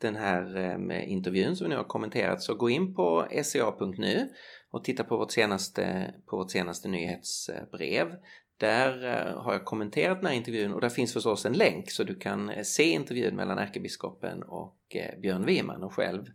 den 0.02 0.16
här 0.16 0.58
eh, 0.92 1.12
intervjun 1.12 1.56
som 1.56 1.66
vi 1.66 1.70
nu 1.70 1.78
har 1.78 1.84
kommenterat 1.84 2.42
så 2.42 2.56
gå 2.56 2.70
in 2.70 2.96
på 2.96 3.28
sea.nu 3.44 4.30
och 4.72 4.84
titta 4.84 5.04
på 5.04 5.18
vårt 5.18 5.32
senaste, 5.32 6.14
på 6.26 6.38
vårt 6.38 6.52
senaste 6.52 6.88
nyhetsbrev. 6.88 8.16
Där 8.58 9.06
eh, 9.06 9.42
har 9.42 9.54
jag 9.54 9.66
kommenterat 9.66 10.18
den 10.18 10.28
här 10.28 10.36
intervjun 10.36 10.74
och 10.74 10.82
där 10.82 10.90
finns 10.90 11.14
förstås 11.14 11.46
en 11.46 11.54
länk 11.54 11.92
så 11.92 12.04
du 12.04 12.16
kan 12.16 12.50
eh, 12.50 12.64
se 12.64 12.84
intervjun 12.84 13.36
mellan 13.36 13.58
ärkebiskopen 13.58 14.44
och 14.44 14.96
eh, 14.96 15.20
Björn 15.20 15.46
Wiman 15.46 15.84
och 15.84 15.94
själv, 15.94 16.26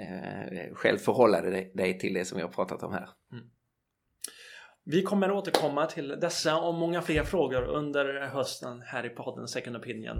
eh, 0.00 0.74
själv 0.74 0.98
förhålla 0.98 1.40
dig 1.40 1.98
till 1.98 2.14
det 2.14 2.24
som 2.24 2.36
vi 2.36 2.42
har 2.42 2.50
pratat 2.50 2.82
om 2.82 2.92
här. 2.92 3.08
Mm. 3.32 3.44
Vi 4.86 5.02
kommer 5.02 5.30
återkomma 5.30 5.86
till 5.86 6.08
dessa 6.08 6.60
och 6.60 6.74
många 6.74 7.02
fler 7.02 7.22
frågor 7.22 7.62
under 7.62 8.26
hösten 8.26 8.82
här 8.86 9.06
i 9.06 9.08
podden 9.08 9.48
Second 9.48 9.76
Opinion. 9.76 10.16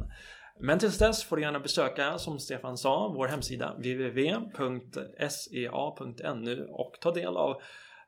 Men 0.60 0.78
tills 0.78 0.98
dess 0.98 1.24
får 1.24 1.36
du 1.36 1.42
gärna 1.42 1.60
besöka, 1.60 2.18
som 2.18 2.38
Stefan 2.38 2.76
sa, 2.78 3.12
vår 3.16 3.28
hemsida 3.28 3.74
www.sea.nu 3.74 4.28
och 6.70 6.94
ta 7.00 7.10
del 7.10 7.36
av 7.36 7.60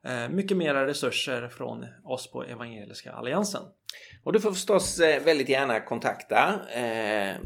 eh, 0.05 0.29
mycket 0.29 0.57
mera 0.57 0.87
resurser 0.87 1.49
från 1.49 1.87
oss 2.05 2.31
på 2.31 2.45
Evangeliska 2.45 3.13
Alliansen. 3.13 3.63
Och 4.25 4.33
du 4.33 4.41
får 4.41 4.53
förstås 4.53 5.01
eh, 5.01 5.23
väldigt 5.23 5.49
gärna 5.49 5.81
kontakta 5.81 6.61
eh, 6.75 7.37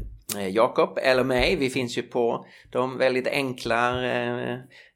Jakob 0.49 0.97
eller 1.01 1.23
mig. 1.23 1.55
Vi 1.55 1.69
finns 1.69 1.97
ju 1.97 2.01
på 2.01 2.45
de 2.69 2.97
väldigt 2.97 3.27
enkla 3.27 4.03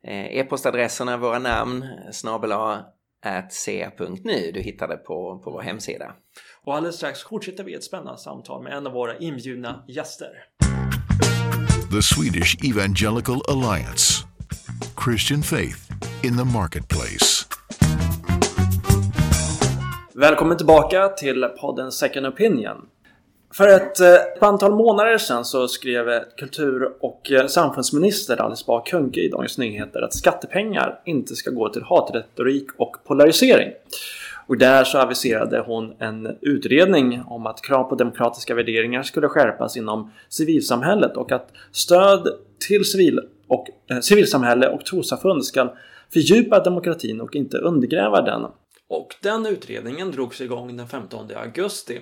e-postadresserna, 0.04 1.18
våra 1.18 1.40
namn, 1.40 1.86
snabel 2.12 2.52
Du 4.54 4.62
hittar 4.62 4.88
det 4.88 4.98
på, 4.98 5.42
på 5.44 5.52
vår 5.52 5.62
hemsida. 5.62 6.16
Och 6.66 6.76
alldeles 6.76 6.96
strax 6.96 7.24
fortsätter 7.24 7.64
vi 7.64 7.74
ett 7.74 7.84
spännande 7.84 8.20
samtal 8.20 8.64
med 8.64 8.74
en 8.74 8.88
av 8.88 8.94
våra 8.94 9.18
inbjudna 9.18 9.84
gäster. 9.88 10.30
The 11.92 12.02
Swedish 12.02 12.58
Evangelical 12.70 13.42
Alliance 13.48 14.24
Christian 15.06 15.42
Faith 15.42 15.80
in 16.24 16.38
the 16.38 16.44
Marketplace 16.44 17.46
Välkommen 20.14 20.58
tillbaka 20.58 21.08
till 21.08 21.44
podden 21.44 21.92
Second 21.92 22.28
Opinion. 22.28 22.78
För 23.54 23.68
ett, 23.68 24.00
eh, 24.00 24.14
ett 24.14 24.44
antal 24.44 24.76
månader 24.76 25.18
sedan 25.18 25.46
så 25.46 25.68
skrev 25.68 26.24
kultur 26.38 26.92
och 27.00 27.32
eh, 27.32 27.48
samfundsminister 27.48 28.42
Alice 28.42 28.64
Bah 28.68 28.84
Kuhnke 28.86 29.20
i 29.20 29.30
Dagens 29.30 29.58
Nyheter 29.58 30.02
att 30.02 30.14
skattepengar 30.14 31.02
inte 31.06 31.36
ska 31.36 31.52
gå 31.52 31.70
till 31.70 31.84
hatretorik 31.84 32.68
och 32.78 32.96
polarisering. 33.04 33.72
Och 34.48 34.58
där 34.58 34.84
så 34.84 34.98
aviserade 34.98 35.60
hon 35.60 35.96
en 36.00 36.38
utredning 36.42 37.22
om 37.28 37.46
att 37.46 37.62
krav 37.62 37.84
på 37.84 37.96
demokratiska 37.96 38.56
värderingar 38.56 39.04
skulle 39.04 39.28
skärpas 39.28 39.78
inom 39.78 40.12
civilsamhället 40.30 41.18
och 41.18 41.32
att 41.32 41.52
stöd 41.72 42.28
till 42.68 42.86
civil 42.86 43.20
och, 43.48 43.68
eh, 43.90 44.00
civilsamhälle 44.00 44.68
och 44.68 44.86
trossamfund 44.86 45.46
ska 45.46 45.74
fördjupa 46.14 46.60
demokratin 46.60 47.22
och 47.22 47.36
inte 47.36 47.58
undergräva 47.58 48.22
den. 48.22 48.46
Och 48.88 49.16
den 49.22 49.46
utredningen 49.46 50.12
drogs 50.12 50.42
igång 50.42 50.78
den 50.78 50.88
15 50.88 51.30
augusti 51.36 52.00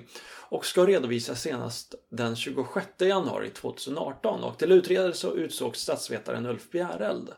och 0.49 0.65
ska 0.65 0.86
redovisas 0.86 1.41
senast 1.41 1.95
den 2.12 2.36
26 2.36 2.88
januari 2.97 3.49
2018 3.49 4.43
och 4.43 4.58
till 4.58 4.71
utredare 4.71 5.13
så 5.13 5.36
utsågs 5.36 5.79
statsvetaren 5.79 6.45
Ulf 6.45 6.71
Bjäreld. 6.71 7.29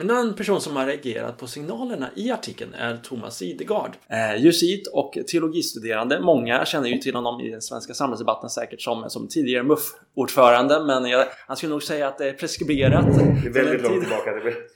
En 0.00 0.10
annan 0.10 0.34
person 0.34 0.60
som 0.60 0.76
har 0.76 0.86
reagerat 0.86 1.38
på 1.38 1.46
signalerna 1.46 2.10
i 2.14 2.30
artikeln 2.30 2.74
är 2.74 2.96
Thomas 2.96 3.42
Idegard. 3.42 3.90
Eh, 4.08 4.44
Jesuit 4.44 4.86
och 4.86 5.18
teologistuderande. 5.30 6.20
Många 6.20 6.64
känner 6.64 6.88
ju 6.88 6.98
till 6.98 7.14
honom 7.14 7.40
i 7.40 7.50
den 7.50 7.62
svenska 7.62 7.94
samhällsdebatten 7.94 8.50
säkert 8.50 8.80
som, 8.80 9.10
som 9.10 9.28
tidigare 9.28 9.62
MUF-ordförande 9.62 10.84
men 10.84 11.04
jag, 11.04 11.26
han 11.46 11.56
skulle 11.56 11.70
nog 11.70 11.82
säga 11.82 12.08
att 12.08 12.18
det 12.18 12.28
är 12.28 12.32
preskriberat. 12.32 13.04
Det 13.42 13.48
är 13.48 13.52
väldigt 13.52 13.82
långt 13.82 14.00
tillbaka. 14.00 14.30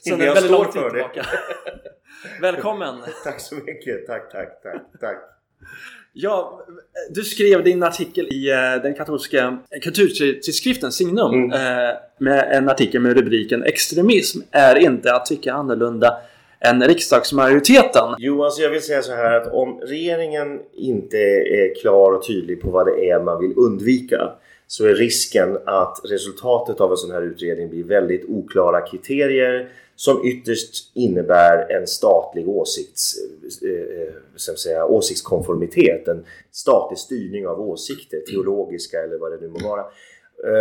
Det 0.05 0.11
är 0.11 0.17
väldigt 0.35 0.45
står 0.45 0.53
lång 0.53 0.65
tid 0.65 0.73
för 0.73 0.91
det. 0.91 1.09
tillbaka. 1.09 1.27
Välkommen! 2.41 2.95
Tack 3.25 3.41
så 3.41 3.55
mycket. 3.55 4.07
Tack, 4.07 4.33
tack, 4.33 4.63
tack, 4.63 4.83
tack. 5.01 5.19
Ja, 6.15 6.61
du 7.11 7.23
skrev 7.23 7.65
din 7.65 7.83
artikel 7.83 8.27
i 8.33 8.51
eh, 8.51 8.83
den 8.83 8.95
katolska 8.95 9.59
kulturtidskriften 9.83 10.93
Signum 10.93 11.35
Mm. 11.35 11.53
eh, 11.53 11.95
med 12.19 12.49
en 12.57 12.69
artikel 12.69 13.01
med 13.01 13.17
rubriken 13.17 13.63
Extremism 13.63 14.41
är 14.51 14.79
inte 14.79 15.15
att 15.15 15.27
tycka 15.27 15.53
annorlunda 15.53 16.17
än 16.61 16.83
riksdagsmajoriteten. 16.89 18.15
Jo, 18.19 18.45
alltså 18.45 18.63
jag 18.63 18.71
vill 18.71 18.83
säga 18.83 19.03
så 19.03 19.13
här 19.13 19.41
att 19.41 19.53
om 19.53 19.81
regeringen 19.81 20.61
inte 20.77 21.17
är 21.17 21.81
klar 21.81 22.13
och 22.13 22.27
tydlig 22.27 22.61
på 22.63 22.71
vad 22.71 22.87
det 22.87 23.11
är 23.11 23.21
man 23.21 23.41
vill 23.41 23.53
undvika 23.57 24.33
så 24.67 24.87
är 24.87 24.95
risken 24.95 25.59
att 25.67 26.01
resultatet 26.05 26.81
av 26.81 26.91
en 26.91 26.97
sån 26.97 27.11
här 27.11 27.23
utredning 27.23 27.71
blir 27.71 27.85
väldigt 27.85 28.25
oklara 28.29 28.81
kriterier 28.81 29.69
som 30.05 30.27
ytterst 30.27 30.93
innebär 30.95 31.73
en 31.73 31.87
statlig 31.87 32.49
åsikts, 32.49 33.15
eh, 33.63 34.15
så 34.37 34.53
att 34.53 34.59
säga, 34.59 34.87
åsiktskonformitet, 34.87 36.09
en 36.09 36.25
statlig 36.51 36.99
styrning 36.99 37.47
av 37.47 37.61
åsikter, 37.61 38.21
teologiska 38.21 39.03
eller 39.03 39.19
vad 39.19 39.33
det 39.33 39.41
nu 39.41 39.49
må 39.49 39.69
vara. 39.69 39.85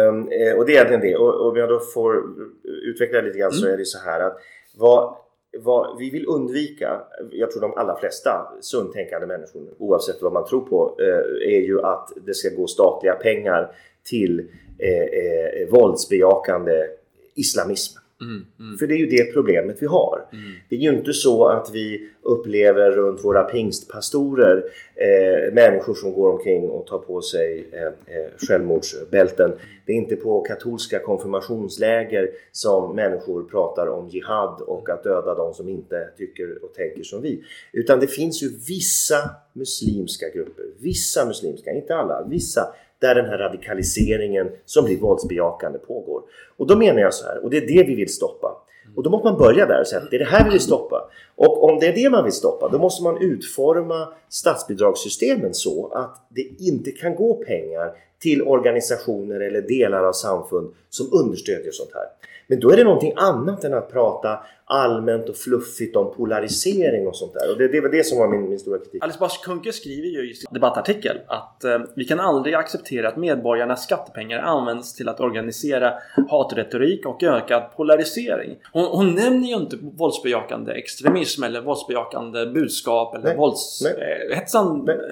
Um, 0.09 0.29
eh, 0.31 0.53
och 0.57 0.65
det 0.65 0.71
är 0.71 0.75
egentligen 0.75 1.01
det. 1.01 1.15
Och, 1.15 1.41
och 1.41 1.49
om 1.49 1.57
jag 1.57 1.69
då 1.69 1.79
får 1.79 2.23
utveckla 2.63 3.21
lite 3.21 3.39
grann 3.39 3.51
så 3.51 3.67
är 3.67 3.77
det 3.77 3.85
så 3.85 3.99
här 3.99 4.19
att 4.19 4.37
vad, 4.77 5.15
vad 5.57 5.97
vi 5.99 6.09
vill 6.09 6.25
undvika, 6.27 7.01
jag 7.31 7.51
tror 7.51 7.61
de 7.61 7.73
allra 7.73 7.95
flesta 7.95 8.53
sunt 8.61 8.93
tänkande 8.93 9.27
människor 9.27 9.61
oavsett 9.77 10.21
vad 10.21 10.33
man 10.33 10.45
tror 10.45 10.61
på, 10.61 10.95
eh, 10.99 11.53
är 11.55 11.61
ju 11.61 11.81
att 11.81 12.09
det 12.25 12.33
ska 12.33 12.49
gå 12.49 12.67
statliga 12.67 13.13
pengar 13.13 13.75
till 14.03 14.39
eh, 14.79 15.03
eh, 15.03 15.69
våldsbejakande 15.69 16.87
islamism. 17.35 18.00
Mm, 18.21 18.45
mm, 18.59 18.77
För 18.77 18.87
det 18.87 18.93
är 18.93 18.97
ju 18.97 19.05
det 19.05 19.33
problemet 19.33 19.77
vi 19.79 19.85
har. 19.85 20.25
mm. 20.33 20.51
Det 20.69 20.75
är 20.75 20.79
ju 20.79 20.89
inte 20.89 21.13
så 21.13 21.45
att 21.45 21.69
vi 21.73 22.09
upplever 22.21 22.91
runt 22.91 23.25
våra 23.25 23.43
pingstpastorer 23.43 24.63
eh, 24.95 25.53
människor 25.53 25.93
som 25.93 26.13
går 26.13 26.31
omkring 26.31 26.69
och 26.69 26.87
tar 26.87 26.97
på 26.97 27.21
sig 27.21 27.67
eh, 27.71 27.83
eh, 28.15 28.31
självmordsbälten. 28.47 29.51
Det 29.85 29.91
är 29.91 29.97
inte 29.97 30.15
på 30.15 30.41
katolska 30.41 30.99
konfirmationsläger 30.99 32.29
som 32.51 32.95
människor 32.95 33.43
pratar 33.43 33.87
om 33.87 34.09
jihad 34.09 34.61
och 34.61 34.89
att 34.89 35.03
döda 35.03 35.35
de 35.35 35.53
som 35.53 35.69
inte 35.69 36.09
tycker 36.17 36.63
och 36.63 36.73
tänker 36.73 37.03
som 37.03 37.21
vi. 37.21 37.43
Utan 37.73 37.99
det 37.99 38.07
finns 38.07 38.43
ju 38.43 38.49
vissa 38.67 39.29
muslimska 39.53 40.29
grupper, 40.29 40.65
vissa 40.79 41.25
muslimska, 41.25 41.71
inte 41.71 41.95
alla, 41.95 42.27
vissa 42.29 42.73
där 43.01 43.15
den 43.15 43.25
här 43.25 43.37
radikaliseringen 43.37 44.51
som 44.65 44.85
blir 44.85 44.99
våldsbejakande 44.99 45.79
pågår. 45.79 46.21
Och 46.57 46.67
då 46.67 46.77
menar 46.77 47.01
jag 47.01 47.13
så 47.13 47.25
här, 47.25 47.43
och 47.43 47.49
det 47.49 47.57
är 47.57 47.67
det 47.67 47.83
vi 47.83 47.95
vill 47.95 48.13
stoppa. 48.13 48.57
Och 48.95 49.03
då 49.03 49.09
måste 49.09 49.27
man 49.27 49.37
börja 49.37 49.65
där 49.65 49.81
och 49.81 49.87
säga 49.87 50.01
att 50.01 50.11
det 50.11 50.17
är 50.17 50.19
det 50.19 50.25
här 50.25 50.43
vi 50.43 50.49
vill 50.49 50.59
stoppa. 50.59 51.09
Och 51.35 51.63
om 51.63 51.79
det 51.79 51.87
är 51.87 51.93
det 51.93 52.09
man 52.09 52.23
vill 52.23 52.33
stoppa, 52.33 52.69
då 52.69 52.77
måste 52.77 53.03
man 53.03 53.21
utforma 53.21 54.13
statsbidragssystemen 54.29 55.53
så 55.53 55.91
att 55.93 56.25
det 56.29 56.41
inte 56.59 56.91
kan 56.91 57.15
gå 57.15 57.33
pengar 57.33 57.91
till 58.21 58.41
organisationer 58.41 59.39
eller 59.39 59.61
delar 59.61 60.03
av 60.03 60.13
samfund 60.13 60.73
som 60.89 61.09
understödjer 61.13 61.71
sånt 61.71 61.91
här. 61.93 62.05
Men 62.51 62.59
då 62.59 62.71
är 62.71 62.77
det 62.77 62.83
någonting 62.83 63.13
annat 63.15 63.63
än 63.63 63.73
att 63.73 63.91
prata 63.91 64.39
allmänt 64.65 65.29
och 65.29 65.35
fluffigt 65.35 65.95
om 65.95 66.13
polarisering 66.13 67.07
och 67.07 67.15
sånt 67.15 67.33
där. 67.33 67.51
Och 67.51 67.57
det, 67.57 67.67
det 67.67 67.81
var 67.81 67.89
det 67.89 68.03
som 68.03 68.17
var 68.17 68.27
min, 68.27 68.49
min 68.49 68.59
stora 68.59 68.77
kritik. 68.77 69.03
Alice 69.03 69.17
Bah 69.19 69.29
Kuhnke 69.43 69.73
skriver 69.73 70.07
ju 70.07 70.31
i 70.31 70.33
sin 70.33 70.47
debattartikel 70.51 71.17
att 71.27 71.63
eh, 71.63 71.79
vi 71.95 72.05
kan 72.05 72.19
aldrig 72.19 72.55
acceptera 72.55 73.07
att 73.07 73.17
medborgarnas 73.17 73.83
skattepengar 73.83 74.39
används 74.39 74.93
till 74.93 75.09
att 75.09 75.19
organisera 75.19 75.93
hatretorik 76.29 77.05
och 77.05 77.23
ökad 77.23 77.63
polarisering. 77.75 78.57
Hon, 78.73 78.85
hon 78.85 79.15
nämner 79.15 79.47
ju 79.47 79.55
inte 79.55 79.77
våldsbejakande 79.81 80.73
extremism 80.73 81.43
eller 81.43 81.61
våldsbejakande 81.61 82.45
budskap 82.45 83.15
eller 83.15 83.35
Nej, 83.83 83.93
nej. 83.97 84.37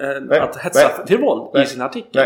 Eh, 0.00 0.36
eh, 0.36 0.42
att 0.42 0.56
hetsa 0.56 0.90
nej, 0.98 1.06
till 1.06 1.18
våld 1.18 1.50
nej, 1.54 1.62
i 1.62 1.66
sin 1.66 1.80
artikel. 1.80 2.22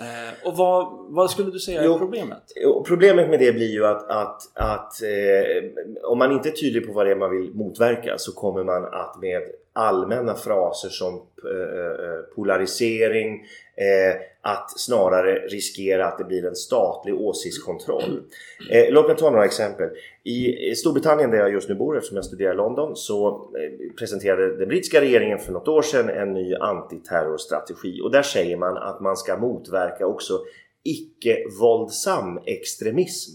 Eh, 0.00 0.48
och 0.48 0.56
vad, 0.56 0.86
vad 1.08 1.30
skulle 1.30 1.50
du 1.50 1.58
säga 1.58 1.80
är 1.80 1.84
Jo. 1.84 1.98
problemet? 1.98 2.42
Problemet 2.86 3.30
med 3.30 3.38
det 3.38 3.52
blir 3.52 3.72
ju 3.72 3.86
att, 3.86 4.10
att, 4.10 4.42
att 4.54 5.02
eh, 5.02 5.64
om 6.02 6.18
man 6.18 6.32
inte 6.32 6.48
är 6.48 6.52
tydlig 6.52 6.86
på 6.86 6.92
vad 6.92 7.06
det 7.06 7.10
är 7.12 7.16
man 7.16 7.30
vill 7.30 7.54
motverka 7.54 8.14
så 8.18 8.32
kommer 8.32 8.64
man 8.64 8.84
att 8.84 9.20
med 9.20 9.42
allmänna 9.72 10.34
fraser 10.34 10.88
som 10.88 11.14
eh, 11.14 12.06
eh, 12.06 12.20
polarisering 12.36 13.34
eh, 13.34 13.40
Eh, 13.76 14.20
att 14.40 14.80
snarare 14.80 15.34
riskera 15.34 16.06
att 16.06 16.18
det 16.18 16.24
blir 16.24 16.46
en 16.46 16.56
statlig 16.56 17.14
åsiktskontroll. 17.14 18.22
Eh, 18.70 18.92
låt 18.92 19.06
mig 19.06 19.16
ta 19.16 19.30
några 19.30 19.44
exempel. 19.44 19.88
I 20.24 20.74
Storbritannien 20.74 21.30
där 21.30 21.38
jag 21.38 21.52
just 21.52 21.68
nu 21.68 21.74
bor 21.74 21.96
eftersom 21.96 22.16
jag 22.16 22.24
studerar 22.24 22.52
i 22.52 22.56
London 22.56 22.96
så 22.96 23.28
eh, 23.28 23.96
presenterade 23.98 24.56
den 24.56 24.68
brittiska 24.68 25.00
regeringen 25.00 25.38
för 25.38 25.52
något 25.52 25.68
år 25.68 25.82
sedan 25.82 26.08
en 26.08 26.32
ny 26.32 26.54
antiterrorstrategi 26.54 28.00
och 28.02 28.10
där 28.10 28.22
säger 28.22 28.56
man 28.56 28.76
att 28.76 29.00
man 29.00 29.16
ska 29.16 29.36
motverka 29.36 30.06
också 30.06 30.40
icke-våldsam 30.84 32.40
extremism. 32.46 33.30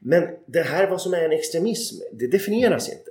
Men 0.00 0.24
det 0.46 0.62
här 0.62 0.90
vad 0.90 1.00
som 1.00 1.14
är 1.14 1.24
en 1.24 1.32
extremism, 1.32 1.96
det 2.12 2.26
definieras 2.26 2.88
inte. 2.88 3.07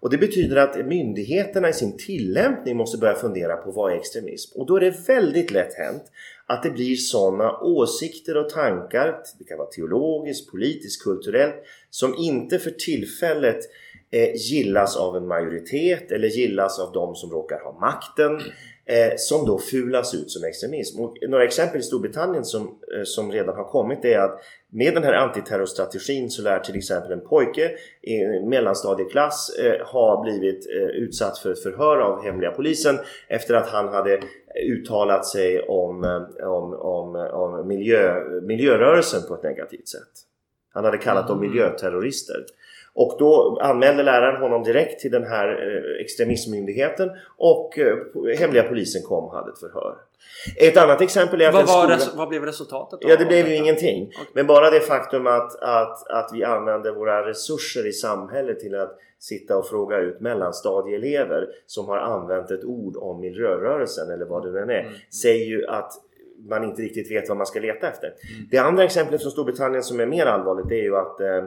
Och 0.00 0.10
det 0.10 0.18
betyder 0.18 0.56
att 0.56 0.86
myndigheterna 0.86 1.68
i 1.68 1.72
sin 1.72 1.96
tillämpning 1.96 2.76
måste 2.76 2.98
börja 2.98 3.14
fundera 3.14 3.56
på 3.56 3.70
vad 3.70 3.92
är 3.92 3.96
extremism? 3.96 4.58
Och 4.58 4.66
då 4.66 4.76
är 4.76 4.80
det 4.80 5.08
väldigt 5.08 5.50
lätt 5.50 5.74
hänt 5.74 6.02
att 6.46 6.62
det 6.62 6.70
blir 6.70 6.96
sådana 6.96 7.58
åsikter 7.60 8.36
och 8.36 8.50
tankar, 8.50 9.18
det 9.38 9.44
kan 9.44 9.58
vara 9.58 9.68
teologiskt, 9.68 10.50
politiskt, 10.50 11.02
kulturellt, 11.02 11.54
som 11.90 12.14
inte 12.18 12.58
för 12.58 12.70
tillfället 12.70 13.58
eh, 14.10 14.34
gillas 14.34 14.96
av 14.96 15.16
en 15.16 15.26
majoritet 15.26 16.12
eller 16.12 16.28
gillas 16.28 16.78
av 16.78 16.92
de 16.92 17.14
som 17.14 17.30
råkar 17.30 17.60
ha 17.60 17.78
makten 17.80 18.40
eh, 18.88 19.12
som 19.16 19.46
då 19.46 19.58
fulas 19.58 20.14
ut 20.14 20.30
som 20.30 20.44
extremism. 20.44 21.00
Och 21.00 21.16
några 21.28 21.44
exempel 21.44 21.80
i 21.80 21.82
Storbritannien 21.82 22.44
som, 22.44 22.62
eh, 22.62 23.04
som 23.04 23.32
redan 23.32 23.56
har 23.56 23.64
kommit 23.64 24.04
är 24.04 24.18
att 24.18 24.40
med 24.72 24.94
den 24.94 25.02
här 25.02 25.12
antiterrorstrategin 25.12 26.30
så 26.30 26.42
lär 26.42 26.58
till 26.58 26.76
exempel 26.76 27.12
en 27.12 27.20
pojke 27.20 27.70
i 28.02 28.16
en 28.16 28.48
mellanstadieklass 28.48 29.50
eh, 29.58 29.86
ha 29.86 30.22
blivit 30.22 30.66
eh, 30.66 30.88
utsatt 30.88 31.38
för 31.38 31.52
ett 31.52 31.62
förhör 31.62 31.98
av 31.98 32.24
hemliga 32.24 32.50
polisen 32.50 32.98
efter 33.28 33.54
att 33.54 33.68
han 33.68 33.88
hade 33.88 34.20
uttalat 34.70 35.26
sig 35.26 35.60
om, 35.60 36.04
eh, 36.04 36.46
om, 36.48 36.74
om, 36.74 37.16
om 37.32 37.68
miljö, 37.68 38.14
miljörörelsen 38.42 39.20
på 39.28 39.34
ett 39.34 39.42
negativt 39.42 39.88
sätt. 39.88 40.28
Han 40.74 40.84
hade 40.84 40.98
kallat 40.98 41.28
dem 41.28 41.38
Mm. 41.38 41.50
miljöterrorister. 41.50 42.44
Och 43.00 43.16
då 43.18 43.58
anmälde 43.62 44.02
läraren 44.02 44.40
honom 44.42 44.62
direkt 44.62 45.00
till 45.00 45.10
den 45.10 45.24
här 45.24 45.48
eh, 45.48 46.04
extremismmyndigheten 46.04 47.10
och 47.36 47.78
eh, 47.78 47.96
hemliga 48.38 48.62
polisen 48.62 49.02
kom 49.02 49.24
och 49.24 49.32
hade 49.34 49.50
ett 49.52 49.58
förhör. 49.58 49.96
Ett 50.56 50.76
annat 50.76 51.00
exempel 51.00 51.40
är 51.40 51.48
att 51.48 51.54
Vad, 51.54 51.68
skola... 51.68 51.94
res- 51.94 52.14
vad 52.16 52.28
blev 52.28 52.44
resultatet? 52.44 53.00
då 53.00 53.08
Ja, 53.08 53.16
det 53.16 53.24
blev 53.24 53.48
ju 53.48 53.54
ingenting. 53.56 54.02
Okej. 54.14 54.26
Men 54.34 54.46
bara 54.46 54.70
det 54.70 54.80
faktum 54.80 55.26
att, 55.26 55.62
att, 55.62 56.08
att 56.10 56.30
vi 56.34 56.44
använder 56.44 56.92
våra 56.92 57.28
resurser 57.28 57.86
i 57.86 57.92
samhället 57.92 58.60
till 58.60 58.74
att 58.74 58.98
sitta 59.18 59.56
och 59.58 59.66
fråga 59.68 59.98
ut 59.98 60.20
mellanstadieelever 60.20 61.48
som 61.66 61.86
har 61.88 61.96
använt 61.98 62.50
ett 62.50 62.64
ord 62.64 62.96
om 62.96 63.20
miljörörelsen 63.20 64.10
eller 64.10 64.24
vad 64.24 64.42
det 64.44 64.50
nu 64.52 64.58
än 64.58 64.70
är, 64.70 64.80
Mm. 64.80 64.92
säger 65.22 65.46
ju 65.46 65.66
att 65.66 65.92
man 66.48 66.64
inte 66.64 66.82
riktigt 66.82 67.10
vet 67.10 67.28
vad 67.28 67.36
man 67.38 67.46
ska 67.46 67.60
leta 67.60 67.88
efter. 67.88 68.06
Mm. 68.06 68.48
Det 68.50 68.58
andra 68.58 68.84
exemplet 68.84 69.22
från 69.22 69.30
Storbritannien 69.32 69.82
som 69.82 70.00
är 70.00 70.06
mer 70.06 70.26
allvarligt 70.26 70.68
det 70.68 70.74
är 70.80 70.82
ju 70.82 70.96
att 70.96 71.20
eh, 71.20 71.44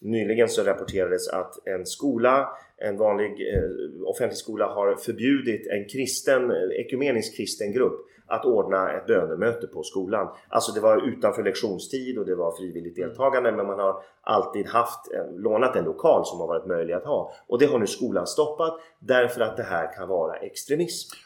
nyligen 0.00 0.48
så 0.48 0.62
rapporterades 0.62 1.28
att 1.28 1.66
en 1.66 1.86
skola, 1.86 2.48
en 2.76 2.96
vanlig 2.96 3.30
eh, 3.30 4.08
offentlig 4.08 4.38
skola 4.38 4.66
har 4.66 4.96
förbjudit 4.96 5.66
en 5.66 5.88
kristen, 5.88 6.50
eh, 6.50 6.86
ekumenisk 6.86 7.36
kristen 7.36 7.72
grupp 7.72 8.06
att 8.28 8.44
ordna 8.44 8.92
ett 8.92 9.06
bönemöte 9.06 9.66
på 9.66 9.82
skolan. 9.82 10.28
Alltså 10.48 10.72
det 10.72 10.80
var 10.80 11.08
utanför 11.08 11.42
lektionstid 11.42 12.18
och 12.18 12.26
det 12.26 12.34
var 12.34 12.56
frivilligt 12.56 12.98
Mm. 12.98 13.08
deltagande 13.08 13.52
men 13.52 13.66
man 13.66 13.78
har 13.78 14.02
alltid 14.20 14.66
haft, 14.66 15.00
lånat 15.36 15.76
en 15.76 15.84
lokal 15.84 16.26
som 16.26 16.40
har 16.40 16.46
varit 16.46 16.66
möjlig 16.66 16.94
att 16.94 17.04
ha. 17.04 17.32
Och 17.46 17.58
det 17.58 17.66
har 17.66 17.78
nu 17.78 17.86
skolan 17.86 18.26
stoppat 18.26 18.80
därför 18.98 19.40
att 19.40 19.56
det 19.56 19.62
här 19.62 19.96
kan 19.96 20.08
vara 20.08 20.36
extremism. 20.36 21.16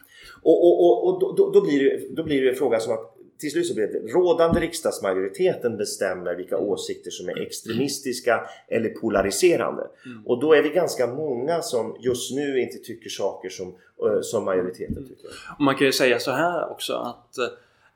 Och, 0.42 0.66
och, 0.66 0.84
och, 0.84 1.06
och 1.06 1.36
då, 1.36 1.50
då, 1.50 1.60
blir 1.60 1.84
det, 1.84 2.14
då 2.16 2.22
blir 2.22 2.42
det 2.42 2.50
en 2.50 2.56
fråga 2.56 2.80
som 2.80 2.92
att 2.92 3.16
till 3.40 3.50
slut 3.50 3.66
så 3.66 3.74
blir 3.74 3.86
det 3.86 4.12
rådande 4.12 4.60
riksdagsmajoriteten 4.60 5.76
bestämmer 5.76 6.34
vilka 6.34 6.58
åsikter 6.58 7.10
som 7.10 7.28
är 7.28 7.40
extremistiska 7.40 8.40
eller 8.68 8.88
polariserande. 8.88 9.86
Mm. 10.06 10.26
Och 10.26 10.40
då 10.40 10.52
är 10.54 10.62
vi 10.62 10.68
ganska 10.68 11.06
många 11.06 11.62
som 11.62 11.96
just 12.00 12.34
nu 12.34 12.60
inte 12.60 12.78
tycker 12.78 13.10
saker 13.10 13.48
som, 13.48 13.68
eh, 13.68 14.20
som 14.22 14.44
majoriteten 14.44 15.08
tycker. 15.08 15.30
Och 15.58 15.64
man 15.64 15.74
kan 15.74 15.86
ju 15.86 15.92
säga 15.92 16.18
så 16.18 16.30
här 16.30 16.70
också 16.70 16.94
att 16.94 17.38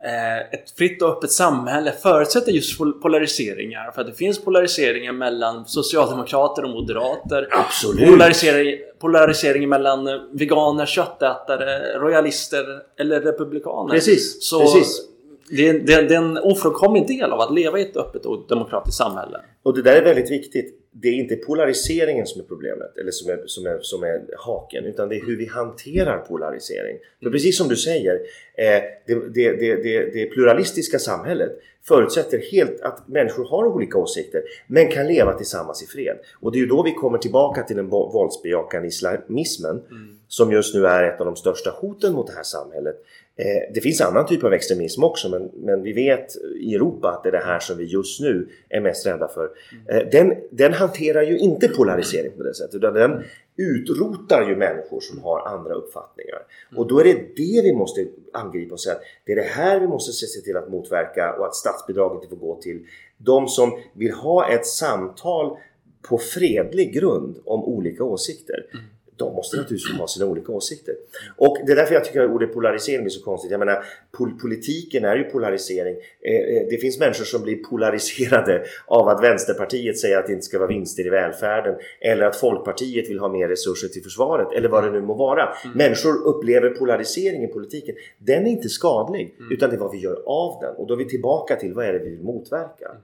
eh, 0.04 0.38
ett 0.38 0.70
fritt 0.70 1.02
och 1.02 1.08
öppet 1.08 1.30
samhälle 1.30 1.92
förutsätter 1.92 2.52
just 2.52 2.78
polariseringar. 2.78 3.90
För 3.90 4.00
att 4.00 4.06
det 4.06 4.14
finns 4.14 4.44
polariseringar 4.44 5.12
mellan 5.12 5.66
socialdemokrater 5.66 6.64
och 6.64 6.70
moderater. 6.70 7.48
Absolut! 7.50 8.08
Polarisering, 8.08 8.78
polarisering 8.98 9.68
mellan 9.68 10.08
veganer, 10.32 10.86
köttätare, 10.86 11.98
royalister 11.98 12.82
eller 12.96 13.20
republikaner. 13.20 13.94
Precis, 13.94 14.48
Så 14.48 14.60
precis. 14.60 15.13
Det, 15.50 15.72
det, 15.72 16.08
det 16.08 16.14
är 16.14 16.18
en 16.18 16.38
ofrånkomlig 16.38 17.06
del 17.06 17.32
av 17.32 17.40
att 17.40 17.54
leva 17.54 17.78
i 17.78 17.82
ett 17.82 17.96
öppet 17.96 18.26
och 18.26 18.46
demokratiskt 18.48 18.98
samhälle. 18.98 19.40
Och 19.62 19.74
det 19.74 19.82
där 19.82 19.96
är 19.96 20.04
väldigt 20.04 20.30
viktigt. 20.30 20.80
Det 20.90 21.08
är 21.08 21.12
inte 21.12 21.36
polariseringen 21.36 22.26
som 22.26 22.40
är 22.40 22.44
problemet 22.44 22.96
eller 22.96 23.10
som 23.10 23.30
är, 23.30 23.42
som 23.46 23.66
är, 23.66 23.78
som 23.80 24.02
är 24.02 24.20
haken 24.38 24.84
utan 24.84 25.08
det 25.08 25.16
är 25.16 25.26
hur 25.26 25.36
vi 25.36 25.46
hanterar 25.46 26.18
polarisering. 26.18 26.98
För 27.22 27.30
precis 27.30 27.58
som 27.58 27.68
du 27.68 27.76
säger, 27.76 28.20
det, 28.56 29.34
det, 29.34 29.52
det, 29.76 30.12
det 30.12 30.26
pluralistiska 30.26 30.98
samhället 30.98 31.52
förutsätter 31.88 32.38
helt 32.52 32.80
att 32.80 33.08
människor 33.08 33.44
har 33.44 33.64
olika 33.66 33.98
åsikter 33.98 34.42
men 34.66 34.88
kan 34.88 35.06
leva 35.06 35.32
tillsammans 35.32 35.82
i 35.82 35.86
fred. 35.86 36.16
Och 36.40 36.52
det 36.52 36.58
är 36.58 36.60
ju 36.60 36.66
då 36.66 36.82
vi 36.82 36.92
kommer 36.92 37.18
tillbaka 37.18 37.62
till 37.62 37.76
den 37.76 37.88
våldsbejakande 37.88 38.88
islamismen 38.88 39.82
mm. 39.90 40.18
som 40.28 40.52
just 40.52 40.74
nu 40.74 40.86
är 40.86 41.04
ett 41.04 41.20
av 41.20 41.26
de 41.26 41.36
största 41.36 41.70
hoten 41.70 42.12
mot 42.12 42.26
det 42.26 42.32
här 42.32 42.42
samhället. 42.42 42.96
Eh, 43.36 43.74
det 43.74 43.80
finns 43.80 44.00
annan 44.00 44.26
typ 44.26 44.44
av 44.44 44.52
extremism 44.52 45.04
också 45.04 45.28
men, 45.28 45.50
men 45.54 45.82
vi 45.82 45.92
vet 45.92 46.36
i 46.60 46.74
Europa 46.74 47.08
att 47.08 47.22
det 47.22 47.28
är 47.28 47.32
det 47.32 47.44
här 47.44 47.58
som 47.58 47.76
vi 47.76 47.84
just 47.84 48.20
nu 48.20 48.48
är 48.68 48.80
mest 48.80 49.06
rädda 49.06 49.28
för. 49.28 49.50
Eh, 49.88 50.08
den, 50.12 50.34
den 50.50 50.72
hanterar 50.72 51.22
ju 51.22 51.38
inte 51.38 51.68
polarisering 51.68 52.32
på 52.36 52.42
det 52.42 52.54
sättet 52.54 52.74
utan 52.74 52.94
den 52.94 53.22
utrotar 53.56 54.48
ju 54.48 54.56
människor 54.56 55.00
som 55.00 55.22
har 55.22 55.48
andra 55.48 55.74
uppfattningar. 55.74 56.38
Och 56.76 56.86
då 56.86 56.98
är 56.98 57.04
det 57.04 57.36
det 57.36 57.62
vi 57.62 57.74
måste 57.74 58.06
angripa 58.32 58.72
och 58.72 58.80
säga 58.80 58.94
att 58.94 59.02
det 59.24 59.32
är 59.32 59.36
det 59.36 59.42
här 59.42 59.80
vi 59.80 59.86
måste 59.86 60.12
se 60.12 60.40
till 60.40 60.56
att 60.56 60.70
motverka 60.70 61.36
och 61.38 61.46
att 61.46 61.54
statsbidrag 61.54 62.14
inte 62.14 62.28
får 62.28 62.36
gå 62.36 62.60
till 62.60 62.86
de 63.18 63.48
som 63.48 63.78
vill 63.92 64.12
ha 64.12 64.48
ett 64.48 64.66
samtal 64.66 65.56
på 66.02 66.18
fredlig 66.18 66.94
grund 66.94 67.38
om 67.44 67.64
olika 67.64 68.04
åsikter. 68.04 68.66
Mm 68.72 68.84
de 69.16 69.34
måste 69.34 69.56
naturligtvis 69.56 69.98
ha 69.98 70.06
sina 70.06 70.26
olika 70.26 70.52
åsikter. 70.52 70.94
Och 71.36 71.58
det 71.66 71.72
är 71.72 71.76
därför 71.76 71.94
jag 71.94 72.04
tycker 72.04 72.24
att 72.24 72.30
ordet 72.30 72.54
polarisering 72.54 73.04
är 73.04 73.08
så 73.08 73.24
konstigt. 73.24 73.50
Jag 73.50 73.58
menar, 73.58 73.84
pol 74.12 74.38
politiken 74.38 75.04
är 75.04 75.16
ju 75.16 75.24
polarisering. 75.24 75.96
Eh, 76.20 76.34
eh, 76.34 76.66
det 76.70 76.76
finns 76.76 76.98
människor 76.98 77.24
som 77.24 77.42
blir 77.42 77.56
polariserade 77.56 78.64
av 78.86 79.08
att 79.08 79.22
Vänsterpartiet 79.22 79.98
säger 79.98 80.18
att 80.18 80.26
det 80.26 80.32
inte 80.32 80.44
ska 80.44 80.58
vara 80.58 80.68
vinster 80.68 81.06
i 81.06 81.10
välfärden. 81.10 81.74
Eller 82.00 82.26
att 82.26 82.36
Folkpartiet 82.36 83.10
vill 83.10 83.18
ha 83.18 83.28
mer 83.28 83.48
resurser 83.48 83.88
till 83.88 84.02
försvaret. 84.02 84.52
Eller 84.52 84.68
vad 84.68 84.84
det 84.84 84.90
nu 84.90 85.00
må 85.00 85.14
vara. 85.14 85.42
Mm. 85.42 85.76
Människor 85.76 86.26
upplever 86.26 86.70
polarisering 86.70 87.44
i 87.44 87.46
politiken. 87.46 87.94
Den 88.18 88.46
är 88.46 88.50
inte 88.50 88.68
skadlig. 88.68 89.34
Mm. 89.38 89.52
Utan 89.52 89.70
det 89.70 89.76
är 89.76 89.80
vad 89.80 89.92
vi 89.92 89.98
gör 89.98 90.22
av 90.26 90.60
den. 90.60 90.74
Och 90.76 90.86
då 90.86 90.94
är 90.94 90.98
vi 90.98 91.08
tillbaka 91.08 91.56
till 91.56 91.74
vad 91.74 91.86
är 91.86 91.92
det 91.92 91.98
vi 91.98 92.10
vill 92.10 92.22
motverka. 92.22 92.88
Mm. 92.88 93.00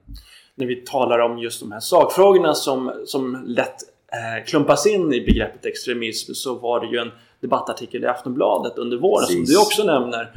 När 0.54 0.66
vi 0.66 0.76
talar 0.76 1.18
om 1.18 1.38
just 1.38 1.60
de 1.60 1.72
här 1.72 1.80
sakfrågorna 1.80 2.54
som, 2.54 2.92
som 3.04 3.44
lätt 3.46 3.76
eh, 4.12 4.44
klumpas 4.46 4.86
in 4.86 5.12
i 5.12 5.20
begreppet 5.20 5.66
extremism 5.66 6.32
så 6.34 6.54
var 6.54 6.80
det 6.80 6.86
ju 6.86 6.98
en 6.98 7.10
debattartikel 7.40 8.04
i 8.04 8.06
Aftonbladet 8.06 8.78
under 8.78 8.96
våren 8.96 9.26
Precis. 9.26 9.36
som 9.36 9.54
du 9.54 9.60
också 9.60 9.84
nämner. 9.84 10.32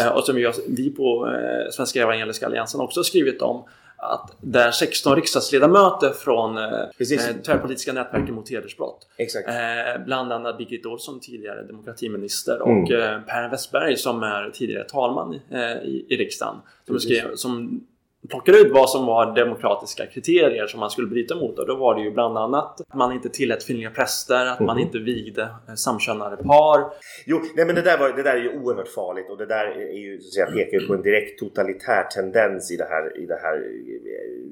Eh, 0.00 0.16
och 0.16 0.24
som 0.24 0.40
jag, 0.40 0.54
vi 0.68 0.90
på 0.90 1.26
eh, 1.26 1.70
Svenska 1.70 2.02
Evangeliska 2.02 2.46
Alliansen 2.46 2.80
också 2.80 3.00
har 3.00 3.04
skrivit 3.04 3.42
om. 3.42 3.64
Att 4.00 4.36
där 4.40 4.70
16 4.70 5.16
riksdagsledamöter 5.16 6.10
från 6.10 6.58
eh, 6.58 7.42
tvärpolitiska 7.46 7.92
nätverket 7.92 8.34
mot 8.34 8.50
hedersbrott. 8.50 9.06
Eh, 9.18 10.04
bland 10.04 10.32
annat 10.32 10.58
Birgitta 10.58 10.88
Olsson, 10.88 11.20
tidigare 11.20 11.62
demokratiminister 11.62 12.62
och 12.62 12.90
mm. 12.90 13.02
eh, 13.02 13.20
Per 13.20 13.48
Westberg 13.50 13.96
som 13.96 14.22
är 14.22 14.50
tidigare 14.50 14.84
talman 14.84 15.40
eh, 15.50 15.60
i, 15.60 16.06
i 16.08 16.16
riksdagen. 16.16 16.56
Som, 16.86 17.00
skrev, 17.00 17.34
som 17.34 17.80
plockade 18.28 18.58
ut 18.58 18.72
vad 18.72 18.90
som 18.90 19.06
var 19.06 19.34
demokratiska 19.34 20.06
kriterier 20.06 20.66
som 20.66 20.80
man 20.80 20.90
skulle 20.90 21.08
bryta 21.08 21.34
mot. 21.34 21.58
Och 21.58 21.66
då 21.66 21.76
var 21.76 21.94
det 21.94 22.02
ju 22.02 22.10
bland 22.10 22.38
annat 22.38 22.80
att 22.80 22.94
man 22.94 23.12
inte 23.12 23.28
tillät 23.28 23.66
kvinnliga 23.66 23.90
präster, 23.90 24.46
att 24.46 24.60
man 24.60 24.76
mhm. 24.76 24.86
inte 24.86 24.98
vigde 24.98 25.42
eh, 25.42 25.74
samkönade 25.74 26.36
par. 26.36 26.80
Jo, 27.26 27.40
nej 27.56 27.66
men 27.66 27.74
det 27.74 27.82
där, 27.82 27.98
var, 27.98 28.08
det 28.08 28.22
där 28.22 28.36
är 28.36 28.42
ju 28.42 28.60
oerhört 28.60 28.88
farligt 28.88 29.30
och 29.30 29.38
det 29.38 29.46
där 29.46 29.66
är 29.66 29.98
ju, 29.98 30.20
så 30.20 30.26
att 30.28 30.32
säga, 30.32 30.46
pekar 30.46 30.80
ju 30.80 30.86
på 30.86 30.94
en 30.94 31.02
direkt 31.02 31.38
totalitär 31.38 32.02
tendens 32.02 32.70
i 32.70 32.76
det 32.76 32.88
här, 32.90 33.18
i 33.22 33.26
det 33.26 33.38
här, 33.42 33.56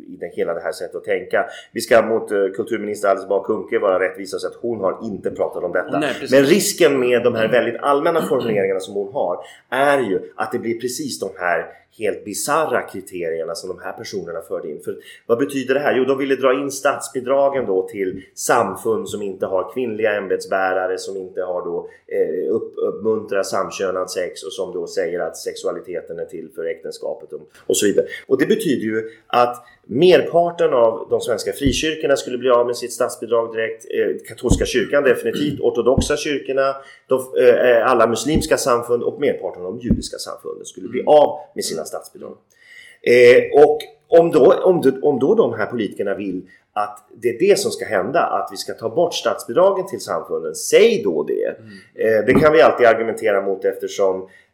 i 0.09 0.17
det, 0.21 0.31
hela 0.37 0.55
det 0.55 0.61
här 0.61 0.73
sättet 0.73 0.97
att 0.97 1.05
tänka. 1.05 1.47
Vi 1.73 1.81
ska 1.81 2.03
mot 2.03 2.33
uh, 2.33 2.53
kulturminister 2.53 3.09
Alice 3.09 3.27
Bah 3.27 3.45
Kuhnke 3.45 3.79
vara 3.79 4.01
rättvisa 4.01 4.37
och 4.37 4.41
säga 4.41 4.51
att 4.51 4.63
hon 4.63 4.81
har 4.81 4.99
inte 5.03 5.31
pratat 5.31 5.65
om 5.65 5.73
detta. 5.73 5.99
Nej, 5.99 6.15
men 6.31 6.45
risken 6.45 7.01
med 7.01 7.23
de 7.23 7.35
här 7.35 7.49
väldigt 7.49 7.81
allmänna 7.83 8.23
formuleringarna 8.23 8.81
som 8.81 8.95
hon 8.95 9.13
har 9.13 9.39
är 9.71 9.99
ju 9.99 10.21
att 10.37 10.53
det 10.53 10.59
blir 10.59 10.81
precis 10.81 11.21
de 11.21 11.31
här 11.39 11.67
helt 11.99 12.25
bizarra 12.25 12.83
kriterierna 12.83 13.55
som 13.55 13.69
de 13.69 13.79
här 13.79 13.93
personerna 13.93 14.41
förde 14.41 14.71
in. 14.71 14.81
För 14.85 14.97
vad 15.27 15.39
betyder 15.39 15.75
det 15.75 15.81
här? 15.81 15.97
Jo, 15.97 16.05
de 16.05 16.19
ville 16.19 16.37
dra 16.37 16.61
in 16.61 16.71
statsbidragen 16.71 17.67
då 17.67 17.89
till 17.89 18.23
samfund 18.35 19.09
som 19.09 19.23
inte 19.23 19.47
har 19.47 19.73
kvinnliga 19.75 20.17
ämbetsbärare, 20.17 20.99
som 20.99 21.17
inte 21.17 21.43
har 21.43 21.65
då 21.65 21.89
eh, 22.07 22.55
upp, 22.55 22.75
uppmuntrar 22.77 23.43
samkönad 23.43 24.11
sex 24.11 24.43
och 24.43 24.53
som 24.53 24.73
då 24.73 24.87
säger 24.87 25.21
att 25.21 25.37
sexualiteten 25.37 26.19
är 26.19 26.25
till 26.25 26.49
för 26.55 26.65
äktenskapet 26.65 27.29
och 27.67 27.77
så 27.77 27.87
vidare. 27.87 28.07
Och 28.27 28.39
det 28.39 28.47
betyder 28.47 28.85
ju 28.85 29.11
att 29.27 29.65
Merparten 29.89 30.75
av 30.75 31.07
de 31.11 31.21
svenska 31.21 31.53
frikyrkorna 31.53 32.17
skulle 32.17 32.39
bli 32.39 32.51
av 32.51 32.67
med 32.67 32.77
sitt 32.77 32.93
statsbidrag 32.93 33.55
direkt. 33.55 33.85
Eh, 33.85 34.27
katolska 34.29 34.67
kyrkan 34.67 35.03
definitivt. 35.03 35.61
Ortodoxa 35.61 36.17
kyrkorna, 36.17 36.77
de, 37.09 37.19
eh, 37.41 37.91
alla 37.91 38.07
muslimska 38.07 38.57
samfund 38.57 39.03
och 39.03 39.21
merparten 39.21 39.63
av 39.63 39.73
de 39.73 39.89
judiska 39.89 40.19
samfunden 40.19 40.65
skulle 40.65 40.89
bli 40.89 41.03
av 41.07 41.39
med 41.55 41.65
sina 41.65 41.85
statsbidrag. 41.85 42.37
Eh, 43.03 43.63
och 43.65 43.79
om 44.09 44.31
då, 44.31 44.53
om, 44.53 44.81
då, 44.81 44.91
om 45.03 45.19
då 45.19 45.35
de 45.35 45.55
här 45.55 45.67
politikerna 45.67 46.15
vill 46.15 46.43
att 46.73 47.09
det 47.15 47.29
är 47.29 47.39
det 47.39 47.59
som 47.59 47.71
ska 47.71 47.85
hända, 47.85 48.21
att 48.21 48.49
vi 48.53 48.57
ska 48.57 48.75
ta 48.75 48.89
bort 48.89 49.15
statsbidragen 49.15 49.87
till 49.87 50.01
samfunden, 50.01 50.55
säg 50.55 51.03
då 51.05 51.23
det. 51.23 51.59
Mm. 51.59 51.71
Eh, 51.95 52.25
det 52.27 52.41
kan 52.41 52.53
vi 52.53 52.61
alltid 52.61 52.87
argumentera 52.87 53.43
mot 53.43 53.65
eftersom 53.65 54.29
Eh, 54.29 54.46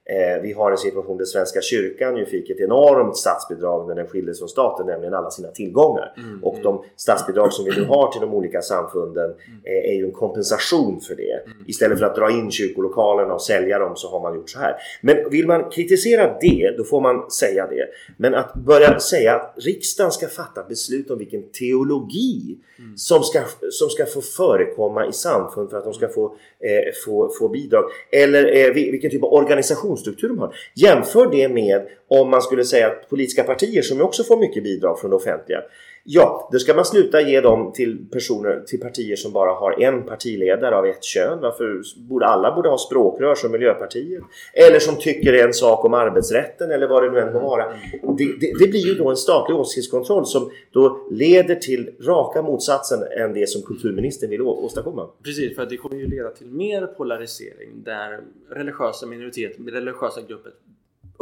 vi 0.43 0.53
har 0.53 0.71
en 0.71 0.79
situation 0.79 1.19
där 1.19 1.25
Svenska 1.25 1.61
kyrkan 1.61 2.17
ju 2.17 2.27
fick 2.27 2.51
ett 2.51 2.61
enormt 2.61 3.17
statsbidrag 3.17 3.89
när 3.89 3.95
den 3.95 4.07
skildes 4.07 4.39
från 4.39 4.49
staten, 4.49 4.87
nämligen 4.87 5.15
alla 5.15 5.31
sina 5.31 5.49
tillgångar. 5.49 6.15
Mm, 6.17 6.45
och 6.45 6.59
de 6.63 6.85
statsbidrag 6.97 7.53
som 7.53 7.65
vi 7.65 7.71
nu 7.71 7.85
har 7.85 8.13
till 8.13 8.21
de 8.21 8.35
olika 8.35 8.63
samfunden 8.63 9.31
eh, 9.65 9.91
är 9.91 9.95
ju 9.95 10.05
en 10.05 10.13
kompensation 10.13 11.01
för 11.01 11.15
det. 11.15 11.43
Mm. 11.47 11.57
Istället 11.67 11.99
för 11.99 12.07
att 12.07 12.15
dra 12.15 12.31
in 12.31 12.51
kyrkolokalerna 12.51 13.35
och 13.35 13.43
sälja 13.43 13.79
dem 13.79 13.97
så 13.97 14.11
har 14.11 14.21
man 14.21 14.35
gjort 14.35 14.51
så 14.51 14.59
här. 14.59 14.75
Men 15.01 15.31
vill 15.31 15.47
man 15.47 15.71
kritisera 15.71 16.39
det, 16.41 16.75
då 16.77 16.85
får 16.85 17.01
man 17.01 17.31
säga 17.31 17.67
det. 17.67 17.89
Men 18.17 18.35
att 18.35 18.55
börja 18.55 18.99
säga 18.99 19.35
att 19.35 19.55
riksdagen 19.57 20.13
ska 20.13 20.27
fatta 20.27 20.65
beslut 20.65 21.11
om 21.11 21.19
vilken 21.19 21.43
teologi 21.43 22.59
mm. 22.79 22.97
som, 22.97 23.23
ska, 23.23 23.41
som 23.71 23.89
ska 23.89 24.07
få 24.07 24.21
förekomma 24.21 25.07
i 25.07 25.13
samfund 25.13 25.71
för 25.71 25.79
att 25.79 25.85
de 25.85 25.95
ska 25.95 26.09
få, 26.09 26.25
eh, 26.61 26.93
få, 27.05 27.31
få 27.39 27.49
bidrag. 27.49 27.85
Eller 28.13 28.57
eh, 28.57 28.75
vilken 28.75 29.11
typ 29.11 29.23
av 29.23 29.35
organisationsstruktur 29.93 30.29
de 30.29 30.39
har. 30.39 30.55
Jämför 30.75 31.31
det 31.31 31.49
med 31.49 31.83
om 32.09 32.31
man 32.31 32.43
skulle 32.43 32.65
säga 32.65 32.87
att 32.87 33.09
politiska 33.11 33.43
partier 33.43 33.83
som 33.83 34.01
också 34.01 34.25
får 34.25 34.37
mycket 34.37 34.65
bidrag 34.65 35.01
från 35.01 35.11
det 35.11 35.17
offentliga 35.17 35.59
Ja, 36.05 36.49
då 36.53 36.59
ska 36.59 36.75
man 36.75 36.85
sluta 36.85 37.21
ge 37.21 37.41
dem 37.41 37.73
till 37.73 38.07
personer, 38.11 38.61
till 38.67 38.81
partier 38.81 39.17
som 39.17 39.33
bara 39.33 39.51
har 39.51 39.83
en 39.83 40.03
partiledare 40.03 40.77
av 40.77 40.87
ett 40.87 41.05
kön. 41.05 41.41
Varför 41.41 41.83
borde 42.09 42.27
alla 42.27 42.55
borde 42.55 42.69
ha 42.69 42.79
språkrör 42.79 43.35
som 43.35 43.53
Miljöpartiet? 43.53 44.23
Eller 44.53 44.79
som 44.79 44.97
tycker 44.97 45.33
en 45.33 45.53
sak 45.53 45.85
om 45.85 45.95
arbetsrätten 45.95 46.71
eller 46.71 46.89
vad 46.89 47.03
det 47.03 47.11
nu 47.11 47.19
än 47.19 47.33
må 47.33 47.41
vara. 47.41 47.65
Det, 48.19 48.25
det, 48.41 48.53
det, 48.59 48.69
blir 48.69 48.87
ju 48.87 48.95
då 48.95 49.11
en 49.11 49.17
statlig 49.17 49.57
åsiktskontroll 49.57 50.27
som 50.27 50.51
då 50.73 51.09
leder 51.11 51.55
till 51.55 51.91
raka 52.01 52.43
motsatsen 52.43 53.03
än 53.19 53.35
det 53.35 53.49
som 53.49 53.63
kulturministern 53.63 54.31
vill 54.31 54.43
åstadkomma. 54.43 55.09
Precis, 55.25 55.57
för 55.57 55.67
det 55.67 55.77
kommer 55.77 55.97
ju 55.97 56.07
leda 56.07 56.31
till 56.31 56.47
mer 56.47 56.87
polarisering 56.87 57.83
där 57.85 58.21
religiösa 58.51 59.07
minoriteter, 59.07 59.63
religiösa 59.63 60.21
grupper 60.21 60.53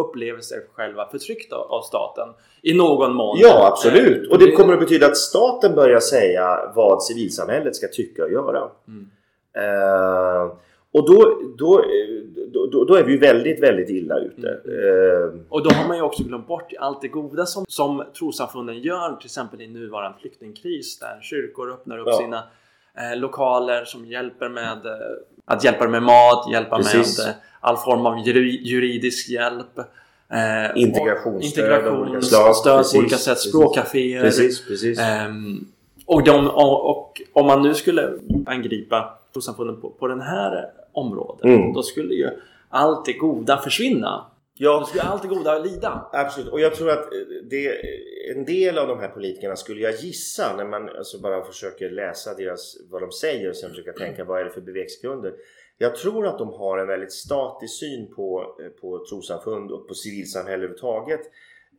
upplever 0.01 0.41
sig 0.41 0.59
själva 0.73 1.09
förtryckta 1.11 1.57
av 1.57 1.83
staten 1.83 2.29
i 2.63 2.75
någon 2.75 3.15
mån. 3.15 3.39
Ja, 3.41 3.67
absolut. 3.67 4.33
Och 4.33 4.39
det 4.39 4.53
kommer 4.53 4.73
att 4.73 4.81
betyda 4.81 5.07
att 5.07 5.17
staten 5.17 5.75
börjar 5.75 6.01
säga 6.01 6.73
vad 6.75 7.03
civilsamhället 7.03 7.77
ska 7.77 7.89
tycka 7.89 8.25
och 8.25 8.33
göra. 8.33 8.71
Mm. 8.89 9.11
Uh, 9.59 10.53
och 10.93 11.11
då, 11.11 11.41
då, 11.59 11.85
då, 12.73 12.85
då, 12.85 12.95
är 12.95 13.05
vi 13.05 13.13
ju 13.13 13.19
väldigt, 13.19 13.63
väldigt 13.63 13.91
illa 13.91 14.19
ute. 14.19 14.61
Mm. 14.65 15.45
Och 15.49 15.63
då 15.63 15.71
har 15.71 15.89
man 15.89 15.97
ju 15.97 16.03
också 16.03 16.23
glömt 16.23 16.47
bort 16.47 16.73
allt 16.79 17.01
det 17.01 17.09
goda 17.09 17.47
som, 17.47 17.65
som 17.69 18.05
trossamfunden 18.19 18.79
gör, 18.79 19.17
till 19.17 19.27
exempel 19.27 19.61
i 19.61 19.69
nuvarande 19.69 20.19
flyktingkris 20.21 20.99
där 20.99 21.19
kyrkor 21.23 21.73
öppnar 21.73 21.99
upp 21.99 22.07
ja. 22.07 22.19
sina 22.19 22.43
eh, 22.95 23.19
lokaler 23.19 23.85
som 23.85 24.07
hjälper 24.07 24.49
med 24.49 24.87
eh, 24.87 24.93
att 25.51 25.65
hjälpa 25.65 25.89
med 25.89 26.03
mat, 26.03 26.51
hjälpa 26.53 26.77
Precis. 26.77 27.19
med 27.19 27.35
all 27.61 27.77
form 27.77 28.07
av 28.07 28.19
juridisk 28.63 29.29
hjälp. 29.29 29.79
Eh, 29.79 30.83
Integrationsstöd 30.83 31.65
integration, 31.65 31.97
av 31.97 32.01
olika. 32.01 32.23
Stöd 32.53 32.93
på 32.93 32.99
olika 32.99 33.17
sätt, 33.17 33.39
språkcaféer. 33.39 34.23
Precis, 34.23 34.67
precis. 34.67 34.99
Eh, 34.99 35.29
och, 36.07 36.25
de, 36.25 36.49
och, 36.49 36.91
och, 36.91 37.23
om 37.33 37.47
man 37.47 37.63
nu 37.63 37.75
skulle 37.75 38.13
angripa 38.47 39.19
trossamfunden 39.33 39.81
på, 39.81 39.91
på 39.91 40.07
den 40.07 40.21
här 40.21 40.65
området 40.93 41.45
mm. 41.45 41.73
då 41.73 41.83
skulle 41.83 42.15
ju 42.15 42.29
allt 42.69 43.05
det 43.05 43.13
goda 43.13 43.57
försvinna. 43.57 44.25
Ja. 44.62 44.79
Då 44.81 44.87
skulle 44.87 45.03
allt 45.03 45.23
det 45.23 45.29
goda 45.29 45.59
lida. 45.59 46.11
Absolut. 46.12 46.53
Och 46.53 46.61
jag 46.61 46.75
tror 46.75 46.90
att 46.90 47.09
det, 47.51 47.81
en 48.37 48.44
del 48.44 48.79
av 48.79 48.88
de 48.88 49.01
här 49.01 49.09
politikerna 49.09 49.57
skulle 49.57 49.81
jag 49.81 49.94
gissa 49.94 50.57
när 50.57 50.64
man 50.64 50.88
alltså 50.88 51.20
bara 51.20 51.44
försöker 51.44 51.90
läsa 51.90 52.35
deras, 52.35 52.77
vad 52.90 53.03
de 53.03 53.12
säger 53.12 53.51
och 53.51 53.57
sen 53.57 53.70
försöka 53.70 53.92
tänka 53.92 54.25
vad 54.25 54.40
är 54.40 54.44
det 54.44 54.51
för 54.51 54.61
bevekelsegrunder. 54.61 55.35
Jag 55.79 55.96
tror 55.96 56.27
att 56.27 56.38
de 56.38 56.49
har 56.49 56.79
en 56.79 56.87
väldigt 56.87 57.12
statisk 57.12 57.79
syn 57.79 58.14
på, 58.14 58.57
på 58.81 59.05
trossamfund 59.11 59.70
och 59.70 59.88
på 59.88 59.94
civilsamhälle 59.94 60.57
överhuvudtaget. 60.57 61.20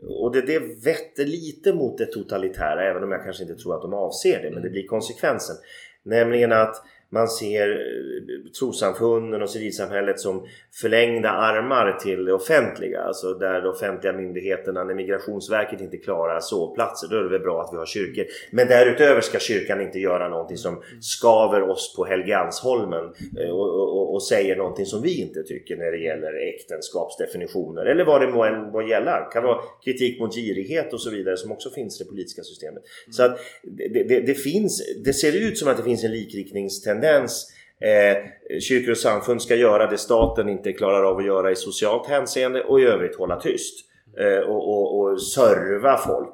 Och 0.10 0.32
det, 0.32 0.42
det 0.42 0.60
vetter 0.60 1.26
lite 1.26 1.74
mot 1.74 1.98
det 1.98 2.06
totalitära 2.06 2.90
även 2.90 3.04
om 3.04 3.12
jag 3.12 3.24
kanske 3.24 3.44
inte 3.44 3.56
tror 3.56 3.76
att 3.76 3.82
de 3.82 3.94
avser 3.94 4.44
det 4.44 4.52
men 4.52 4.64
det 4.64 4.70
blir 4.70 4.88
konsekvensen. 4.88 5.56
Nämligen 6.04 6.52
att 6.52 6.84
man 7.14 7.28
ser 7.28 7.70
eh, 7.70 8.52
trossamfunden 8.60 9.42
och 9.42 9.50
civilsamhället 9.50 10.20
som 10.20 10.46
förlängda 10.82 11.30
armar 11.30 11.98
till 12.02 12.26
det 12.26 12.34
offentliga. 12.34 13.02
Alltså 13.02 13.34
där 13.34 13.62
de 13.62 13.70
offentliga 13.70 14.14
myndigheterna, 14.14 14.84
när 14.84 14.94
Migrationsverket 14.94 15.82
inte 15.82 15.98
klarar 15.98 16.40
sovplatser, 16.40 17.08
då 17.08 17.16
är 17.16 17.24
det 17.24 17.30
väl 17.30 17.42
bra 17.42 17.62
att 17.62 17.74
vi 17.74 17.78
har 17.78 17.86
kyrkor. 17.86 18.26
Men 18.52 18.68
därutöver 18.68 19.22
ska 19.22 19.40
kyrkan 19.40 19.82
inte 19.82 20.00
göra 20.00 20.30
någonting 20.30 20.58
som 20.58 20.82
skaver 21.02 21.62
oss 21.62 21.96
på 21.98 22.06
Helgeandsholmen 22.06 23.14
eh, 23.40 23.50
och, 23.50 23.98
och, 23.98 24.14
och 24.14 24.24
säger 24.24 24.56
någonting 24.56 24.86
som 24.86 25.02
vi 25.02 25.22
inte 25.22 25.44
tycker 25.44 25.78
när 25.78 25.92
det 25.92 26.00
gäller 26.00 26.34
äktenskapsdefinitioner 26.56 27.86
eller 27.86 28.06
vad 28.06 28.22
det 28.22 28.28
må 28.28 28.44
än 28.44 28.72
må 28.72 28.82
gälla. 28.82 29.20
Det 29.20 29.34
kan 29.34 29.44
vara 29.44 29.58
kritik 29.86 30.20
mot 30.20 30.36
girighet 30.36 30.94
och 30.94 31.02
så 31.02 31.10
vidare 31.10 31.38
som 31.38 31.52
också 31.52 31.70
finns 31.70 32.02
i 32.02 32.04
det 32.04 32.10
politiska 32.10 32.42
systemet. 32.44 32.84
Så 33.12 33.24
att 33.24 33.40
det, 33.64 34.04
det, 34.04 34.20
det 34.20 34.34
finns, 34.34 34.96
det 35.06 35.14
ser 35.14 35.48
ut 35.48 35.58
som 35.58 35.68
att 35.68 35.78
det 35.78 35.84
finns 35.84 36.04
en 36.04 36.12
likriktningstendens 36.12 37.01
tendens. 37.02 37.48
Eh, 37.80 38.60
kyrkor 38.60 38.92
och 38.92 38.98
samfund 38.98 39.42
ska 39.42 39.56
göra 39.56 39.88
det 39.88 39.98
staten 39.98 40.50
inte 40.50 40.74
klarar 40.74 41.04
av 41.04 41.18
att 41.18 41.26
göra 41.26 41.52
i 41.52 41.56
socialt 41.56 42.08
hänseende 42.08 42.64
och 42.64 42.80
i 42.80 42.84
övrigt 42.84 43.16
hålla 43.16 43.40
tyst. 43.40 43.86
Eh, 44.18 44.40
och, 44.40 44.70
och, 44.70 45.00
och 45.00 45.22
serva 45.22 45.98
folk. 45.98 46.34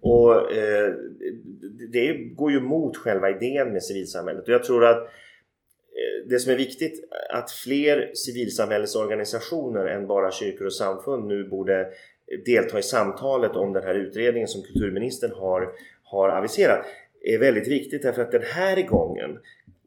Och 0.00 0.52
eh, 0.52 0.92
det 1.92 2.14
går 2.14 2.52
ju 2.52 2.60
mot 2.60 2.96
själva 2.96 3.30
idén 3.30 3.72
med 3.72 3.82
civilsamhället. 3.82 4.42
Och 4.42 4.54
jag 4.54 4.64
tror 4.64 4.84
att 4.84 5.02
eh, 5.02 6.28
det 6.28 6.38
som 6.38 6.52
är 6.52 6.56
viktigt 6.56 7.08
att 7.30 7.50
fler 7.50 8.10
civilsamhällesorganisationer 8.14 9.86
än 9.86 10.06
bara 10.06 10.30
kyrkor 10.30 10.66
och 10.66 10.74
samfund 10.74 11.26
nu 11.26 11.48
borde 11.48 11.86
delta 12.46 12.78
i 12.78 12.82
samtalet 12.82 13.56
om 13.56 13.72
den 13.72 13.82
här 13.82 13.94
utredningen 13.94 14.48
som 14.48 14.62
kulturministern 14.62 15.32
har, 15.32 15.68
har 16.04 16.28
aviserat 16.28 16.86
är 17.26 17.38
väldigt 17.38 17.68
viktigt 17.68 18.02
därför 18.02 18.22
att 18.22 18.32
den 18.32 18.42
här 18.42 18.82
gången 18.82 19.38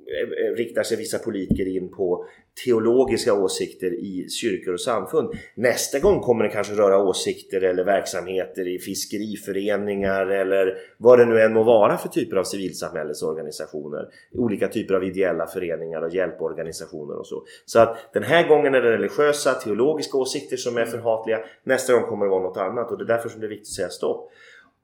Eh, 0.09 0.55
riktar 0.55 0.83
sig 0.83 0.97
vissa 0.97 1.19
politiker 1.19 1.67
in 1.67 1.89
på 1.89 2.25
teologiska 2.65 3.33
åsikter 3.33 3.93
i 3.93 4.27
kyrkor 4.29 4.73
och 4.73 4.81
samfund. 4.81 5.33
Nästa 5.55 5.99
gång 5.99 6.19
kommer 6.19 6.43
det 6.43 6.49
kanske 6.49 6.73
röra 6.73 6.97
åsikter 6.97 7.61
eller 7.61 7.83
verksamheter 7.83 8.67
i 8.67 8.79
fiskeriföreningar 8.79 10.25
eller 10.25 10.77
vad 10.97 11.19
det 11.19 11.25
nu 11.25 11.41
än 11.41 11.53
må 11.53 11.63
vara 11.63 11.97
för 11.97 12.09
typer 12.09 12.37
av 12.37 12.43
civilsamhällesorganisationer. 12.43 14.07
Olika 14.33 14.67
typer 14.67 14.93
av 14.93 15.03
ideella 15.03 15.47
föreningar 15.47 16.01
och 16.01 16.13
hjälporganisationer 16.13 17.19
och 17.19 17.27
så. 17.27 17.43
Så 17.65 17.79
att 17.79 18.13
den 18.13 18.23
här 18.23 18.47
gången 18.47 18.75
är 18.75 18.81
det 18.81 18.91
religiösa, 18.91 19.53
teologiska 19.53 20.17
åsikter 20.17 20.57
som 20.57 20.77
är 20.77 20.85
förhatliga. 20.85 21.39
Nästa 21.63 21.93
gång 21.93 22.03
kommer 22.03 22.25
det 22.25 22.31
vara 22.31 22.43
något 22.43 22.57
annat 22.57 22.91
och 22.91 22.97
det 22.97 23.03
är 23.03 23.07
därför 23.07 23.29
som 23.29 23.41
det 23.41 23.47
är 23.47 23.49
viktigt 23.49 23.67
att 23.67 23.75
säga 23.75 23.89
stopp. 23.89 24.31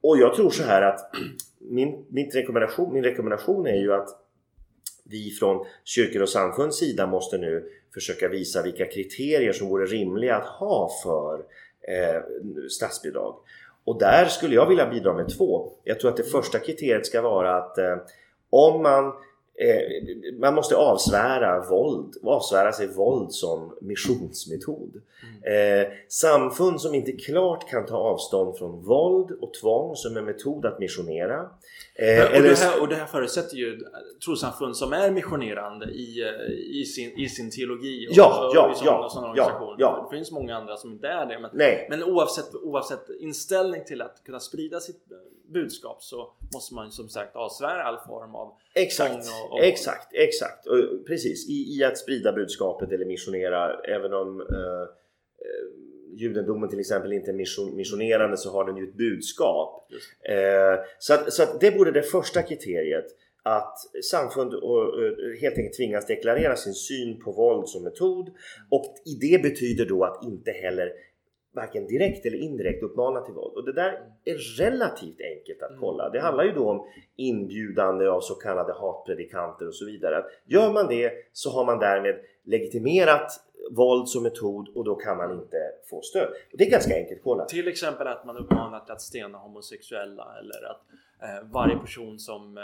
Och 0.03 0.17
jag 0.17 0.35
tror 0.35 0.49
så 0.49 0.63
här 0.63 0.81
att 0.81 0.99
min, 1.59 2.05
min, 2.09 2.29
rekommendation, 2.31 2.93
min 2.93 3.03
rekommendation 3.03 3.67
är 3.67 3.75
ju 3.77 3.93
att 3.93 4.24
vi 5.09 5.31
från 5.31 5.65
kyrkor 5.83 6.21
och 6.21 6.29
samfunds 6.29 6.77
sida 6.77 7.07
måste 7.07 7.37
nu 7.37 7.69
försöka 7.93 8.27
visa 8.27 8.63
vilka 8.63 8.85
kriterier 8.85 9.53
som 9.53 9.67
vore 9.67 9.85
rimliga 9.85 10.35
att 10.35 10.45
ha 10.45 10.91
för 11.03 11.39
eh, 11.87 12.21
statsbidrag. 12.69 13.35
Och 13.85 13.99
där 13.99 14.25
skulle 14.25 14.55
jag 14.55 14.69
vilja 14.69 14.89
bidra 14.89 15.13
med 15.13 15.37
två. 15.37 15.71
Jag 15.83 15.99
tror 15.99 16.11
att 16.11 16.17
det 16.17 16.23
första 16.23 16.59
kriteriet 16.59 17.05
ska 17.05 17.21
vara 17.21 17.57
att 17.57 17.77
eh, 17.77 17.97
om 18.49 18.83
man 18.83 19.13
man 20.39 20.55
måste 20.55 20.75
avsvära 20.75 21.69
våld, 21.69 22.13
avsvära 22.23 22.71
sig 22.71 22.87
våld 22.87 23.31
som 23.31 23.75
missionsmetod. 23.81 25.01
Mm. 25.43 25.81
Eh, 25.81 25.87
samfund 26.07 26.81
som 26.81 26.93
inte 26.93 27.11
klart 27.11 27.69
kan 27.69 27.85
ta 27.85 27.97
avstånd 27.97 28.57
från 28.57 28.83
våld 28.83 29.31
och 29.41 29.53
tvång 29.53 29.95
som 29.95 30.17
en 30.17 30.25
metod 30.25 30.65
att 30.65 30.79
missionera. 30.79 31.35
Eh, 31.95 32.25
och, 32.25 32.35
eller... 32.35 32.49
det 32.49 32.59
här, 32.59 32.81
och 32.81 32.87
det 32.87 32.95
här 32.95 33.05
förutsätter 33.05 33.57
ju 33.57 33.79
trossamfund 34.25 34.77
som 34.77 34.93
är 34.93 35.11
missionerande 35.11 35.85
i, 35.85 36.21
eh, 36.21 36.79
i, 36.81 36.85
sin, 36.85 37.19
i 37.19 37.29
sin 37.29 37.51
teologi 37.51 38.07
och, 38.07 38.13
ja, 38.15 38.51
ja, 38.55 38.69
och 38.69 38.77
sådana, 38.77 38.97
ja, 39.03 39.09
sådana 39.09 39.29
organisationer. 39.29 39.75
Ja, 39.77 40.07
Det 40.11 40.17
finns 40.17 40.31
många 40.31 40.55
andra 40.55 40.77
som 40.77 40.91
inte 40.91 41.07
är 41.07 41.25
det. 41.25 41.39
Men, 41.39 41.51
Nej. 41.53 41.87
men 41.89 42.03
oavsett, 42.03 42.55
oavsett 42.55 43.09
inställning 43.19 43.83
till 43.83 44.01
att 44.01 44.23
kunna 44.25 44.39
sprida 44.39 44.79
sitt 44.79 45.01
budskap 45.53 46.03
så 46.03 46.33
måste 46.53 46.75
man 46.75 46.91
som 46.91 47.09
sagt 47.09 47.35
avsvära 47.35 47.83
all 47.83 47.97
form 48.07 48.35
av 48.35 48.53
Exakt, 48.73 49.15
och, 49.15 49.53
och... 49.53 49.63
exakt, 49.63 50.13
exakt. 50.13 50.67
Och 50.67 51.05
precis, 51.07 51.49
I, 51.49 51.77
i 51.77 51.83
att 51.83 51.97
sprida 51.97 52.33
budskapet 52.33 52.91
eller 52.91 53.05
missionera 53.05 53.79
även 53.79 54.13
om 54.13 54.41
eh, 54.41 54.81
eh, 55.45 55.85
judendomen 56.15 56.69
till 56.69 56.79
exempel 56.79 57.13
inte 57.13 57.31
är 57.31 57.35
mission, 57.35 57.75
missionerande 57.75 58.37
så 58.37 58.51
har 58.51 58.65
den 58.65 58.77
ju 58.77 58.83
ett 58.83 58.97
budskap. 58.97 59.87
Eh, 60.29 60.85
så 60.99 61.13
att, 61.13 61.33
så 61.33 61.43
att 61.43 61.61
det 61.61 61.71
borde 61.71 61.91
det 61.91 62.03
första 62.03 62.41
kriteriet 62.41 63.05
att 63.43 63.77
samfund 64.11 64.53
och, 64.53 64.93
helt 65.41 65.57
enkelt 65.57 65.77
tvingas 65.77 66.07
deklarera 66.07 66.55
sin 66.55 66.73
syn 66.73 67.19
på 67.19 67.31
våld 67.31 67.67
som 67.67 67.83
metod 67.83 68.29
och 68.69 68.95
i 69.05 69.13
det 69.29 69.41
betyder 69.43 69.85
då 69.85 70.03
att 70.03 70.23
inte 70.23 70.51
heller 70.51 70.91
varken 71.55 71.87
direkt 71.87 72.25
eller 72.25 72.37
indirekt 72.37 72.83
uppmana 72.83 73.21
till 73.21 73.33
våld. 73.33 73.57
Och 73.57 73.65
det 73.65 73.73
där 73.73 73.99
är 74.25 74.57
relativt 74.57 75.21
enkelt 75.21 75.61
att 75.61 75.79
kolla. 75.79 76.09
Det 76.09 76.19
handlar 76.19 76.43
ju 76.43 76.51
då 76.51 76.69
om 76.69 76.87
inbjudande 77.15 78.07
av 78.07 78.21
så 78.21 78.35
kallade 78.35 78.73
hatpredikanter 78.73 79.67
och 79.67 79.75
så 79.75 79.85
vidare. 79.85 80.23
Gör 80.45 80.73
man 80.73 80.87
det 80.87 81.11
så 81.33 81.49
har 81.49 81.65
man 81.65 81.79
därmed 81.79 82.15
legitimerat 82.43 83.31
våld 83.71 84.07
som 84.07 84.23
metod 84.23 84.69
och 84.75 84.83
då 84.83 84.95
kan 84.95 85.17
man 85.17 85.31
inte 85.31 85.57
få 85.89 86.01
stöd. 86.01 86.29
Och 86.51 86.57
det 86.57 86.63
är 86.63 86.71
ganska 86.71 86.95
enkelt 86.95 87.19
att 87.19 87.23
kolla. 87.23 87.45
Till 87.45 87.67
exempel 87.67 88.07
att 88.07 88.25
man 88.25 88.37
uppmanar 88.37 88.79
till 88.79 88.93
att 88.93 89.01
stena 89.01 89.37
homosexuella 89.37 90.35
eller 90.39 90.71
att 90.71 90.81
eh, 91.21 91.51
varje 91.51 91.77
person 91.77 92.19
som 92.19 92.57
eh, 92.57 92.63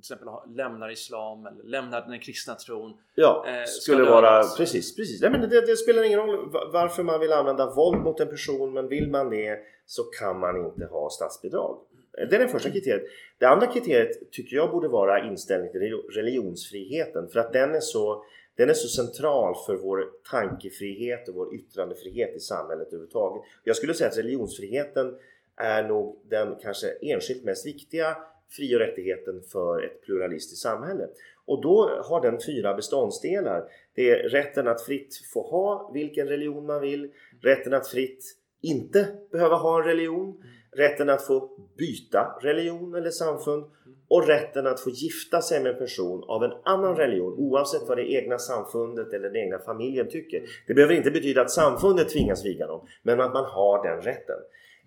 till 0.00 0.14
exempel 0.14 0.28
lämnar 0.56 0.90
islam 0.90 1.46
eller 1.46 1.64
lämnar 1.64 2.08
den 2.08 2.20
kristna 2.20 2.54
tron. 2.54 2.94
Ja, 3.14 3.44
eh, 3.48 3.64
skulle 3.66 4.02
vara 4.02 4.42
precis, 4.56 4.96
precis. 4.96 5.20
Nej, 5.22 5.30
men 5.30 5.40
det, 5.40 5.66
det, 5.66 5.76
spelar 5.76 6.02
ingen 6.02 6.18
roll 6.18 6.50
varför 6.72 7.02
man 7.02 7.20
vill 7.20 7.32
använda 7.32 7.74
våld 7.74 8.02
mot 8.02 8.20
en 8.20 8.28
person 8.28 8.72
men 8.72 8.88
vill 8.88 9.10
man 9.10 9.30
det 9.30 9.58
så 9.86 10.02
kan 10.02 10.40
man 10.40 10.66
inte 10.66 10.86
ha 10.86 11.10
statsbidrag. 11.10 11.78
Det 12.12 12.36
är 12.36 12.38
det 12.38 12.48
första 12.48 12.70
kriteriet. 12.70 13.02
Det 13.38 13.46
andra 13.46 13.66
kriteriet 13.66 14.32
tycker 14.32 14.56
jag 14.56 14.70
borde 14.70 14.88
vara 14.88 15.26
inställning 15.26 15.72
till 15.72 15.80
religionsfriheten 16.14 17.28
för 17.28 17.40
att 17.40 17.52
den 17.52 17.74
är 17.74 17.80
så 17.80 18.24
den 18.54 18.70
är 18.70 18.74
så 18.74 18.88
central 18.88 19.54
för 19.66 19.76
vår 19.76 20.04
tankefrihet 20.30 21.28
och 21.28 21.34
vår 21.34 21.54
yttrandefrihet 21.54 22.36
i 22.36 22.40
samhället 22.40 22.86
överhuvudtaget. 22.86 23.42
Jag 23.64 23.76
skulle 23.76 23.94
säga 23.94 24.10
att 24.10 24.18
religionsfriheten 24.18 25.14
är 25.56 25.82
nog 25.82 26.20
den 26.28 26.56
kanske 26.62 26.86
enskilt 27.02 27.44
mest 27.44 27.66
viktiga 27.66 28.16
fri 28.50 28.76
och 28.76 28.80
rättigheten 28.80 29.42
för 29.52 29.82
ett 29.82 30.02
pluralistiskt 30.02 30.62
samhälle. 30.62 31.08
Och 31.46 31.62
då 31.62 32.02
har 32.04 32.20
den 32.20 32.38
fyra 32.46 32.74
beståndsdelar. 32.74 33.64
Det 33.94 34.10
är 34.10 34.28
rätten 34.28 34.68
att 34.68 34.82
fritt 34.82 35.20
få 35.32 35.42
ha 35.42 35.90
vilken 35.94 36.28
religion 36.28 36.66
man 36.66 36.80
vill, 36.80 37.10
rätten 37.42 37.74
att 37.74 37.88
fritt 37.88 38.36
inte 38.62 39.08
behöva 39.32 39.56
ha 39.56 39.78
en 39.78 39.84
religion, 39.84 40.42
rätten 40.76 41.10
att 41.10 41.26
få 41.26 41.50
byta 41.78 42.38
religion 42.42 42.94
eller 42.94 43.10
samfund 43.10 43.64
och 44.08 44.26
rätten 44.26 44.66
att 44.66 44.80
få 44.80 44.90
gifta 44.90 45.42
sig 45.42 45.62
med 45.62 45.72
en 45.72 45.78
person 45.78 46.24
av 46.28 46.44
en 46.44 46.52
annan 46.64 46.96
religion 46.96 47.34
oavsett 47.38 47.88
vad 47.88 47.98
det 47.98 48.12
egna 48.12 48.38
samfundet 48.38 49.12
eller 49.12 49.28
den 49.28 49.36
egna 49.36 49.58
familjen 49.58 50.08
tycker. 50.08 50.42
Det 50.66 50.74
behöver 50.74 50.94
inte 50.94 51.10
betyda 51.10 51.40
att 51.40 51.50
samfundet 51.50 52.08
tvingas 52.08 52.44
viga 52.44 52.66
dem, 52.66 52.86
men 53.02 53.20
att 53.20 53.32
man 53.32 53.44
har 53.44 53.84
den 53.84 54.02
rätten. 54.02 54.38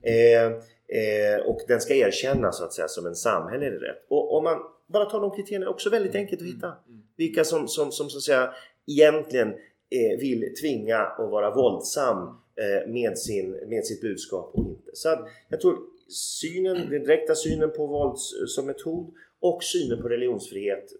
Eh, 0.03 0.63
Eh, 0.93 1.45
och 1.45 1.59
den 1.67 1.81
ska 1.81 1.95
erkännas 1.95 2.57
så 2.57 2.63
att 2.63 2.73
säga 2.73 2.87
som 2.87 3.05
en 3.05 3.15
samhällelig 3.15 3.81
rätt. 3.81 4.05
Och 4.07 4.37
om 4.37 4.43
man 4.43 4.59
bara 4.87 5.05
tar 5.05 5.21
de 5.21 5.31
kriterierna, 5.31 5.69
också 5.69 5.89
väldigt 5.89 6.15
enkelt 6.15 6.41
att 6.41 6.47
hitta. 6.47 6.73
Vilka 7.17 7.43
som, 7.43 7.67
som, 7.67 7.91
som 7.91 8.09
så 8.09 8.17
att 8.17 8.23
säga 8.23 8.53
egentligen 8.87 9.47
eh, 9.89 10.19
vill 10.19 10.53
tvinga 10.61 10.97
att 10.97 11.31
vara 11.31 11.55
våldsam 11.55 12.27
eh, 12.55 12.91
med, 12.91 13.17
sin, 13.17 13.51
med 13.51 13.85
sitt 13.85 14.01
budskap 14.01 14.51
och 14.53 14.65
inte. 14.65 14.91
Så 14.93 15.09
att 15.09 15.27
jag 15.49 15.61
tror 15.61 15.77
synen, 16.07 16.89
den 16.89 17.03
direkta 17.03 17.35
synen 17.35 17.71
på 17.71 17.87
våld 17.87 18.17
som 18.47 18.65
metod 18.65 19.13
och 19.39 19.63
synen 19.63 20.01
på 20.01 20.09
religionsfrihet 20.09 20.91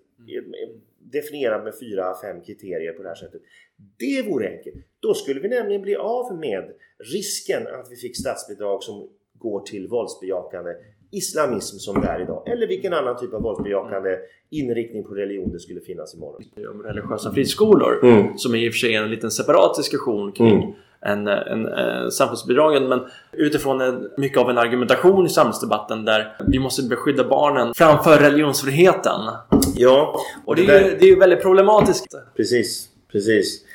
definierad 1.00 1.64
med 1.64 1.74
fyra, 1.80 2.16
fem 2.22 2.42
kriterier 2.42 2.94
på 2.94 3.04
det 3.04 3.10
här 3.10 3.16
sättet. 3.16 3.42
Det 3.98 4.22
vore 4.22 4.50
enkelt. 4.50 4.86
Då 5.04 5.14
skulle 5.14 5.40
vi 5.40 5.48
nämligen 5.48 5.82
bli 5.82 5.96
av 5.96 6.36
med 6.40 6.64
risken 7.14 7.68
att 7.68 7.88
vi 7.92 7.96
fick 7.96 8.20
statsbidrag 8.20 8.84
som 8.84 9.08
går 9.34 9.60
till 9.60 9.88
våldsbejakande 9.88 10.72
islamism 11.12 11.78
som 11.78 12.02
det 12.02 12.08
är 12.08 12.22
idag. 12.22 12.44
Eller 12.50 12.68
vilken 12.68 12.94
annan 12.94 13.18
typ 13.18 13.34
av 13.34 13.42
våldsbejakande 13.42 14.18
inriktning 14.50 15.04
på 15.04 15.14
religion 15.14 15.52
det 15.52 15.60
skulle 15.60 15.82
finnas 15.82 16.16
imorgon. 16.16 16.42
Om 16.72 16.84
religiösa 16.84 17.34
friskolor 17.34 18.00
mm. 18.04 18.38
som 18.38 18.56
är 18.56 18.60
i 18.60 18.70
och 18.70 18.74
för 18.74 18.78
sig 18.78 18.96
en 18.96 19.10
liten 19.10 19.32
separat 19.32 19.76
diskussion 19.78 20.32
kring 20.32 20.64
mm. 20.64 20.74
än, 21.02 21.28
än, 21.28 21.66
än 21.66 22.12
samfundsbidragen. 22.12 22.90
Men 22.90 23.00
utifrån 23.32 23.82
en, 23.82 24.10
mycket 24.18 24.38
av 24.38 24.50
en 24.50 24.58
argumentation 24.58 25.26
i 25.26 25.30
samhällsdebatten 25.30 26.06
där 26.06 26.38
vi 26.48 26.60
måste 26.60 26.84
beskydda 26.84 27.24
barnen 27.24 27.74
framför 27.74 28.18
religionsfriheten. 28.18 29.22
Ja, 29.76 30.20
och 30.46 30.56
det, 30.56 30.66
är 30.68 30.90
ju, 30.90 30.98
det 31.00 31.10
är 31.10 31.20
väldigt 31.20 31.42
problematiskt. 31.42 32.06
Precis, 32.36 32.90
precis. 33.12 33.66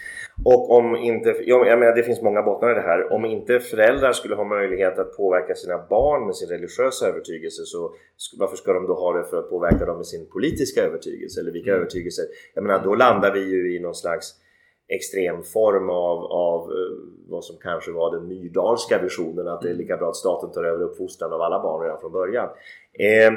Och 0.45 0.71
om 0.71 0.97
inte, 0.97 1.37
jag 1.47 1.79
menar 1.79 1.97
det 1.97 2.03
finns 2.03 2.23
många 2.23 2.43
bottnar 2.43 2.71
i 2.71 2.75
det 2.75 2.81
här. 2.81 3.13
Om 3.13 3.25
inte 3.25 3.61
föräldrar 3.61 4.13
skulle 4.13 4.35
ha 4.35 4.45
möjlighet 4.45 4.99
att 4.99 5.17
påverka 5.17 5.55
sina 5.55 5.79
barn 5.91 6.27
med 6.27 6.37
sin 6.37 6.49
religiösa 6.49 7.09
övertygelse 7.09 7.63
så 7.65 7.95
varför 8.39 8.57
ska 8.57 8.73
de 8.73 8.87
då 8.87 8.95
ha 8.95 9.13
det 9.13 9.25
för 9.25 9.39
att 9.39 9.51
påverka 9.51 9.85
dem 9.85 9.97
med 9.97 10.07
sin 10.07 10.27
politiska 10.27 10.83
övertygelse 10.83 11.41
eller 11.41 11.53
vilka 11.53 11.71
mm. 11.71 11.81
övertygelser? 11.81 12.25
Jag 12.55 12.65
menar 12.65 12.85
då 12.85 12.95
landar 12.95 13.33
vi 13.33 13.41
ju 13.41 13.77
i 13.77 13.81
någon 13.81 13.95
slags 13.95 14.35
extrem 14.89 15.43
form 15.43 15.91
av, 15.91 16.25
av 16.25 16.61
eh, 16.71 16.97
vad 17.29 17.45
som 17.45 17.57
kanske 17.63 17.91
var 17.91 18.17
den 18.17 18.29
Myrdalska 18.29 19.03
visionen 19.03 19.49
att 19.49 19.63
det 19.63 19.71
är 19.71 19.75
lika 19.75 19.97
bra 19.97 20.09
att 20.09 20.17
staten 20.17 20.53
tar 20.53 20.65
över 20.65 20.85
uppfostran 20.85 21.33
av 21.33 21.41
alla 21.41 21.63
barn 21.63 21.83
redan 21.83 22.01
från 22.01 22.13
början. 22.13 22.49
Eh, 22.93 23.33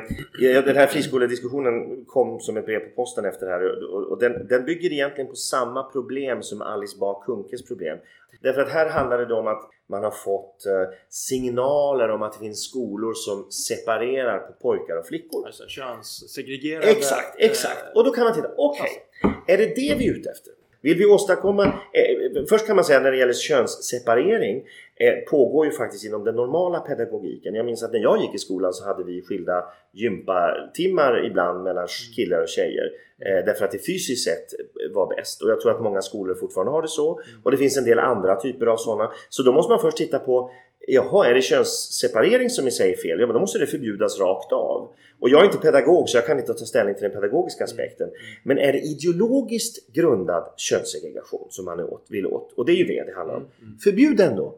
den 0.64 0.76
här 0.76 0.88
friskolediskussionen 0.88 2.06
kom 2.06 2.40
som 2.40 2.58
ett 2.58 2.66
brev 2.66 2.80
på 2.80 2.96
posten 2.96 3.26
efter 3.26 3.46
det 3.46 3.52
här 3.52 3.94
och, 3.94 4.12
och 4.12 4.20
den, 4.20 4.48
den, 4.48 4.66
bygger 4.66 4.94
egentligen 4.94 5.30
på 5.30 5.36
samma 5.36 5.84
problem 5.84 6.44
som 6.44 6.62
Alice 6.62 6.98
Bah 7.00 7.24
Kunkes 7.26 7.68
problem. 7.68 7.98
Därför 8.42 8.62
att 8.62 8.70
här 8.70 8.90
handlar 8.90 9.26
det 9.26 9.34
om 9.34 9.48
att 9.48 9.70
man 9.90 10.04
har 10.04 10.12
fått 10.12 10.66
eh, 10.66 10.98
signaler 11.10 12.10
om 12.10 12.22
att 12.22 12.34
det 12.34 12.40
finns 12.40 12.64
skolor 12.64 13.14
som 13.14 13.52
separerar 13.52 14.40
på 14.40 14.54
pojkar 14.54 14.98
och 14.98 15.08
flickor. 15.08 15.46
Alltså 15.46 15.64
könssegregerade... 15.68 16.92
Exakt, 16.92 17.36
exakt. 17.40 17.96
Och 17.96 18.04
då 18.04 18.12
kan 18.12 18.24
man 18.24 18.34
titta, 18.34 18.50
okej, 18.58 18.90
okay, 19.24 19.56
är 19.56 19.58
det 19.58 19.66
det 19.66 19.96
vi 19.98 20.08
är 20.08 20.14
ute 20.14 20.30
efter? 20.30 20.61
Vill 20.82 20.98
vi 20.98 21.06
åstadkomma... 21.06 21.66
Eh, 21.66 22.46
först 22.50 22.68
kan 22.68 22.76
man 22.76 22.86
säga 22.86 23.00
när 23.00 23.12
det 23.12 23.18
gäller 23.18 23.34
könsseparering 23.34 24.58
eh, 24.96 25.14
pågår 25.30 25.66
ju 25.66 25.72
faktiskt 25.72 26.06
inom 26.06 26.24
den 26.24 26.36
normala 26.36 26.80
pedagogiken. 26.80 27.56
Jag 27.56 27.66
minns 27.66 27.84
att 27.84 27.92
när 27.92 28.00
jag 28.00 28.22
gick 28.22 28.36
i 28.36 28.38
skolan 28.38 28.74
så 28.74 28.86
hade 28.86 29.04
vi 29.04 29.22
skilda 29.22 29.64
gympatimmar 29.94 31.26
ibland 31.26 31.64
mellan 31.64 31.88
killar 32.16 32.42
och 32.42 32.50
tjejer. 32.50 32.92
Eh, 33.26 33.46
därför 33.46 33.66
att 33.66 33.72
det 33.72 33.86
fysiskt 33.86 34.24
sett 34.24 34.48
var 34.94 35.16
bäst. 35.16 35.42
Och 35.42 35.50
jag 35.50 35.62
tror 35.62 35.72
att 35.72 35.82
många 35.82 36.02
skolor 36.02 36.36
fortfarande 36.36 36.72
har 36.72 36.82
det 36.82 36.88
så. 36.88 37.22
Och 37.44 37.52
det 37.52 37.58
finns 37.58 37.78
en 37.78 37.86
del 37.86 38.00
andra 38.00 38.36
typer 38.36 38.66
av 38.66 38.78
sådana. 38.78 39.12
Så 39.30 39.44
då 39.44 39.52
måste 39.52 39.72
man 39.72 39.80
först 39.80 39.98
titta 39.98 40.20
på 40.20 40.52
Jaha, 40.88 41.28
är 41.28 41.34
det 41.34 41.42
könsseparering 41.42 42.50
som 42.50 42.68
i 42.68 42.72
sig 42.72 42.92
är 42.92 42.98
fel? 42.98 43.20
Ja, 43.20 43.28
men 43.28 43.34
då 43.34 43.40
måste 43.40 43.60
det 43.60 43.68
förbjudas 43.68 44.20
rakt 44.20 44.52
av. 44.52 44.90
Och 45.20 45.30
jag 45.30 45.42
är 45.42 45.46
inte 45.46 45.58
pedagog 45.58 46.10
så 46.10 46.18
jag 46.18 46.26
kan 46.26 46.40
inte 46.40 46.54
ta 46.54 46.66
ställning 46.66 46.96
till 46.96 47.04
den 47.04 47.12
pedagogiska 47.12 47.64
aspekten. 47.64 48.10
Men 48.44 48.58
är 48.58 48.74
det 48.74 48.80
ideologiskt 48.80 49.94
grundad 49.94 50.54
könssegregation 50.58 51.48
som 51.50 51.66
man 51.66 51.80
åt, 51.80 52.06
vill 52.10 52.26
åt? 52.26 52.54
Och 52.56 52.66
det 52.66 52.72
är 52.72 52.76
ju 52.76 52.86
det 52.86 53.04
det 53.04 53.14
handlar 53.16 53.36
om. 53.36 53.48
Förbjud 53.84 54.18
den 54.18 54.36
då! 54.36 54.58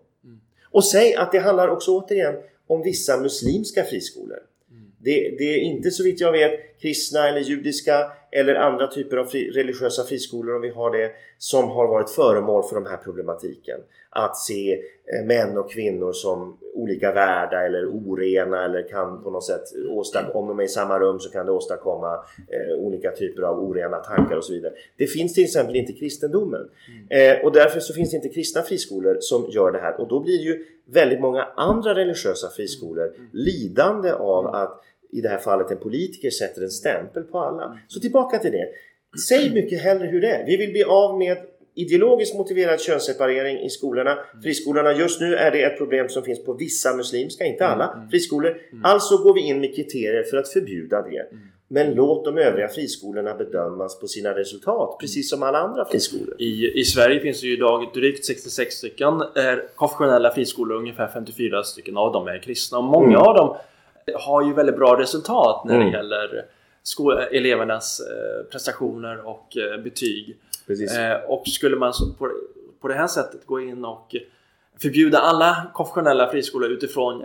Och 0.71 0.85
säg 0.85 1.15
att 1.15 1.31
det 1.31 1.39
handlar 1.39 1.67
också 1.67 1.91
återigen 1.91 2.35
om 2.67 2.81
vissa 2.81 3.17
muslimska 3.17 3.83
friskolor. 3.83 4.39
Det, 5.03 5.35
det, 5.37 5.43
är 5.43 5.59
inte 5.59 5.91
så 5.91 6.03
vitt 6.03 6.19
jag 6.19 6.31
vet 6.31 6.72
kristna 6.83 7.29
eller 7.29 7.39
judiska 7.39 8.11
eller 8.31 8.55
andra 8.55 8.87
typer 8.87 9.17
av 9.17 9.25
fri, 9.25 9.51
religiösa 9.51 10.03
friskolor 10.03 10.55
om 10.55 10.61
vi 10.61 10.69
har 10.69 10.91
det 10.91 11.11
som 11.37 11.69
har 11.69 11.87
varit 11.87 12.09
föremål 12.09 12.63
för 12.63 12.75
den 12.75 12.87
här 12.87 12.97
problematiken. 12.97 13.79
Att 14.09 14.37
se 14.37 14.73
eh, 14.73 15.25
män 15.25 15.57
och 15.57 15.71
kvinnor 15.71 16.13
som 16.13 16.57
olika 16.73 17.11
värda 17.11 17.65
eller 17.65 17.87
orena 17.87 18.65
eller 18.65 18.89
kan 18.89 19.23
på 19.23 19.29
något 19.29 19.45
sätt 19.45 19.63
åstadkomma, 19.89 20.39
om 20.39 20.47
de 20.47 20.59
är 20.59 20.63
i 20.63 20.67
samma 20.67 20.99
rum 20.99 21.19
så 21.19 21.29
kan 21.29 21.45
det 21.45 21.51
åstadkomma 21.51 22.13
eh, 22.47 22.75
olika 22.77 23.11
typer 23.11 23.41
av 23.41 23.59
orena 23.59 23.97
tankar 23.97 24.35
och 24.35 24.45
så 24.45 24.53
vidare. 24.53 24.73
Det 24.97 25.07
finns 25.07 25.33
till 25.33 25.43
exempel 25.43 25.75
inte 25.75 25.91
i 25.91 25.95
kristendomen 25.95 26.69
mm. 27.09 27.37
eh, 27.37 27.45
och 27.45 27.51
därför 27.51 27.79
så 27.79 27.93
finns 27.93 28.11
det 28.11 28.15
inte 28.15 28.29
kristna 28.29 28.61
friskolor 28.61 29.17
som 29.19 29.49
gör 29.49 29.71
det 29.71 29.79
här 29.79 30.01
och 30.01 30.07
då 30.07 30.19
blir 30.19 30.41
ju 30.41 30.65
väldigt 30.85 31.19
många 31.19 31.43
andra 31.43 31.95
religiösa 31.95 32.49
friskolor 32.49 33.05
mm. 33.05 33.29
lidande 33.33 34.11
av 34.11 34.47
att 34.47 34.83
i 35.13 35.21
det 35.21 35.29
här 35.29 35.37
fallet 35.37 35.71
en 35.71 35.77
politiker 35.77 36.29
sätter 36.29 36.61
en 36.61 36.69
stämpel 36.69 37.23
på 37.23 37.39
alla. 37.39 37.79
Så 37.87 37.99
tillbaka 37.99 38.39
till 38.39 38.51
det. 38.51 38.67
Säg 39.27 39.53
mycket 39.53 39.81
hellre 39.81 40.07
hur 40.07 40.21
det 40.21 40.27
är. 40.27 40.45
Vi 40.45 40.57
vill 40.57 40.71
bli 40.71 40.83
av 40.83 41.17
med 41.17 41.37
ideologiskt 41.75 42.35
motiverad 42.35 42.81
könsseparering 42.81 43.59
i 43.59 43.69
skolorna. 43.69 44.17
Friskolorna, 44.43 44.93
just 44.93 45.21
nu 45.21 45.35
är 45.35 45.51
det 45.51 45.63
ett 45.63 45.77
problem 45.77 46.09
som 46.09 46.23
finns 46.23 46.45
på 46.45 46.53
vissa 46.53 46.95
muslimska, 46.95 47.45
inte 47.45 47.67
alla, 47.67 48.07
friskolor. 48.11 48.57
Alltså 48.83 49.17
går 49.17 49.33
vi 49.33 49.41
in 49.41 49.59
med 49.59 49.75
kriterier 49.75 50.23
för 50.23 50.37
att 50.37 50.49
förbjuda 50.49 51.01
det. 51.01 51.25
Men 51.67 51.93
låt 51.93 52.25
de 52.25 52.37
övriga 52.37 52.67
friskolorna 52.67 53.35
bedömas 53.35 53.99
på 53.99 54.07
sina 54.07 54.29
resultat, 54.35 54.97
precis 54.99 55.29
som 55.29 55.43
alla 55.43 55.57
andra 55.57 55.85
friskolor. 55.85 56.35
I, 56.39 56.79
i 56.79 56.83
Sverige 56.83 57.19
finns 57.19 57.41
det 57.41 57.47
ju 57.47 57.53
idag 57.53 57.91
drygt 57.93 58.25
66 58.25 58.75
stycken 58.75 59.21
är 59.35 59.75
konfessionella 59.75 60.31
friskolor, 60.31 60.77
ungefär 60.77 61.07
54 61.07 61.63
stycken 61.63 61.97
av 61.97 62.13
dem 62.13 62.27
är 62.27 62.39
kristna. 62.39 62.77
Och 62.77 62.83
många 62.83 63.17
mm. 63.17 63.21
av 63.21 63.35
dem 63.35 63.57
har 64.15 64.45
ju 64.45 64.53
väldigt 64.53 64.75
bra 64.75 64.99
resultat 64.99 65.65
när 65.65 65.73
det 65.73 65.81
mm. 65.81 65.93
gäller 65.93 66.45
elevernas 67.31 67.99
eh, 67.99 68.43
prestationer 68.51 69.27
och 69.27 69.57
eh, 69.57 69.83
betyg. 69.83 70.37
Eh, 70.69 71.29
och 71.29 71.47
skulle 71.47 71.75
man 71.75 71.93
på, 72.17 72.31
på 72.81 72.87
det 72.87 72.93
här 72.93 73.07
sättet 73.07 73.45
gå 73.45 73.61
in 73.61 73.85
och 73.85 74.15
förbjuda 74.81 75.19
alla 75.19 75.71
konfessionella 75.73 76.31
friskolor 76.31 76.69
utifrån 76.69 77.23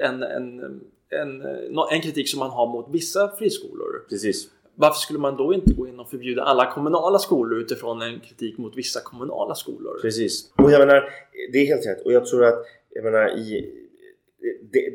en, 0.00 0.22
en, 0.22 0.80
en, 1.08 1.42
en 1.90 2.00
kritik 2.02 2.30
som 2.30 2.38
man 2.38 2.50
har 2.50 2.66
mot 2.66 2.86
vissa 2.90 3.36
friskolor. 3.36 4.06
Precis. 4.08 4.48
Varför 4.74 4.98
skulle 4.98 5.18
man 5.18 5.36
då 5.36 5.54
inte 5.54 5.74
gå 5.74 5.88
in 5.88 6.00
och 6.00 6.10
förbjuda 6.10 6.42
alla 6.42 6.70
kommunala 6.70 7.18
skolor 7.18 7.58
utifrån 7.60 8.02
en 8.02 8.20
kritik 8.20 8.58
mot 8.58 8.76
vissa 8.76 9.00
kommunala 9.00 9.54
skolor? 9.54 9.98
Precis. 10.02 10.52
Och 10.56 10.72
jag 10.72 10.78
menar, 10.78 11.10
det 11.52 11.58
är 11.58 11.66
helt 11.66 11.86
rätt. 11.86 12.04
Och 12.04 12.12
jag 12.12 12.26
tror 12.26 12.44
att 12.44 12.64
jag 12.90 13.04
menar, 13.04 13.38
i, 13.38 13.74
det, 14.72 14.90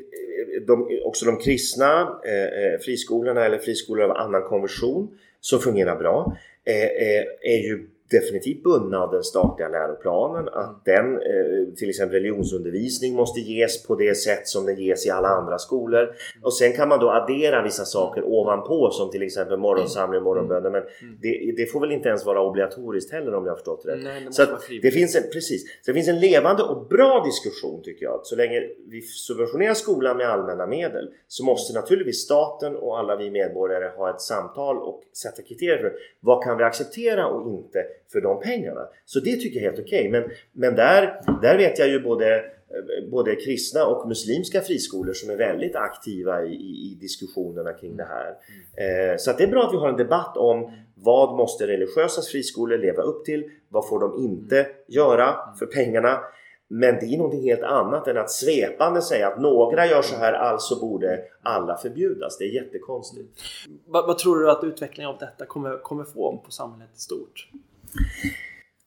de, 0.67 0.99
också 1.05 1.25
de 1.25 1.37
kristna 1.37 2.19
eh, 2.25 2.63
eh, 2.63 2.79
friskolorna 2.79 3.45
eller 3.45 3.57
friskolor 3.57 4.03
av 4.03 4.17
annan 4.17 4.43
konversion 4.43 5.17
som 5.39 5.59
fungerar 5.59 5.95
bra 5.95 6.37
eh, 6.65 6.83
eh 6.83 7.23
är 7.41 7.57
ju 7.57 7.87
definitivt 8.13 8.63
bundna 8.63 8.99
av 8.99 9.11
den 9.11 9.23
statliga 9.23 9.69
läroplanen. 9.69 10.47
Att 10.47 10.85
den, 10.85 11.05
eh, 11.13 11.73
till 11.75 11.89
exempel 11.89 12.13
religionsundervisning, 12.13 13.13
måste 13.15 13.39
ges 13.39 13.83
på 13.83 13.95
det 13.95 14.15
sätt 14.15 14.47
som 14.47 14.65
den 14.65 14.79
ges 14.79 15.05
i 15.05 15.09
alla 15.09 15.27
andra 15.27 15.57
skolor. 15.57 16.15
Och 16.41 16.53
sen 16.53 16.73
kan 16.73 16.89
man 16.89 16.99
då 16.99 17.09
addera 17.09 17.63
vissa 17.63 17.85
saker 17.85 18.23
ovanpå 18.23 18.89
som 18.91 19.11
till 19.11 19.23
exempel 19.23 19.57
morgonsamling 19.57 20.17
och 20.17 20.23
morgonböner. 20.23 20.69
Men 20.69 20.83
det, 21.21 21.53
det, 21.57 21.65
får 21.65 21.79
väl 21.79 21.91
inte 21.91 22.09
ens 22.09 22.25
vara 22.25 22.41
obligatoriskt 22.41 23.11
heller 23.11 23.33
om 23.33 23.45
jag 23.45 23.51
har 23.51 23.57
förstått 23.57 23.85
rätt. 23.85 24.03
Nej, 24.03 24.23
det 24.27 24.33
så 24.33 24.45
det 24.81 24.91
finns 24.91 25.15
en, 25.15 25.23
precis, 25.33 25.63
så 25.63 25.91
det 25.91 25.93
finns 25.93 26.07
en 26.07 26.19
levande 26.19 26.63
och 26.63 26.87
bra 26.87 27.23
diskussion 27.25 27.81
tycker 27.83 28.05
jag. 28.05 28.19
Så 28.23 28.35
länge 28.35 28.69
vi 28.87 29.01
subventionerar 29.01 29.73
skolan 29.73 30.17
med 30.17 30.29
allmänna 30.29 30.67
medel 30.67 31.09
så 31.27 31.45
måste 31.45 31.73
naturligtvis 31.79 32.21
staten 32.21 32.75
och 32.75 32.99
alla 32.99 33.15
vi 33.15 33.31
medborgare 33.31 33.91
ha 33.97 34.09
ett 34.09 34.21
samtal 34.21 34.77
och 34.77 35.01
sätta 35.13 35.41
kriterier 35.41 35.77
för 35.77 35.93
vad 36.19 36.43
kan 36.43 36.57
vi 36.57 36.63
acceptera 36.63 37.27
och 37.27 37.47
inte 37.47 37.85
för 38.13 38.21
de 38.21 38.39
pengarna. 38.39 38.81
Så 39.05 39.19
det 39.19 39.35
tycker 39.35 39.59
jag 39.59 39.65
är 39.65 39.69
helt 39.71 39.85
okej. 39.85 40.09
Okay. 40.09 40.11
Men, 40.11 40.29
men 40.51 40.75
där, 40.75 41.21
där 41.41 41.57
vet 41.57 41.79
jag 41.79 41.87
ju 41.87 41.99
både, 41.99 42.35
eh, 42.35 43.09
både 43.11 43.35
kristna 43.35 43.85
och 43.85 44.07
muslimska 44.07 44.61
friskolor 44.61 45.13
som 45.13 45.29
är 45.29 45.35
väldigt 45.35 45.75
aktiva 45.75 46.43
i, 46.43 46.53
i, 46.53 46.91
i 46.91 46.97
diskussionerna 47.01 47.73
kring 47.73 47.97
det 47.97 48.07
här. 48.15 48.29
Eh, 48.77 49.17
så 49.17 49.31
att 49.31 49.37
det 49.37 49.43
är 49.43 49.51
bra 49.51 49.63
att 49.63 49.73
vi 49.73 49.77
har 49.77 49.89
en 49.89 49.97
debatt 49.97 50.37
om 50.37 50.71
vad 50.95 51.37
måste 51.37 51.67
religiösa 51.67 52.21
friskolor 52.21 52.77
leva 52.77 53.03
upp 53.03 53.25
till? 53.25 53.49
Vad 53.69 53.87
får 53.87 53.99
de 53.99 54.23
inte 54.23 54.67
göra 54.87 55.35
för 55.59 55.65
pengarna? 55.65 56.19
Men 56.67 56.95
det 56.95 57.05
är 57.05 57.17
någonting 57.17 57.43
helt 57.43 57.63
annat 57.63 58.07
än 58.07 58.17
att 58.17 58.31
svepande 58.31 59.01
säga 59.01 59.27
att 59.27 59.41
några 59.41 59.85
gör 59.85 60.01
så 60.01 60.15
här, 60.15 60.33
alltså 60.33 60.79
borde 60.79 61.19
alla 61.43 61.77
förbjudas. 61.77 62.37
Det 62.37 62.45
är 62.45 62.49
jättekonstigt. 62.49 63.41
Vad, 63.85 64.07
vad 64.07 64.17
tror 64.17 64.39
du 64.39 64.51
att 64.51 64.63
utvecklingen 64.63 65.09
av 65.09 65.17
detta 65.17 65.45
kommer, 65.45 65.77
kommer 65.77 66.03
få 66.03 66.37
på 66.45 66.51
samhället 66.51 66.89
i 66.95 66.99
stort? 66.99 67.49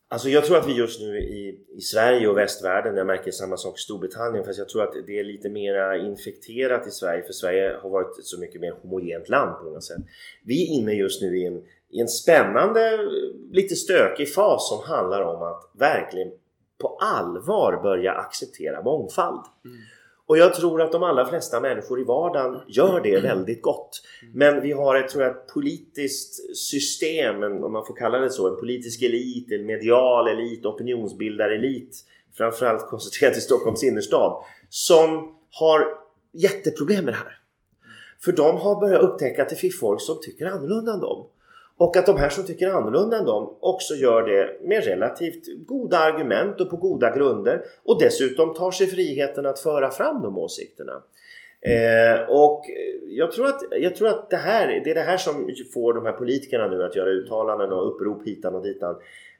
Alltså 0.09 0.29
jag 0.29 0.45
tror 0.45 0.57
att 0.57 0.67
vi 0.67 0.73
just 0.73 1.01
nu 1.01 1.17
i, 1.19 1.65
i 1.77 1.81
Sverige 1.81 2.27
och 2.27 2.37
västvärlden, 2.37 2.97
jag 2.97 3.07
märker 3.07 3.31
samma 3.31 3.57
sak 3.57 3.77
i 3.77 3.81
Storbritannien, 3.81 4.45
fast 4.45 4.59
jag 4.59 4.69
tror 4.69 4.83
att 4.83 4.93
det 5.07 5.19
är 5.19 5.23
lite 5.23 5.49
mer 5.49 5.93
infekterat 5.93 6.87
i 6.87 6.91
Sverige 6.91 7.23
för 7.23 7.33
Sverige 7.33 7.79
har 7.81 7.89
varit 7.89 8.19
ett 8.19 8.25
så 8.25 8.39
mycket 8.39 8.61
mer 8.61 8.71
homogent 8.81 9.29
land 9.29 9.57
på 9.59 9.63
något 9.63 9.83
sätt. 9.83 9.97
Vi 10.43 10.63
är 10.63 10.79
inne 10.79 10.93
just 10.93 11.21
nu 11.21 11.37
i 11.37 11.45
en, 11.45 11.63
i 11.89 11.99
en 11.99 12.07
spännande, 12.07 12.99
lite 13.51 13.75
stökig 13.75 14.33
fas 14.33 14.69
som 14.69 14.83
handlar 14.83 15.21
om 15.21 15.41
att 15.41 15.71
verkligen 15.79 16.31
på 16.77 16.97
allvar 17.01 17.81
börja 17.83 18.11
acceptera 18.11 18.83
mångfald. 18.83 19.41
Mm. 19.65 19.77
Och 20.27 20.37
jag 20.37 20.53
tror 20.53 20.81
att 20.81 20.91
de 20.91 21.03
allra 21.03 21.25
flesta 21.25 21.59
människor 21.59 22.01
i 22.01 22.03
vardagen 22.03 22.61
gör 22.67 23.01
det 23.01 23.19
väldigt 23.19 23.61
gott. 23.61 24.01
Men 24.33 24.61
vi 24.61 24.71
har 24.71 24.95
ett, 24.95 25.09
tror 25.09 25.23
jag, 25.23 25.47
politiskt 25.47 26.57
system, 26.57 27.43
om 27.43 27.73
man 27.73 27.85
får 27.85 27.95
kalla 27.95 28.19
det 28.19 28.29
så, 28.29 28.47
en 28.47 28.59
politisk 28.59 29.01
elit, 29.01 29.51
en 29.51 29.65
medial 29.65 30.27
elit, 30.27 30.65
opinionsbildarelit, 30.65 32.03
framförallt 32.37 32.89
koncentrerat 32.89 33.37
i 33.37 33.41
Stockholms 33.41 33.83
innerstad, 33.83 34.43
som 34.69 35.35
har 35.51 35.87
jätteproblem 36.33 37.05
med 37.05 37.13
det 37.13 37.17
här. 37.17 37.39
För 38.23 38.31
de 38.31 38.57
har 38.57 38.79
börjat 38.79 39.01
upptäcka 39.01 39.41
att 39.41 39.49
det 39.49 39.55
finns 39.55 39.79
folk 39.79 40.01
som 40.01 40.17
tycker 40.21 40.45
annorlunda 40.45 40.93
än 40.93 40.99
dem. 40.99 41.27
Och 41.77 41.97
att 41.97 42.05
de 42.05 42.17
här 42.17 42.29
som 42.29 42.45
tycker 42.45 42.67
annorlunda 42.67 43.17
än 43.17 43.25
dem 43.25 43.55
också 43.59 43.93
gör 43.93 44.23
det 44.23 44.67
med 44.67 44.85
relativt 44.85 45.43
goda 45.67 45.97
argument 45.97 46.61
och 46.61 46.69
på 46.69 46.75
goda 46.75 47.15
grunder 47.15 47.63
och 47.83 47.99
dessutom 47.99 48.53
tar 48.53 48.71
sig 48.71 48.87
friheten 48.87 49.45
att 49.45 49.59
föra 49.59 49.91
fram 49.91 50.21
de 50.21 50.37
åsikterna. 50.37 51.03
Eh, 51.61 52.29
och 52.29 52.65
jag 53.07 53.31
tror, 53.31 53.47
att, 53.47 53.61
jag 53.71 53.95
tror 53.95 54.07
att 54.07 54.29
det 54.29 54.37
här 54.37 54.81
det 54.83 54.91
är 54.91 54.95
det 54.95 55.01
här 55.01 55.17
som 55.17 55.49
får 55.73 55.93
de 55.93 56.05
här 56.05 56.11
politikerna 56.11 56.67
nu 56.67 56.83
att 56.83 56.95
göra 56.95 57.09
uttalanden 57.09 57.71
och 57.71 57.95
upprop 57.95 58.27
hitan 58.27 58.55
och 58.55 58.63
ditan. 58.63 58.95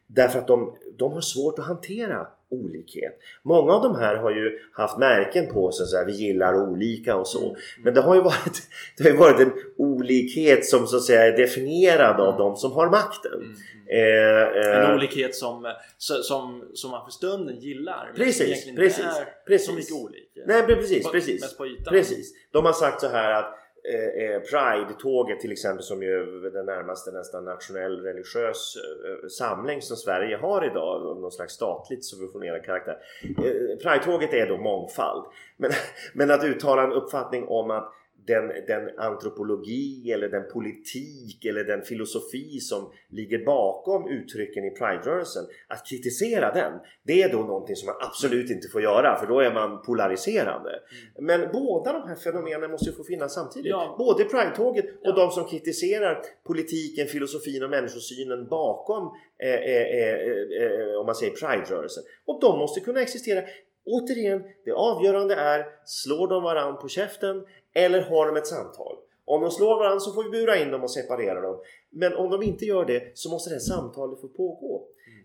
Därför 0.07 0.39
att 0.39 0.47
de, 0.47 0.75
de 0.97 1.13
har 1.13 1.21
svårt 1.21 1.59
att 1.59 1.65
hantera 1.65 2.27
olikhet. 2.49 3.19
Många 3.43 3.73
av 3.73 3.83
de 3.83 3.95
här 3.95 4.15
har 4.15 4.31
ju 4.31 4.59
haft 4.73 4.97
märken 4.97 5.53
på 5.53 5.71
sig, 5.71 5.87
så 5.87 5.97
här, 5.97 6.05
vi 6.05 6.11
gillar 6.11 6.69
olika 6.69 7.15
och 7.15 7.27
så. 7.27 7.45
Mm. 7.45 7.55
Men 7.83 7.93
det 7.93 8.01
har 8.01 8.15
ju 8.15 8.21
varit, 8.21 8.61
det 8.97 9.03
har 9.03 9.11
ju 9.11 9.17
varit 9.17 9.39
en 9.39 9.53
olikhet 9.77 10.65
som 10.65 10.87
så 10.87 10.97
att 10.97 11.03
säga 11.03 11.25
är 11.25 11.37
definierad 11.37 12.21
av 12.21 12.37
de 12.37 12.55
som 12.55 12.71
har 12.71 12.89
makten. 12.89 13.33
Mm. 13.33 13.55
Eh, 13.89 14.71
eh, 14.71 14.89
en 14.89 14.95
olikhet 14.95 15.35
som, 15.35 15.73
som, 15.97 16.63
som 16.73 16.91
man 16.91 17.05
för 17.05 17.11
stunden 17.11 17.59
gillar. 17.59 18.11
Precis, 18.15 18.65
men 18.65 18.75
precis, 18.75 18.99
inte 18.99 19.09
är 19.09 19.25
precis. 19.47 19.67
så 19.67 19.73
mycket 19.73 19.95
olik. 19.95 20.31
Nej, 20.47 20.63
precis, 20.63 21.11
precis. 21.11 21.57
Precis. 21.89 22.33
De 22.51 22.65
har 22.65 22.73
sagt 22.73 23.01
så 23.01 23.07
här 23.07 23.31
att 23.31 23.66
Eh, 23.93 24.23
eh, 24.23 24.39
Pride-tåget 24.39 25.39
till 25.39 25.51
exempel 25.51 25.83
som 25.83 26.03
ju 26.03 26.13
är 26.45 26.51
den 26.51 26.65
närmaste 26.65 27.11
nästan 27.11 27.45
nationell 27.45 28.01
religiös 28.01 28.75
eh, 28.75 29.27
samling 29.27 29.81
som 29.81 29.97
Sverige 29.97 30.37
har 30.37 30.65
idag 30.65 31.07
av 31.07 31.19
någon 31.21 31.31
slags 31.31 31.53
statligt 31.53 32.05
subventionerad 32.05 32.63
karaktär. 32.63 32.97
Eh, 33.23 33.77
Pride-tåget 33.83 34.33
är 34.33 34.47
då 34.47 34.57
mångfald. 34.57 35.25
Men, 35.57 35.71
men 36.13 36.31
att 36.31 36.43
uttala 36.43 36.83
en 36.83 36.91
uppfattning 36.91 37.47
om 37.47 37.71
att 37.71 37.93
den, 38.27 38.47
den 38.67 38.99
antropologi 38.99 40.11
eller 40.11 40.29
den 40.29 40.43
politik 40.53 41.45
eller 41.45 41.63
den 41.63 41.81
filosofi 41.81 42.59
som 42.59 42.91
ligger 43.09 43.45
bakom 43.45 44.09
uttrycken 44.09 44.65
i 44.65 44.69
Pride-rörelsen 44.69 45.43
att 45.67 45.87
kritisera 45.89 46.53
den 46.53 46.73
det 47.03 47.23
är 47.23 47.31
då 47.31 47.37
någonting 47.37 47.75
som 47.75 47.85
man 47.85 47.95
absolut 47.99 48.49
inte 48.49 48.67
får 48.67 48.81
göra 48.81 49.15
för 49.19 49.27
då 49.27 49.39
är 49.39 49.53
man 49.53 49.81
polariserande. 49.81 50.69
Mm. 50.69 51.25
Men 51.25 51.51
båda 51.53 51.93
de 51.93 52.07
här 52.07 52.15
fenomenen 52.15 52.71
måste 52.71 52.89
ju 52.89 52.95
få 52.95 53.03
finnas 53.03 53.33
samtidigt. 53.33 53.69
Ja. 53.69 53.95
Både 53.97 54.23
Pride-tåget 54.23 54.85
och 54.85 54.99
ja. 55.01 55.15
de 55.15 55.31
som 55.31 55.45
kritiserar 55.45 56.21
politiken, 56.47 57.07
filosofin 57.07 57.63
och 57.63 57.69
människosynen 57.69 58.47
bakom 58.47 59.11
eh, 59.43 59.49
eh, 59.49 59.87
eh, 59.99 60.15
eh 60.63 60.99
om 60.99 61.05
man 61.05 61.15
säger 61.15 61.33
Pride-rörelsen. 61.33 62.03
Och 62.25 62.41
de 62.41 62.59
måste 62.59 62.79
kunna 62.79 63.01
existera 63.01 63.41
Återigen, 63.89 64.43
det 64.65 64.71
avgörande 64.71 65.35
är 65.35 65.65
slår 65.85 66.27
de 66.27 66.43
varann 66.43 66.77
på 66.77 66.87
käften 66.87 67.45
eller 67.77 68.01
har 68.01 68.27
de 68.27 68.35
ett 68.37 68.47
samtal? 68.47 68.95
Om 69.25 69.41
de 69.41 69.51
slår 69.51 69.77
varandra 69.77 69.99
så 69.99 70.13
får 70.13 70.23
vi 70.23 70.29
bura 70.29 70.57
in 70.57 70.71
dem 70.71 70.83
och 70.83 70.91
separera 70.91 71.41
dem. 71.41 71.59
Men 71.89 72.13
om 72.13 72.29
de 72.29 72.43
inte 72.43 72.65
gör 72.65 72.85
det 72.85 73.11
så 73.13 73.29
måste 73.29 73.53
det 73.53 73.59
samtalet 73.59 74.21
få 74.21 74.27
pågå. 74.27 74.83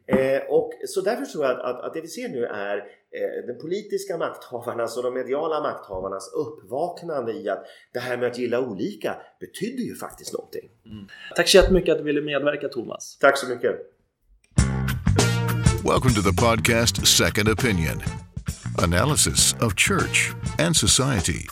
Mm. 0.09 0.37
Eh, 0.37 0.43
och 0.49 0.73
så 0.89 1.01
därför 1.01 1.25
tror 1.25 1.45
jag 1.45 1.53
att, 1.53 1.65
att, 1.65 1.85
att, 1.85 1.95
det 1.95 2.01
vi 2.01 2.09
ser 2.09 2.29
nu 2.29 2.45
är 2.45 2.77
eh, 2.77 3.47
den 3.47 3.59
politiska 3.59 4.17
makthavarnas 4.17 4.97
och 4.97 5.03
de 5.03 5.15
mediala 5.15 5.61
makthavarnas 5.61 6.33
uppvaknande 6.33 7.33
i 7.33 7.49
att 7.49 7.65
det 7.93 8.01
här 8.01 8.17
med 8.17 8.29
att 8.31 8.39
gilla 8.39 8.61
olika 8.61 9.17
betyder 9.41 9.83
ju 9.83 9.95
faktiskt 9.95 10.33
någonting. 10.33 10.71
Mm. 10.87 11.07
Tack 11.37 11.49
så 11.49 11.57
jättemycket 11.57 11.93
att 11.93 11.99
du 11.99 12.05
ville 12.05 12.21
medverka 12.21 12.69
Thomas. 12.69 13.19
Tack 13.21 13.39
så 13.39 13.49
mycket. 13.49 13.77
Welcome 15.85 16.15
to 16.15 16.23
the 16.31 16.43
podcast 16.47 17.07
Second 17.07 17.49
Opinion. 17.49 18.03
Analysis 18.83 19.55
of 19.61 19.75
church 19.77 20.33
and 20.59 20.77
society. 20.77 21.47